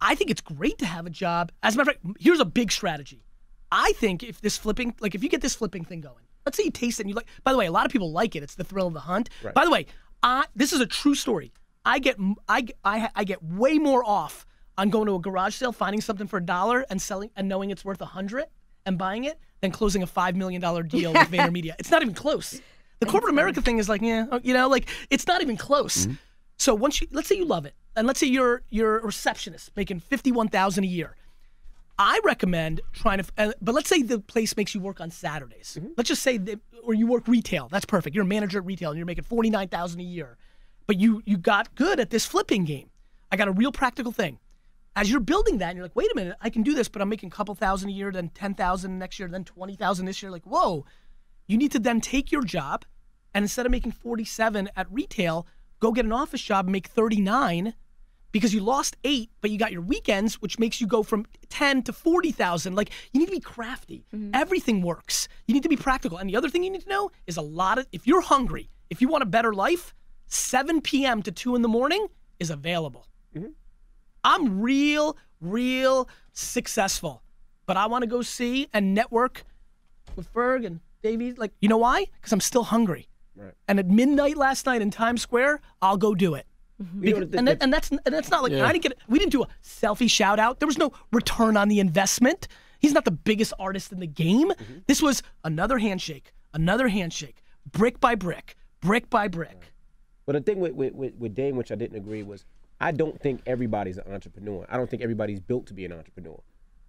I 0.00 0.14
think 0.14 0.30
it's 0.30 0.40
great 0.40 0.76
to 0.78 0.86
have 0.86 1.06
a 1.06 1.10
job. 1.10 1.52
As 1.62 1.74
a 1.74 1.78
matter 1.78 1.92
of 1.92 1.96
fact, 2.02 2.16
here's 2.20 2.40
a 2.40 2.44
big 2.44 2.70
strategy. 2.72 3.24
I 3.70 3.92
think 3.96 4.22
if 4.22 4.40
this 4.40 4.58
flipping, 4.58 4.94
like 5.00 5.14
if 5.14 5.22
you 5.22 5.28
get 5.28 5.40
this 5.40 5.54
flipping 5.54 5.84
thing 5.84 6.00
going, 6.00 6.24
let's 6.44 6.56
say 6.58 6.64
you 6.64 6.70
taste 6.70 6.98
it 6.98 7.04
and 7.04 7.10
you 7.10 7.14
like. 7.14 7.28
By 7.44 7.52
the 7.52 7.58
way, 7.58 7.66
a 7.66 7.72
lot 7.72 7.86
of 7.86 7.92
people 7.92 8.10
like 8.12 8.34
it. 8.34 8.42
It's 8.42 8.56
the 8.56 8.64
thrill 8.64 8.88
of 8.88 8.92
the 8.92 9.00
hunt. 9.00 9.30
Right. 9.42 9.54
By 9.54 9.64
the 9.64 9.70
way, 9.70 9.86
I 10.22 10.46
this 10.56 10.72
is 10.72 10.80
a 10.80 10.86
true 10.86 11.14
story. 11.14 11.52
I 11.84 12.00
get 12.00 12.16
I 12.48 12.66
I 12.84 13.08
I 13.14 13.24
get 13.24 13.42
way 13.42 13.78
more 13.78 14.04
off 14.04 14.44
on 14.78 14.90
going 14.90 15.06
to 15.06 15.14
a 15.14 15.18
garage 15.18 15.54
sale, 15.54 15.72
finding 15.72 16.00
something 16.00 16.26
for 16.26 16.38
a 16.38 16.42
dollar 16.42 16.84
and 16.90 17.00
selling 17.00 17.30
and 17.36 17.48
knowing 17.48 17.70
it's 17.70 17.84
worth 17.84 18.00
a 18.00 18.06
hundred 18.06 18.44
and 18.84 18.98
buying 18.98 19.24
it 19.24 19.38
than 19.60 19.70
closing 19.70 20.02
a 20.02 20.06
five 20.06 20.36
million 20.36 20.60
dollar 20.60 20.82
deal 20.82 21.12
with 21.12 21.28
VaynerMedia. 21.30 21.74
It's 21.78 21.90
not 21.90 22.02
even 22.02 22.14
close. 22.14 22.60
The 23.00 23.06
corporate 23.06 23.32
America 23.32 23.60
thing 23.60 23.78
is 23.78 23.88
like, 23.88 24.00
yeah, 24.00 24.26
you 24.42 24.54
know, 24.54 24.68
like 24.68 24.88
it's 25.10 25.26
not 25.26 25.42
even 25.42 25.56
close. 25.56 26.08
So 26.56 26.74
once 26.74 27.00
you 27.00 27.08
let's 27.10 27.28
say 27.28 27.36
you 27.36 27.44
love 27.44 27.66
it, 27.66 27.74
and 27.94 28.06
let's 28.06 28.20
say 28.20 28.26
you're 28.26 28.62
you're 28.70 28.98
a 28.98 29.06
receptionist 29.06 29.70
making 29.76 30.00
fifty 30.00 30.32
one 30.32 30.48
thousand 30.48 30.84
a 30.84 30.88
year. 30.88 31.16
I 31.98 32.20
recommend 32.24 32.82
trying 32.92 33.22
to, 33.22 33.24
uh, 33.38 33.52
but 33.62 33.74
let's 33.74 33.88
say 33.88 34.02
the 34.02 34.18
place 34.18 34.54
makes 34.54 34.74
you 34.74 34.82
work 34.82 35.00
on 35.00 35.10
Saturdays. 35.10 35.78
Let's 35.96 36.08
just 36.08 36.20
say, 36.20 36.36
that, 36.36 36.60
or 36.82 36.92
you 36.92 37.06
work 37.06 37.26
retail. 37.26 37.68
That's 37.70 37.86
perfect. 37.86 38.14
You're 38.14 38.24
a 38.24 38.28
manager 38.28 38.58
at 38.58 38.66
retail 38.66 38.90
and 38.90 38.98
you're 38.98 39.06
making 39.06 39.24
forty 39.24 39.48
nine 39.50 39.68
thousand 39.68 40.00
a 40.00 40.04
year, 40.04 40.36
but 40.86 40.98
you 40.98 41.22
you 41.24 41.38
got 41.38 41.74
good 41.74 41.98
at 42.00 42.10
this 42.10 42.26
flipping 42.26 42.64
game. 42.64 42.90
I 43.32 43.36
got 43.36 43.48
a 43.48 43.52
real 43.52 43.72
practical 43.72 44.12
thing. 44.12 44.38
As 44.96 45.10
you're 45.10 45.20
building 45.20 45.58
that, 45.58 45.68
and 45.68 45.76
you're 45.76 45.84
like, 45.84 45.94
wait 45.94 46.10
a 46.10 46.14
minute, 46.14 46.36
I 46.40 46.48
can 46.48 46.62
do 46.62 46.74
this, 46.74 46.88
but 46.88 47.02
I'm 47.02 47.10
making 47.10 47.28
a 47.28 47.30
couple 47.30 47.54
thousand 47.54 47.90
a 47.90 47.92
year, 47.92 48.10
then 48.10 48.30
ten 48.30 48.54
thousand 48.54 48.98
next 48.98 49.18
year, 49.18 49.28
then 49.28 49.44
twenty 49.44 49.76
thousand 49.76 50.06
this 50.06 50.22
year. 50.22 50.32
Like, 50.32 50.44
whoa, 50.44 50.86
you 51.46 51.58
need 51.58 51.70
to 51.72 51.78
then 51.78 52.00
take 52.00 52.32
your 52.32 52.42
job, 52.42 52.86
and 53.34 53.44
instead 53.44 53.66
of 53.66 53.72
making 53.72 53.92
forty 53.92 54.24
seven 54.24 54.70
at 54.74 54.90
retail, 54.90 55.46
go 55.80 55.92
get 55.92 56.06
an 56.06 56.12
office 56.12 56.40
job 56.40 56.64
and 56.64 56.72
make 56.72 56.86
thirty 56.88 57.20
nine 57.20 57.74
because 58.32 58.52
you 58.52 58.60
lost 58.60 58.96
eight, 59.04 59.30
but 59.40 59.50
you 59.50 59.58
got 59.58 59.72
your 59.72 59.82
weekends, 59.82 60.42
which 60.42 60.58
makes 60.58 60.78
you 60.78 60.86
go 60.86 61.02
from 61.02 61.24
10 61.48 61.82
to 61.84 61.92
40,000. 61.92 62.74
Like, 62.74 62.90
you 63.12 63.20
need 63.20 63.26
to 63.26 63.32
be 63.32 63.40
crafty. 63.40 64.04
Mm-hmm. 64.14 64.32
Everything 64.34 64.82
works. 64.82 65.26
You 65.46 65.54
need 65.54 65.62
to 65.62 65.70
be 65.70 65.76
practical. 65.76 66.18
And 66.18 66.28
the 66.28 66.36
other 66.36 66.50
thing 66.50 66.62
you 66.62 66.68
need 66.68 66.82
to 66.82 66.88
know 66.88 67.10
is 67.26 67.38
a 67.38 67.42
lot 67.42 67.78
of, 67.78 67.86
if 67.92 68.06
you're 68.06 68.20
hungry, 68.20 68.68
if 68.90 69.00
you 69.00 69.08
want 69.08 69.22
a 69.22 69.26
better 69.26 69.54
life, 69.54 69.94
7 70.26 70.82
p.m. 70.82 71.22
to 71.22 71.32
2 71.32 71.56
in 71.56 71.62
the 71.62 71.68
morning 71.68 72.08
is 72.38 72.50
available. 72.50 73.06
Mm-hmm. 73.34 73.52
I'm 74.26 74.60
real, 74.60 75.16
real 75.40 76.08
successful, 76.32 77.22
but 77.64 77.76
I 77.76 77.86
want 77.86 78.02
to 78.02 78.08
go 78.08 78.22
see 78.22 78.66
and 78.74 78.92
network 78.92 79.44
with 80.16 80.32
Ferg 80.34 80.66
and 80.66 80.80
Davey. 81.02 81.32
Like, 81.32 81.52
you 81.60 81.68
know 81.68 81.78
why? 81.78 82.06
Because 82.20 82.32
I'm 82.32 82.40
still 82.40 82.64
hungry. 82.64 83.08
Right. 83.36 83.52
And 83.68 83.78
at 83.78 83.86
midnight 83.86 84.36
last 84.36 84.66
night 84.66 84.82
in 84.82 84.90
Times 84.90 85.22
Square, 85.22 85.60
I'll 85.80 85.96
go 85.96 86.14
do 86.14 86.34
it. 86.34 86.46
You 86.78 86.84
know, 87.14 87.20
Because- 87.20 87.38
and, 87.38 87.48
that, 87.48 87.62
and 87.62 87.72
that's 87.72 87.90
and 87.90 88.00
that's 88.04 88.30
not 88.30 88.42
like 88.42 88.52
I 88.52 88.72
didn't 88.72 88.82
get 88.82 88.98
we 89.08 89.18
didn't 89.18 89.32
do 89.32 89.42
a 89.44 89.46
selfie 89.64 90.10
shout 90.10 90.38
out. 90.38 90.58
There 90.60 90.66
was 90.66 90.76
no 90.76 90.92
return 91.12 91.56
on 91.56 91.68
the 91.68 91.80
investment. 91.80 92.48
He's 92.80 92.92
not 92.92 93.04
the 93.06 93.10
biggest 93.12 93.54
artist 93.58 93.92
in 93.92 94.00
the 94.00 94.06
game. 94.06 94.50
Mm-hmm. 94.50 94.78
This 94.86 95.00
was 95.00 95.22
another 95.44 95.78
handshake, 95.78 96.32
another 96.52 96.88
handshake, 96.88 97.42
brick 97.70 97.98
by 98.00 98.14
brick, 98.14 98.56
brick 98.80 99.08
by 99.08 99.28
brick. 99.28 99.72
But 100.26 100.32
the 100.32 100.40
thing 100.40 100.58
with, 100.60 100.72
with, 100.74 100.92
with, 100.92 101.14
with 101.14 101.34
Dame, 101.34 101.56
which 101.56 101.70
I 101.72 101.76
didn't 101.76 101.96
agree, 101.96 102.22
was 102.24 102.44
I 102.80 102.92
don't 102.92 103.20
think 103.20 103.40
everybody's 103.46 103.96
an 103.98 104.12
entrepreneur. 104.12 104.66
I 104.68 104.76
don't 104.76 104.88
think 104.88 105.02
everybody's 105.02 105.40
built 105.40 105.66
to 105.66 105.74
be 105.74 105.84
an 105.84 105.92
entrepreneur. 105.92 106.38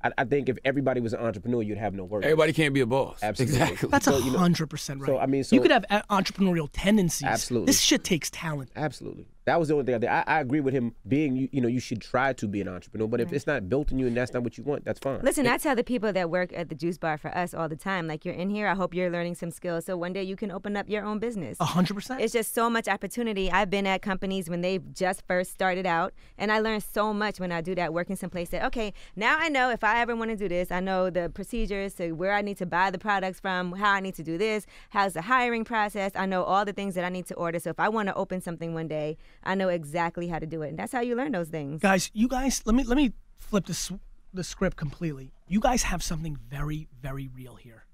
I, 0.03 0.11
I 0.17 0.25
think 0.25 0.49
if 0.49 0.57
everybody 0.65 1.01
was 1.01 1.13
an 1.13 1.19
entrepreneur, 1.21 1.61
you'd 1.63 1.77
have 1.77 1.93
no 1.93 2.03
work. 2.03 2.23
Everybody 2.23 2.53
can't 2.53 2.73
be 2.73 2.81
a 2.81 2.85
boss. 2.85 3.19
Absolutely. 3.23 3.61
Exactly. 3.61 3.89
That's 3.89 4.05
So, 4.05 4.15
a 4.15 4.19
you 4.21 4.31
know, 4.31 4.37
hundred 4.37 4.69
percent 4.69 5.01
right. 5.01 5.07
so, 5.07 5.17
I 5.17 5.25
mean, 5.25 5.43
so, 5.43 5.55
you 5.55 5.61
could 5.61 5.71
have 5.71 5.85
entrepreneurial 6.09 6.69
tendencies. 6.71 7.27
Absolutely. 7.27 7.67
This 7.67 7.81
shit 7.81 8.03
takes 8.03 8.29
talent. 8.29 8.69
Absolutely. 8.75 9.27
That 9.47 9.59
was 9.59 9.69
the 9.69 9.75
only 9.75 9.85
thing 9.85 9.95
I 9.95 9.97
did. 9.97 10.09
I, 10.09 10.23
I 10.27 10.39
agree 10.41 10.59
with 10.59 10.73
him 10.73 10.93
being, 11.07 11.37
you, 11.37 11.47
you 11.53 11.61
know, 11.61 11.69
you 11.69 11.79
should 11.79 12.01
try 12.01 12.33
to 12.33 12.47
be 12.49 12.59
an 12.59 12.67
entrepreneur. 12.67 13.07
But 13.07 13.21
if 13.21 13.31
it's 13.31 13.47
not 13.47 13.69
built 13.69 13.93
in 13.93 13.97
you 13.97 14.05
and 14.07 14.15
that's 14.15 14.33
not 14.33 14.43
what 14.43 14.57
you 14.57 14.63
want, 14.65 14.83
that's 14.83 14.99
fine. 14.99 15.21
Listen, 15.23 15.47
I 15.47 15.57
tell 15.57 15.73
the 15.73 15.85
people 15.85 16.11
that 16.11 16.29
work 16.29 16.51
at 16.53 16.67
the 16.67 16.75
juice 16.75 16.97
bar 16.97 17.17
for 17.17 17.29
us 17.29 17.53
all 17.53 17.69
the 17.69 17.77
time, 17.77 18.07
like 18.07 18.25
you're 18.25 18.35
in 18.35 18.49
here, 18.49 18.67
I 18.67 18.75
hope 18.75 18.93
you're 18.93 19.09
learning 19.09 19.35
some 19.35 19.49
skills. 19.49 19.85
So 19.85 19.95
one 19.95 20.11
day 20.11 20.23
you 20.23 20.35
can 20.35 20.51
open 20.51 20.75
up 20.75 20.89
your 20.89 21.05
own 21.05 21.19
business. 21.19 21.55
A 21.61 21.65
hundred 21.65 21.93
percent. 21.93 22.19
It's 22.19 22.33
just 22.33 22.53
so 22.53 22.69
much 22.69 22.89
opportunity. 22.89 23.49
I've 23.49 23.69
been 23.69 23.87
at 23.87 24.01
companies 24.01 24.49
when 24.49 24.59
they 24.59 24.79
just 24.91 25.25
first 25.25 25.53
started 25.53 25.85
out, 25.85 26.13
and 26.37 26.51
I 26.51 26.59
learned 26.59 26.83
so 26.83 27.13
much 27.13 27.39
when 27.39 27.53
I 27.53 27.61
do 27.61 27.73
that, 27.75 27.93
working 27.93 28.17
someplace 28.17 28.49
that, 28.49 28.65
okay, 28.65 28.93
now 29.15 29.37
I 29.39 29.47
know 29.47 29.69
if 29.69 29.81
I 29.81 30.01
ever 30.01 30.13
want 30.13 30.29
to 30.31 30.35
do 30.35 30.49
this, 30.49 30.71
I 30.71 30.81
know 30.81 31.09
the 31.09 31.29
procedures 31.29 31.93
to 31.93 32.11
where 32.11 32.33
I 32.33 32.41
need 32.41 32.57
to 32.57 32.65
buy 32.65 32.91
the 32.91 32.99
products 32.99 33.39
from, 33.39 33.71
how 33.71 33.93
I 33.93 34.01
need 34.01 34.15
to 34.15 34.23
do 34.23 34.37
this, 34.37 34.65
how's 34.89 35.13
the 35.13 35.21
hiring 35.21 35.63
process. 35.63 36.11
I 36.15 36.25
know 36.25 36.43
all 36.43 36.65
the 36.65 36.73
things 36.73 36.95
that 36.95 37.05
I 37.05 37.09
need 37.09 37.27
to 37.27 37.35
order. 37.35 37.59
So 37.59 37.69
if 37.69 37.79
I 37.79 37.87
want 37.87 38.09
to 38.09 38.15
open 38.15 38.41
something 38.41 38.73
one 38.73 38.89
day, 38.89 39.17
I 39.47 39.55
know 39.55 39.69
exactly 39.69 40.27
how 40.27 40.39
to 40.39 40.45
do 40.45 40.61
it. 40.61 40.69
And 40.69 40.77
that's 40.77 40.91
how 40.91 40.99
you 40.99 41.15
learn 41.15 41.31
those 41.31 41.47
things. 41.47 41.81
guys 41.81 42.11
you 42.13 42.27
guys 42.27 42.61
let 42.65 42.75
me 42.75 42.83
let 42.83 42.97
me 42.97 43.13
flip 43.39 43.65
this 43.65 43.91
the 44.33 44.43
script 44.43 44.75
completely 44.75 45.31
you 45.47 45.59
guys 45.59 45.83
have 45.83 46.03
something 46.03 46.37
very 46.49 46.87
very 47.01 47.29
real 47.33 47.55
here 47.55 47.85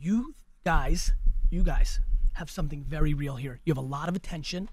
you 0.00 0.34
guys 0.64 1.12
you 1.50 1.62
guys 1.62 2.00
have 2.34 2.48
something 2.48 2.84
very 2.84 3.12
real 3.12 3.36
here 3.36 3.58
you 3.64 3.70
have 3.70 3.78
a 3.78 3.88
lot 3.96 4.08
of 4.08 4.14
attention 4.14 4.68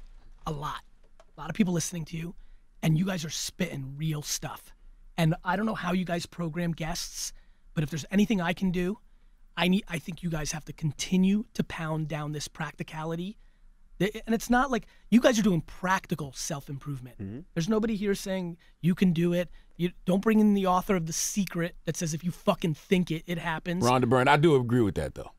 a 0.46 0.52
lot 0.52 0.82
a 1.20 1.42
lot 1.42 1.50
of 1.50 1.56
people 1.56 1.74
listening 1.74 2.06
to 2.06 2.16
you 2.16 2.36
and 2.84 2.98
you 2.98 3.06
guys 3.06 3.26
are 3.26 3.30
spitting 3.32 3.96
real 3.98 4.22
stuff 4.22 4.74
and 5.18 5.36
i 5.44 5.56
don't 5.56 5.66
know 5.66 5.76
how 5.76 5.92
you 5.92 6.06
guys 6.06 6.26
program 6.26 6.72
guests 6.72 7.34
but 7.74 7.84
if 7.84 7.90
there's 7.90 8.06
anything 8.12 8.40
i 8.40 8.54
can 8.54 8.72
do 8.72 8.98
i 9.58 9.68
need 9.68 9.84
i 9.88 9.98
think 9.98 10.22
you 10.24 10.30
guys 10.30 10.52
have 10.52 10.64
to 10.64 10.74
continue 10.74 11.46
to 11.54 11.64
pound 11.64 12.08
down 12.08 12.32
this 12.32 12.48
practicality 12.48 13.38
and 14.00 14.34
it's 14.36 14.50
not 14.50 14.72
like 14.72 14.88
you 15.10 15.20
guys 15.20 15.38
are 15.38 15.44
doing 15.44 15.62
practical 15.62 16.32
self-improvement. 16.34 17.18
Mm-hmm. 17.20 17.40
There's 17.54 17.70
nobody 17.70 17.96
here 17.96 18.16
saying 18.16 18.58
you 18.82 18.96
can 18.96 19.12
do 19.12 19.34
it. 19.34 19.50
You 19.78 19.92
don't 20.06 20.22
bring 20.22 20.40
in 20.40 20.54
the 20.54 20.66
author 20.66 20.96
of 20.96 21.06
the 21.06 21.14
secret 21.14 21.76
that 21.86 21.98
says 21.98 22.14
if 22.14 22.24
you 22.24 22.32
fucking 22.32 22.74
think 22.74 23.12
it 23.12 23.24
it 23.28 23.38
happens. 23.38 23.84
Rhonda 23.84 24.08
Byrne, 24.08 24.28
I 24.28 24.38
do 24.38 24.56
agree 24.56 24.82
with 24.82 24.96
that 24.96 25.16
though. 25.16 25.32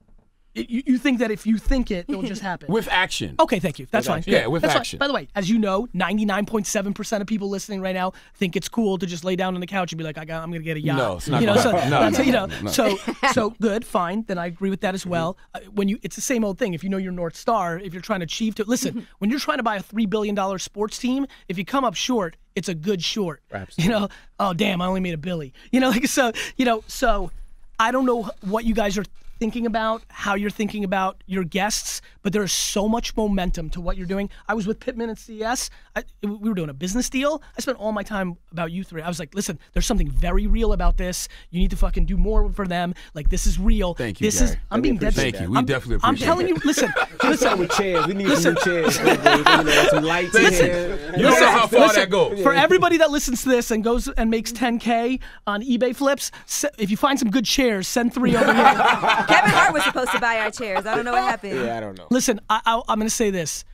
It- 0.54 0.68
you, 0.68 0.82
you 0.84 0.98
think 0.98 1.20
that 1.20 1.30
if 1.30 1.46
you 1.46 1.58
think 1.58 1.90
it 1.90 2.06
it'll 2.08 2.22
just 2.22 2.42
happen 2.42 2.68
With 2.72 2.88
action. 2.88 3.36
Okay, 3.38 3.60
thank 3.60 3.78
you. 3.78 3.86
That's 3.90 4.06
fine. 4.06 4.24
Yeah, 4.26 4.46
with 4.48 4.62
That's 4.62 4.74
fine. 4.74 4.80
action. 4.80 4.98
By 4.98 5.06
the 5.06 5.12
way, 5.14 5.28
as 5.34 5.48
you 5.48 5.58
know, 5.58 5.86
99.7% 5.94 7.20
of 7.20 7.26
people 7.26 7.48
listening 7.48 7.80
right 7.80 7.94
now 7.94 8.12
think 8.34 8.56
it's 8.56 8.68
cool 8.68 8.98
to 8.98 9.06
just 9.06 9.24
lay 9.24 9.36
down 9.36 9.54
on 9.54 9.60
the 9.60 9.66
couch 9.66 9.92
and 9.92 9.98
be 9.98 10.04
like, 10.04 10.18
I 10.18 10.24
got, 10.24 10.42
I'm 10.42 10.50
going 10.50 10.60
to 10.60 10.64
get 10.64 10.76
a 10.76 10.80
yacht. 10.80 10.96
No, 10.98 11.16
it's 11.16 11.28
not 11.28 11.40
you 11.40 11.46
know, 11.46 11.56
so, 11.56 11.70
No, 11.88 12.08
no, 12.10 12.18
you 12.20 12.32
know, 12.32 12.46
no. 12.46 12.70
so 12.70 12.96
so 13.32 13.50
good, 13.60 13.84
fine. 13.84 14.24
Then 14.26 14.38
I 14.38 14.46
agree 14.46 14.70
with 14.70 14.80
that 14.80 14.94
as 14.94 15.06
well. 15.06 15.36
Mm-hmm. 15.54 15.68
Uh, 15.68 15.70
when 15.72 15.88
you, 15.88 15.98
it's 16.02 16.16
the 16.16 16.22
same 16.22 16.44
old 16.44 16.58
thing. 16.58 16.74
If 16.74 16.82
you 16.82 16.90
know 16.90 16.96
your 16.96 17.12
north 17.12 17.36
star, 17.36 17.78
if 17.78 17.92
you're 17.92 18.02
trying 18.02 18.20
to 18.20 18.24
achieve 18.24 18.54
to 18.56 18.64
listen, 18.64 19.06
when 19.18 19.30
you're 19.30 19.40
trying 19.40 19.58
to 19.58 19.62
buy 19.62 19.76
a 19.76 19.82
three 19.82 20.06
billion 20.06 20.34
dollar 20.34 20.58
sports 20.58 20.98
team, 20.98 21.26
if 21.48 21.58
you 21.58 21.64
come 21.64 21.84
up 21.84 21.94
short, 21.94 22.36
it's 22.56 22.68
a 22.68 22.74
good 22.74 23.02
short. 23.02 23.42
Absolutely. 23.52 23.84
You 23.84 24.00
know, 24.00 24.08
oh 24.38 24.52
damn, 24.52 24.82
I 24.82 24.86
only 24.86 25.00
made 25.00 25.14
a 25.14 25.18
billy. 25.18 25.52
You 25.70 25.80
know, 25.80 25.90
like 25.90 26.06
so, 26.06 26.32
you 26.56 26.64
know, 26.64 26.82
so 26.88 27.30
I 27.78 27.92
don't 27.92 28.04
know 28.06 28.30
what 28.42 28.64
you 28.64 28.74
guys 28.74 28.98
are 28.98 29.04
thinking 29.40 29.64
about, 29.66 30.02
how 30.10 30.34
you're 30.34 30.50
thinking 30.50 30.84
about 30.84 31.24
your 31.26 31.42
guests, 31.44 32.02
but 32.22 32.32
there 32.34 32.42
is 32.42 32.52
so 32.52 32.86
much 32.86 33.16
momentum 33.16 33.70
to 33.70 33.80
what 33.80 33.96
you're 33.96 34.06
doing. 34.06 34.28
I 34.46 34.52
was 34.54 34.66
with 34.66 34.78
Pittman 34.78 35.08
at 35.08 35.18
CES. 35.18 35.70
I, 35.96 36.04
we 36.22 36.36
were 36.50 36.54
doing 36.54 36.68
a 36.68 36.74
business 36.74 37.08
deal. 37.08 37.42
I 37.56 37.62
spent 37.62 37.78
all 37.78 37.90
my 37.92 38.02
time 38.02 38.36
about 38.52 38.70
you 38.70 38.84
three. 38.84 39.00
I 39.00 39.08
was 39.08 39.18
like, 39.18 39.34
listen, 39.34 39.58
there's 39.72 39.86
something 39.86 40.10
very 40.10 40.46
real 40.46 40.74
about 40.74 40.98
this. 40.98 41.26
You 41.50 41.58
need 41.58 41.70
to 41.70 41.76
fucking 41.76 42.04
do 42.04 42.18
more 42.18 42.52
for 42.52 42.66
them. 42.66 42.94
Like 43.14 43.30
this 43.30 43.46
is 43.46 43.58
real. 43.58 43.94
Thank 43.94 44.20
you, 44.20 44.26
This 44.26 44.42
is. 44.42 44.56
I'm 44.70 44.80
We 44.80 44.88
being 44.90 44.96
dead. 44.98 45.12
appreciate 45.14 45.32
Thank 45.36 45.44
you. 45.46 45.50
We 45.52 45.56
I'm, 45.58 45.64
definitely 45.64 46.00
I'm 46.04 46.14
appreciate 46.14 46.26
telling 46.26 46.46
that. 46.54 46.62
you. 46.64 46.68
Listen. 46.68 46.92
Some 46.92 47.30
listen. 47.30 47.58
with 47.58 47.70
chairs. 47.70 48.06
We 48.06 48.14
need 48.14 48.36
some 48.36 48.54
new 48.54 48.60
chairs. 48.60 48.98
you 48.98 49.04
know, 49.04 49.84
some 49.90 50.04
lights 50.04 50.36
in 50.36 50.52
here. 50.52 51.14
You 51.16 51.22
know 51.22 51.50
how 51.50 51.66
far 51.66 51.92
that 51.94 52.10
goes. 52.10 52.42
For 52.42 52.52
everybody 52.52 52.98
that 52.98 53.10
listens 53.10 53.42
to 53.44 53.48
this 53.48 53.70
and 53.70 53.82
goes 53.82 54.06
and 54.08 54.30
makes 54.30 54.52
10k 54.52 55.18
on 55.46 55.62
eBay 55.62 55.96
flips, 55.96 56.30
if 56.76 56.90
you 56.90 56.98
find 56.98 57.18
some 57.18 57.30
good 57.30 57.46
chairs, 57.46 57.88
send 57.88 58.12
three 58.12 58.36
over 58.36 58.52
here. 58.52 58.64
Kevin 59.30 59.50
Hart 59.50 59.72
was 59.72 59.84
supposed 59.84 60.12
to 60.12 60.20
buy 60.20 60.38
our 60.38 60.50
chairs. 60.50 60.86
I 60.86 60.94
don't 60.94 61.04
know 61.04 61.12
what 61.12 61.22
happened. 61.22 61.54
Yeah, 61.54 61.76
I 61.76 61.80
don't 61.80 61.96
know. 61.96 62.06
Listen, 62.10 62.40
I, 62.48 62.60
I, 62.64 62.82
I'm 62.88 62.98
going 62.98 63.08
to 63.08 63.14
say 63.14 63.30
this. 63.30 63.64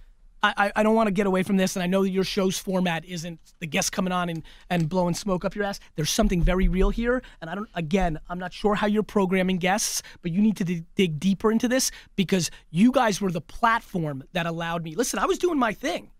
I, 0.43 0.53
I, 0.57 0.73
I 0.77 0.83
don't 0.83 0.95
want 0.95 1.09
to 1.09 1.13
get 1.13 1.27
away 1.27 1.43
from 1.43 1.57
this, 1.57 1.77
and 1.77 1.83
I 1.83 1.87
know 1.87 2.03
that 2.03 2.11
your 2.11 2.25
show's 2.25 2.59
format 2.59 3.05
isn't 3.05 3.41
the 3.59 3.67
guests 3.67 3.91
coming 3.91 4.13
on 4.13 4.29
and, 4.29 4.43
and 4.71 4.89
blowing 4.89 5.15
smoke 5.15 5.45
up 5.45 5.55
your 5.55 5.65
ass. 5.65 5.81
There's 5.97 6.11
something 6.11 6.43
very 6.43 6.69
real 6.69 6.91
here, 6.91 7.23
and 7.41 7.51
I 7.51 7.55
don't. 7.55 7.69
Again, 7.75 8.19
I'm 8.29 8.39
not 8.39 8.53
sure 8.53 8.75
how 8.75 8.87
you're 8.87 9.03
programming 9.03 9.59
guests, 9.59 10.03
but 10.23 10.33
you 10.33 10.41
need 10.43 10.57
to 10.59 10.65
dig, 10.65 10.85
dig 10.95 11.19
deeper 11.19 11.51
into 11.51 11.69
this 11.69 11.91
because 12.17 12.51
you 12.71 12.93
guys 12.93 13.21
were 13.21 13.31
the 13.31 13.41
platform 13.41 14.25
that 14.35 14.47
allowed 14.47 14.85
me. 14.85 14.95
Listen, 14.95 15.19
I 15.19 15.27
was 15.27 15.39
doing 15.39 15.59
my 15.59 15.73
thing, 15.73 16.11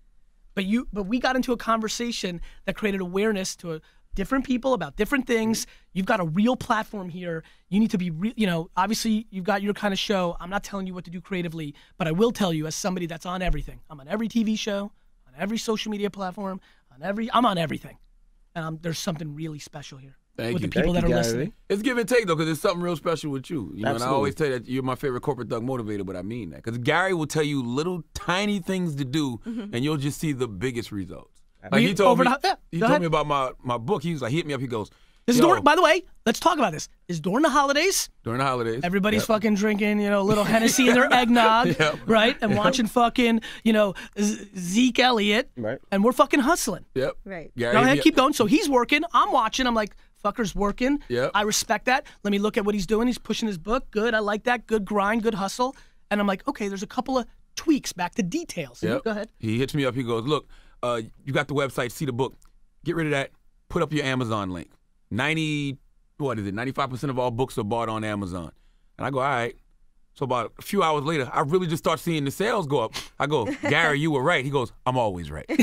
but 0.55 0.65
you 0.65 0.89
but 0.93 1.05
we 1.05 1.21
got 1.21 1.37
into 1.37 1.53
a 1.53 1.57
conversation 1.57 2.41
that 2.65 2.75
created 2.75 3.01
awareness 3.03 3.55
to 3.57 3.75
a, 3.75 3.81
different 4.17 4.45
people 4.45 4.73
about 4.73 4.97
different 4.97 5.27
things 5.29 5.67
you've 5.93 6.07
got 6.07 6.19
a 6.19 6.25
real 6.25 6.57
platform 6.57 7.09
here 7.09 7.45
you 7.69 7.79
need 7.79 7.91
to 7.93 7.99
be 7.99 8.11
re- 8.11 8.33
you 8.37 8.47
know 8.47 8.69
obviously 8.77 9.27
you've 9.31 9.45
got 9.45 9.63
your 9.63 9.73
kind 9.75 9.93
of 9.95 9.99
show 10.01 10.37
i'm 10.41 10.51
not 10.51 10.65
telling 10.65 10.87
you 10.89 10.95
what 10.95 11.05
to 11.05 11.11
do 11.11 11.21
creatively 11.21 11.73
but 11.99 12.09
i 12.09 12.11
will 12.13 12.33
tell 12.33 12.53
you 12.53 12.67
as 12.67 12.75
somebody 12.75 13.07
that's 13.07 13.27
on 13.27 13.43
everything 13.43 13.79
i'm 13.91 14.01
on 14.01 14.09
every 14.09 14.27
tv 14.27 14.59
show 14.59 14.91
on 15.29 15.35
every 15.39 15.59
social 15.59 15.93
media 15.93 16.11
platform 16.11 16.61
on 16.93 17.03
every 17.03 17.31
i'm 17.33 17.47
on 17.47 17.59
everything 17.59 17.97
and 18.57 18.65
um, 18.65 18.79
there's 18.83 18.99
something 18.99 19.35
really 19.35 19.59
special 19.61 19.99
here 19.99 20.17
Thank 20.37 20.55
with 20.55 20.63
you. 20.63 20.69
the 20.69 20.73
people 20.81 20.93
Thank 20.93 21.05
that 21.05 21.09
you, 21.11 21.15
are 21.15 21.23
Gary. 21.23 21.33
listening 21.35 21.53
It's 21.71 21.83
give 21.83 21.97
and 21.99 22.09
take 22.09 22.27
though, 22.27 22.35
because 22.35 22.47
there's 22.47 22.61
something 22.61 22.83
real 22.83 22.97
special 22.97 23.31
with 23.31 23.49
you. 23.49 23.73
You 23.75 23.85
know, 23.85 23.95
and 23.95 24.03
I 24.03 24.09
always 24.09 24.35
tell 24.35 24.49
you 24.49 24.59
that 24.59 24.69
you're 24.69 24.83
my 24.83 24.95
favorite 24.95 25.23
corporate 25.23 25.49
thug 25.49 25.63
motivator, 25.63 26.05
but 26.05 26.15
I 26.15 26.21
mean 26.21 26.51
that 26.51 26.63
because 26.63 26.77
Gary 26.77 27.15
will 27.15 27.27
tell 27.27 27.43
you 27.43 27.63
little 27.63 28.03
tiny 28.13 28.59
things 28.59 28.95
to 28.97 29.05
do, 29.07 29.41
and 29.47 29.83
you'll 29.83 29.97
just 29.97 30.21
see 30.21 30.33
the 30.33 30.47
biggest 30.47 30.93
results. 30.93 31.36
Like 31.73 31.83
You- 31.83 31.89
he 31.89 31.95
told 31.95 32.11
over 32.11 32.25
me, 32.25 32.31
yeah, 32.45 32.55
he 32.71 32.79
told 32.81 32.91
ahead. 32.91 33.01
me 33.01 33.07
about 33.07 33.27
my 33.27 33.51
my 33.63 33.79
book. 33.79 34.03
He 34.03 34.13
was 34.13 34.23
like, 34.23 34.31
he 34.31 34.37
hit 34.39 34.47
me 34.47 34.55
up. 34.55 34.61
He 34.61 34.67
goes, 34.67 34.91
this 35.27 35.35
is 35.37 35.41
"Yo, 35.41 35.49
during, 35.49 35.65
by 35.65 35.75
the 35.75 35.83
way 35.83 36.05
let's 36.25 36.39
talk 36.39 36.57
about 36.57 36.73
this 36.73 36.89
is 37.09 37.19
during 37.21 37.43
the 37.43 37.51
holidays 37.51 38.09
during 38.23 38.39
the 38.39 38.45
holidays, 38.45 38.81
Everybody's 38.85 39.25
fucking 39.25 39.57
drinking, 39.57 40.01
you 40.01 40.09
know, 40.09 40.21
a 40.21 40.23
little 40.23 40.45
Hennessy 40.45 40.89
in 40.89 40.95
their 40.95 41.13
eggnog, 41.21 41.67
Yep. 41.79 41.99
right? 42.07 42.37
And 42.41 42.57
watching 42.57 42.87
fucking, 42.87 43.41
you 43.65 43.73
know, 43.73 43.95
Z- 44.21 44.49
Zeke 44.57 44.99
Elliott. 45.01 45.51
Right. 45.57 45.79
And 45.91 46.05
we're 46.05 46.13
fucking 46.13 46.41
hustling. 46.41 46.85
Yep. 46.95 47.17
Right. 47.25 47.51
Yeah, 47.57 47.73
Go 47.73 47.81
ahead, 47.83 47.97
me- 47.97 48.03
keep 48.03 48.15
going. 48.17 48.33
So 48.35 48.47
he's 48.47 48.69
working. 48.69 49.03
I'm 49.13 49.33
watching. 49.33 49.67
I'm 49.67 49.75
like, 49.75 49.97
fucker's 50.25 50.55
working. 50.55 51.01
Yep. 51.09 51.31
I 51.35 51.43
respect 51.43 51.87
that. 51.87 52.07
Let 52.25 52.31
me 52.31 52.39
look 52.39 52.57
at 52.57 52.65
what 52.65 52.75
he's 52.77 52.87
doing. 52.87 53.07
He's 53.09 53.19
pushing 53.19 53.47
his 53.49 53.59
book. 53.59 53.91
Good. 53.91 54.15
I 54.15 54.21
like 54.21 54.45
that. 54.45 54.67
Good 54.69 54.85
grind. 54.85 55.23
Good 55.25 55.35
hustle. 55.35 55.75
And 56.11 56.21
I'm 56.21 56.27
like, 56.29 56.47
okay, 56.49 56.69
there's 56.69 56.83
a 56.85 56.87
couple 56.89 57.19
of 57.19 57.27
tweaks 57.57 57.93
back 57.93 58.15
to 58.17 58.23
details. 58.23 58.81
Yep. 58.83 59.03
Go 59.05 59.11
ahead. 59.11 59.29
He 59.39 59.59
hits 59.59 59.75
me 59.75 59.85
up. 59.85 59.95
He 59.97 60.03
goes, 60.05 60.25
"Look, 60.25 60.49
uh, 60.83 61.01
you 61.25 61.33
got 61.33 61.49
the 61.49 61.55
website. 61.55 61.93
See 61.93 62.05
the 62.05 62.13
book. 62.13 62.35
Get 62.85 62.97
rid 62.97 63.07
of 63.07 63.13
that. 63.13 63.31
Put 63.69 63.83
up 63.83 63.93
your 63.93 64.05
Amazon 64.05 64.51
link. 64.51 64.71
Ninety, 65.11 65.79
what 66.19 66.39
is 66.39 66.47
it? 66.47 66.55
Ninety-five 66.55 66.91
percent 66.91 67.11
of 67.11 67.19
all 67.19 67.31
books 67.31 67.59
are 67.59 67.65
bought 67.65 67.89
on 67.89 68.05
Amazon." 68.05 68.53
And 68.99 69.07
I 69.07 69.11
go, 69.11 69.19
"All 69.19 69.25
right." 69.25 69.57
So 70.15 70.25
about 70.25 70.53
a 70.59 70.63
few 70.63 70.83
hours 70.83 71.05
later, 71.05 71.29
I 71.33 71.41
really 71.41 71.67
just 71.67 71.83
start 71.85 72.01
seeing 72.01 72.25
the 72.25 72.31
sales 72.31 72.67
go 72.67 72.79
up. 72.81 72.95
I 73.19 73.27
go, 73.27 73.45
"Gary, 73.69 74.01
you 74.01 74.11
were 74.11 74.23
right." 74.23 74.45
He 74.45 74.51
goes, 74.51 74.73
"I'm 74.87 74.97
always 74.99 75.31
right." 75.31 75.47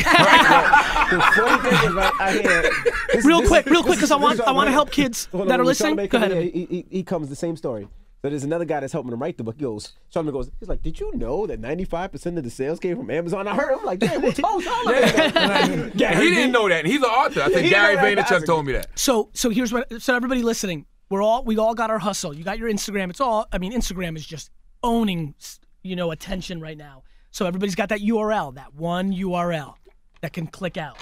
The 1.13 1.21
funny 1.21 1.69
thing 1.69 1.89
is, 1.89 1.93
right, 1.93 2.13
I 2.19 2.34
this- 3.13 3.26
Real 3.26 3.41
this- 3.41 3.49
quick, 3.49 3.65
real 3.67 3.84
quick, 3.84 3.97
because 3.97 4.10
I 4.12 4.15
want 4.15 4.39
I 4.41 4.52
want 4.52 4.67
to 4.67 4.71
help 4.71 4.89
kids 4.91 5.26
Hold 5.32 5.43
on, 5.43 5.47
that 5.49 5.60
are 5.60 5.65
listening. 5.65 5.95
Charlamagne 5.97 6.10
Go 6.10 6.17
ahead. 6.17 6.43
He, 6.43 6.65
he, 6.65 6.86
he 6.89 7.04
comes 7.04 7.30
the 7.30 7.36
same 7.36 7.56
story. 7.56 7.88
So 8.23 8.29
there's 8.29 8.45
another 8.45 8.63
guy 8.63 8.79
that's 8.79 8.93
helping 8.93 9.12
him 9.12 9.21
write 9.21 9.38
the 9.38 9.43
book. 9.43 9.55
He 9.57 9.63
goes, 9.63 9.91
Charlamagne 10.15 10.31
goes, 10.31 10.49
he's 10.57 10.69
like, 10.69 10.81
did 10.81 10.97
you 10.97 11.13
know 11.13 11.45
that 11.45 11.62
95% 11.62 12.38
of 12.38 12.45
the 12.45 12.49
sales 12.49 12.79
came 12.79 12.95
from 12.95 13.12
Amazon? 13.12 13.49
I 13.49 13.53
heard. 13.53 13.77
I'm 13.77 13.83
like, 13.83 13.99
damn, 13.99 14.21
what's 14.21 14.39
told 14.39 14.63
Charlamagne 14.63 15.33
that? 15.33 15.97
Gary 15.97 16.15
he 16.23 16.29
didn't 16.33 16.53
know 16.53 16.69
that. 16.69 16.86
And 16.86 16.88
he's 16.88 17.01
an 17.01 17.03
author. 17.03 17.41
I 17.41 17.49
think 17.49 17.69
Gary 17.69 17.97
didn't 17.97 18.15
know 18.15 18.23
that. 18.23 18.27
Vaynerchuk 18.29 18.45
told 18.45 18.65
me 18.65 18.71
that. 18.73 18.97
So 18.97 19.29
so 19.33 19.49
here's 19.49 19.73
what 19.73 20.01
so 20.01 20.15
everybody 20.15 20.41
listening, 20.41 20.86
we're 21.09 21.21
all 21.21 21.43
we 21.43 21.57
all 21.57 21.73
got 21.75 21.89
our 21.89 21.99
hustle. 21.99 22.33
You 22.33 22.45
got 22.45 22.57
your 22.57 22.71
Instagram. 22.71 23.09
It's 23.09 23.19
all 23.19 23.45
I 23.51 23.57
mean 23.57 23.73
Instagram 23.73 24.15
is 24.15 24.25
just 24.25 24.51
owning 24.83 25.36
you 25.81 25.97
know 25.97 26.12
attention 26.12 26.62
right 26.62 26.77
now. 26.77 27.03
So 27.31 27.45
everybody's 27.45 27.75
got 27.75 27.89
that 27.89 27.99
URL, 27.99 28.55
that 28.55 28.73
one 28.73 29.12
URL 29.12 29.73
that 30.21 30.31
can 30.31 30.47
click 30.47 30.77
out. 30.77 30.97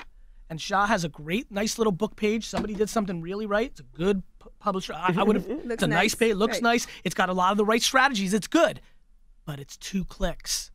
And 0.49 0.60
Shah 0.60 0.88
has 0.88 1.03
a 1.03 1.10
great 1.10 1.51
nice 1.51 1.77
little 1.77 1.91
book 1.93 2.15
page. 2.15 2.47
Somebody 2.47 2.73
did 2.73 2.89
something 2.89 3.21
really 3.21 3.45
right. 3.45 3.67
It's 3.69 3.79
a 3.79 3.84
good 3.84 4.23
pu- 4.23 4.25
publisher. 4.62 4.93
I, 4.93 5.08
I 5.08 5.12
mm-hmm, 5.12 5.24
would 5.24 5.36
have 5.36 5.45
mm-hmm. 5.45 5.60
it's 5.60 5.67
Looks 5.67 5.84
a 5.84 5.88
nice 5.88 5.97
nice. 5.97 6.15
page, 6.15 6.36
looks 6.36 6.56
Right. 6.56 6.63
nice. 6.63 6.88
It's 7.04 7.15
got 7.15 7.30
a 7.30 7.34
lot 7.34 7.52
of 7.52 7.58
the 7.58 7.65
right 7.65 7.82
strategies. 7.82 8.34
It's 8.34 8.47
good. 8.47 8.82
But 9.45 9.60
it's 9.60 9.76
two 9.78 10.06
clicks. 10.06 10.71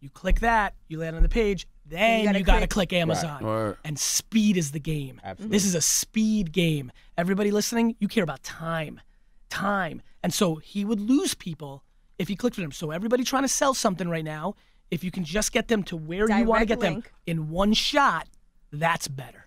You 0.00 0.10
click 0.10 0.40
that, 0.40 0.74
you 0.88 0.98
land 0.98 1.14
on 1.14 1.22
the 1.22 1.28
page, 1.28 1.66
then 1.86 2.20
you 2.20 2.26
gotta 2.26 2.42
got 2.42 2.52
to 2.54 2.58
click. 2.60 2.90
click 2.90 2.92
Amazon. 2.92 3.44
Right. 3.44 3.76
And 3.84 3.98
speed 3.98 4.56
is 4.56 4.72
the 4.72 4.80
game. 4.80 5.20
Absolutely. 5.22 5.54
This 5.54 5.64
is 5.64 5.74
a 5.74 5.80
speed 5.80 6.52
game. 6.52 6.90
Everybody 7.16 7.50
listening, 7.50 7.96
you 8.00 8.08
care 8.08 8.24
about 8.24 8.42
time. 8.42 9.00
Time. 9.48 10.02
And 10.22 10.34
so 10.34 10.56
he 10.56 10.84
would 10.84 11.00
lose 11.00 11.34
people 11.34 11.84
if 12.18 12.28
he 12.28 12.36
clicked 12.36 12.56
with 12.56 12.64
him. 12.64 12.72
So 12.72 12.90
everybody 12.90 13.24
trying 13.24 13.42
to 13.42 13.48
sell 13.48 13.74
something 13.74 14.08
right 14.08 14.24
now, 14.24 14.54
if 14.90 15.04
you 15.04 15.10
can 15.10 15.24
just 15.24 15.52
get 15.52 15.68
them 15.68 15.82
to 15.84 15.96
where 15.96 16.28
you 16.28 16.44
want 16.44 16.60
to 16.60 16.66
Direct 16.66 16.68
get 16.68 16.80
them 16.80 17.02
in 17.26 17.50
one 17.50 17.72
shot, 17.72 18.28
that's 18.72 19.08
better. 19.08 19.46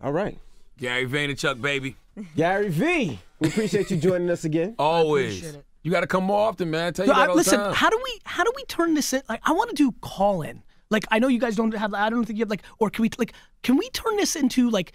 All 0.00 0.12
right. 0.12 0.38
Gary 0.80 1.06
Vaynerchuk, 1.06 1.60
baby. 1.60 1.96
Gary 2.36 2.68
V, 2.70 3.18
we 3.38 3.48
appreciate 3.48 3.90
you 3.90 3.96
joining 3.96 4.30
us 4.30 4.44
again. 4.44 4.74
Always. 4.78 5.38
appreciate 5.38 5.58
it. 5.60 5.64
You 5.82 5.90
got 5.90 6.00
to 6.00 6.06
come 6.06 6.24
more 6.24 6.48
often, 6.48 6.70
man. 6.70 6.88
I 6.88 6.90
tell 6.90 7.06
you 7.06 7.12
So, 7.12 7.18
that 7.18 7.28
I- 7.28 7.30
all 7.30 7.36
listen, 7.36 7.58
the 7.58 7.64
time. 7.66 7.74
how 7.74 7.88
do 7.90 7.98
we 8.02 8.20
how 8.24 8.44
do 8.44 8.52
we 8.56 8.64
turn 8.64 8.94
this 8.94 9.12
in? 9.12 9.22
Like, 9.28 9.40
I 9.44 9.52
want 9.52 9.70
to 9.70 9.76
do 9.76 9.92
call 10.00 10.42
in. 10.42 10.62
Like, 10.90 11.04
I 11.10 11.18
know 11.18 11.28
you 11.28 11.38
guys 11.38 11.54
don't 11.56 11.72
have. 11.74 11.94
I 11.94 12.10
don't 12.10 12.24
think 12.24 12.38
you 12.38 12.42
have 12.42 12.50
like, 12.50 12.62
or 12.78 12.90
can 12.90 13.02
we 13.02 13.10
like, 13.18 13.32
can 13.62 13.76
we 13.76 13.88
turn 13.90 14.16
this 14.16 14.36
into 14.36 14.68
like? 14.70 14.92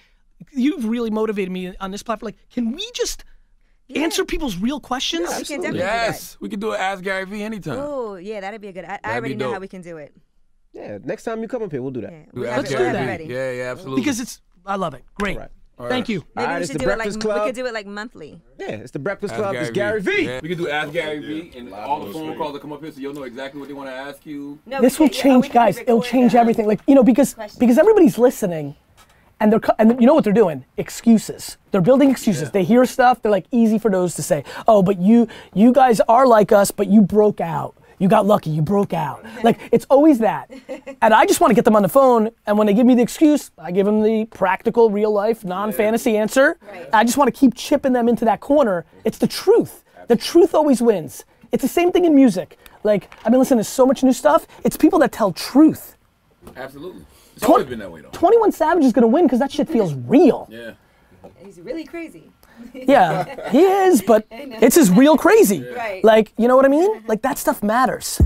You've 0.51 0.85
really 0.85 1.09
motivated 1.09 1.51
me 1.51 1.73
on 1.79 1.91
this 1.91 2.03
platform. 2.03 2.27
Like, 2.27 2.49
can 2.51 2.73
we 2.73 2.85
just 2.93 3.23
answer 3.95 4.25
people's 4.25 4.57
real 4.57 4.79
questions? 4.81 5.21
we 5.21 5.27
can 5.27 5.39
Absolutely. 5.39 5.57
definitely 5.79 5.79
yes, 5.79 6.37
we 6.41 6.49
can 6.49 6.59
do 6.59 6.73
it. 6.73 6.79
Ask 6.79 7.03
Gary 7.03 7.25
V 7.25 7.41
anytime. 7.41 7.79
Oh, 7.79 8.15
yeah, 8.15 8.41
that'd 8.41 8.59
be 8.59 8.67
a 8.67 8.73
good. 8.73 8.83
I, 8.85 8.99
I 9.03 9.15
already 9.15 9.35
know 9.35 9.53
how 9.53 9.59
we 9.59 9.67
can 9.69 9.81
do 9.81 9.97
it. 9.97 10.13
Yeah, 10.73 10.97
next 11.03 11.23
time 11.23 11.41
you 11.41 11.47
come 11.47 11.63
up 11.63 11.71
here, 11.71 11.81
we'll 11.81 11.91
do 11.91 12.01
that. 12.01 12.11
Yeah, 12.11 12.25
Do 12.33 12.41
we 12.41 12.47
Ask 12.47 12.55
have 12.55 12.65
it, 12.65 12.67
do 12.67 12.73
we 12.73 12.77
Gary 12.91 12.97
have 12.97 13.07
that. 13.19 13.25
V. 13.27 13.33
Yeah, 13.33 13.51
yeah, 13.51 13.71
absolutely. 13.71 14.01
Because 14.01 14.19
it's, 14.19 14.41
I 14.65 14.75
love 14.75 14.93
it. 14.93 15.05
Great. 15.17 15.37
All 15.37 15.43
right. 15.43 15.51
All 15.77 15.89
Thank 15.89 16.03
right. 16.03 16.09
you. 16.09 16.25
Maybe 16.35 16.45
All 16.45 16.53
right, 16.53 16.61
we 16.61 16.67
should 16.67 16.77
do 16.77 16.85
it 16.85 16.87
like 16.87 16.97
Breakfast 16.97 17.25
we 17.25 17.33
could 17.33 17.55
do 17.55 17.65
it 17.65 17.73
like 17.73 17.85
monthly. 17.85 18.39
Yeah, 18.57 18.67
it's 18.67 18.91
the 18.91 18.99
Breakfast 18.99 19.33
Ask 19.33 19.41
Club. 19.41 19.55
It's 19.55 19.71
Gary 19.71 20.01
V. 20.01 20.21
Yeah. 20.23 20.39
We 20.41 20.47
can 20.47 20.57
do 20.57 20.69
Ask 20.69 20.93
Gary 20.93 21.19
V, 21.19 21.57
and 21.57 21.73
all 21.73 22.05
the 22.05 22.13
phone 22.13 22.37
calls 22.37 22.53
that 22.53 22.61
come 22.61 22.71
up 22.71 22.81
here, 22.81 22.93
so 22.93 22.99
you'll 23.01 23.13
know 23.13 23.23
exactly 23.23 23.59
what 23.59 23.67
they 23.67 23.73
want 23.73 23.89
to 23.89 23.93
ask 23.93 24.25
you. 24.25 24.57
No, 24.65 24.79
this 24.79 24.99
will 24.99 25.09
can't- 25.09 25.25
yeah, 25.25 25.33
oh, 25.35 25.41
change, 25.41 25.53
guys. 25.53 25.77
It'll 25.79 26.01
change 26.01 26.33
everything. 26.33 26.65
Like 26.65 26.79
you 26.87 26.95
know, 26.95 27.03
because 27.03 27.33
Questions. 27.33 27.59
because 27.59 27.77
everybody's 27.77 28.17
listening, 28.17 28.75
and 29.41 29.51
they're 29.51 29.59
and 29.77 29.99
you 29.99 30.07
know 30.07 30.13
what 30.13 30.23
they're 30.23 30.31
doing? 30.31 30.63
Excuses. 30.77 31.57
They're 31.71 31.81
building 31.81 32.09
excuses. 32.09 32.51
They 32.51 32.63
hear 32.63 32.85
stuff. 32.85 33.21
They're 33.21 33.31
like 33.31 33.45
easy 33.51 33.77
for 33.77 33.91
those 33.91 34.15
to 34.15 34.23
say. 34.23 34.45
Oh, 34.69 34.81
but 34.81 34.97
you 35.01 35.27
you 35.53 35.73
guys 35.73 35.99
are 36.07 36.25
like 36.25 36.53
us, 36.53 36.71
but 36.71 36.87
you 36.87 37.01
broke 37.01 37.41
out. 37.41 37.75
You 37.99 38.07
got 38.07 38.25
lucky. 38.25 38.49
You 38.49 38.61
broke 38.61 38.93
out. 38.93 39.23
Like 39.43 39.59
it's 39.71 39.85
always 39.89 40.19
that. 40.19 40.51
And 41.01 41.13
I 41.13 41.25
just 41.25 41.39
want 41.39 41.51
to 41.51 41.55
get 41.55 41.65
them 41.65 41.75
on 41.75 41.83
the 41.83 41.89
phone. 41.89 42.31
And 42.47 42.57
when 42.57 42.65
they 42.67 42.73
give 42.73 42.85
me 42.87 42.95
the 42.95 43.01
excuse, 43.01 43.51
I 43.57 43.71
give 43.71 43.85
them 43.85 44.01
the 44.01 44.25
practical, 44.25 44.89
real 44.89 45.11
life, 45.11 45.43
non-fantasy 45.45 46.17
answer. 46.17 46.57
Right. 46.67 46.89
I 46.91 47.03
just 47.03 47.17
want 47.17 47.31
to 47.33 47.39
keep 47.39 47.53
chipping 47.53 47.93
them 47.93 48.07
into 48.09 48.25
that 48.25 48.39
corner. 48.39 48.85
It's 49.03 49.17
the 49.19 49.27
truth. 49.27 49.83
The 50.07 50.15
truth 50.15 50.55
always 50.55 50.81
wins. 50.81 51.25
It's 51.51 51.61
the 51.61 51.67
same 51.69 51.91
thing 51.91 52.05
in 52.05 52.15
music. 52.15 52.57
Like 52.83 53.13
I've 53.23 53.31
been 53.31 53.39
listening 53.39 53.59
to 53.59 53.63
so 53.69 53.85
much 53.85 54.03
new 54.03 54.13
stuff. 54.13 54.47
It's 54.63 54.77
people 54.77 54.97
that 54.99 55.11
tell 55.11 55.31
truth. 55.31 55.95
Absolutely. 56.55 57.05
It's 57.35 57.41
Twen- 57.43 57.51
always 57.51 57.67
been 57.67 57.79
that 57.79 57.91
way, 57.91 58.01
though. 58.01 58.09
21 58.11 58.51
Savage 58.51 58.83
is 58.85 58.93
gonna 58.93 59.07
win 59.07 59.25
because 59.25 59.39
that 59.39 59.51
shit 59.51 59.67
feels 59.69 59.93
real. 59.93 60.47
Yeah. 60.49 60.71
He's 61.43 61.59
really 61.59 61.83
crazy. 61.85 62.31
Yeah, 62.73 63.49
he 63.51 63.61
is, 63.61 64.01
but 64.01 64.27
it's 64.31 64.75
his 64.75 64.91
real 64.91 65.17
crazy. 65.17 65.65
Right. 65.75 66.03
Like, 66.03 66.33
you 66.37 66.47
know 66.47 66.55
what 66.55 66.65
I 66.65 66.69
mean? 66.69 67.03
Like 67.07 67.21
that 67.21 67.37
stuff 67.37 67.63
matters. 67.63 68.21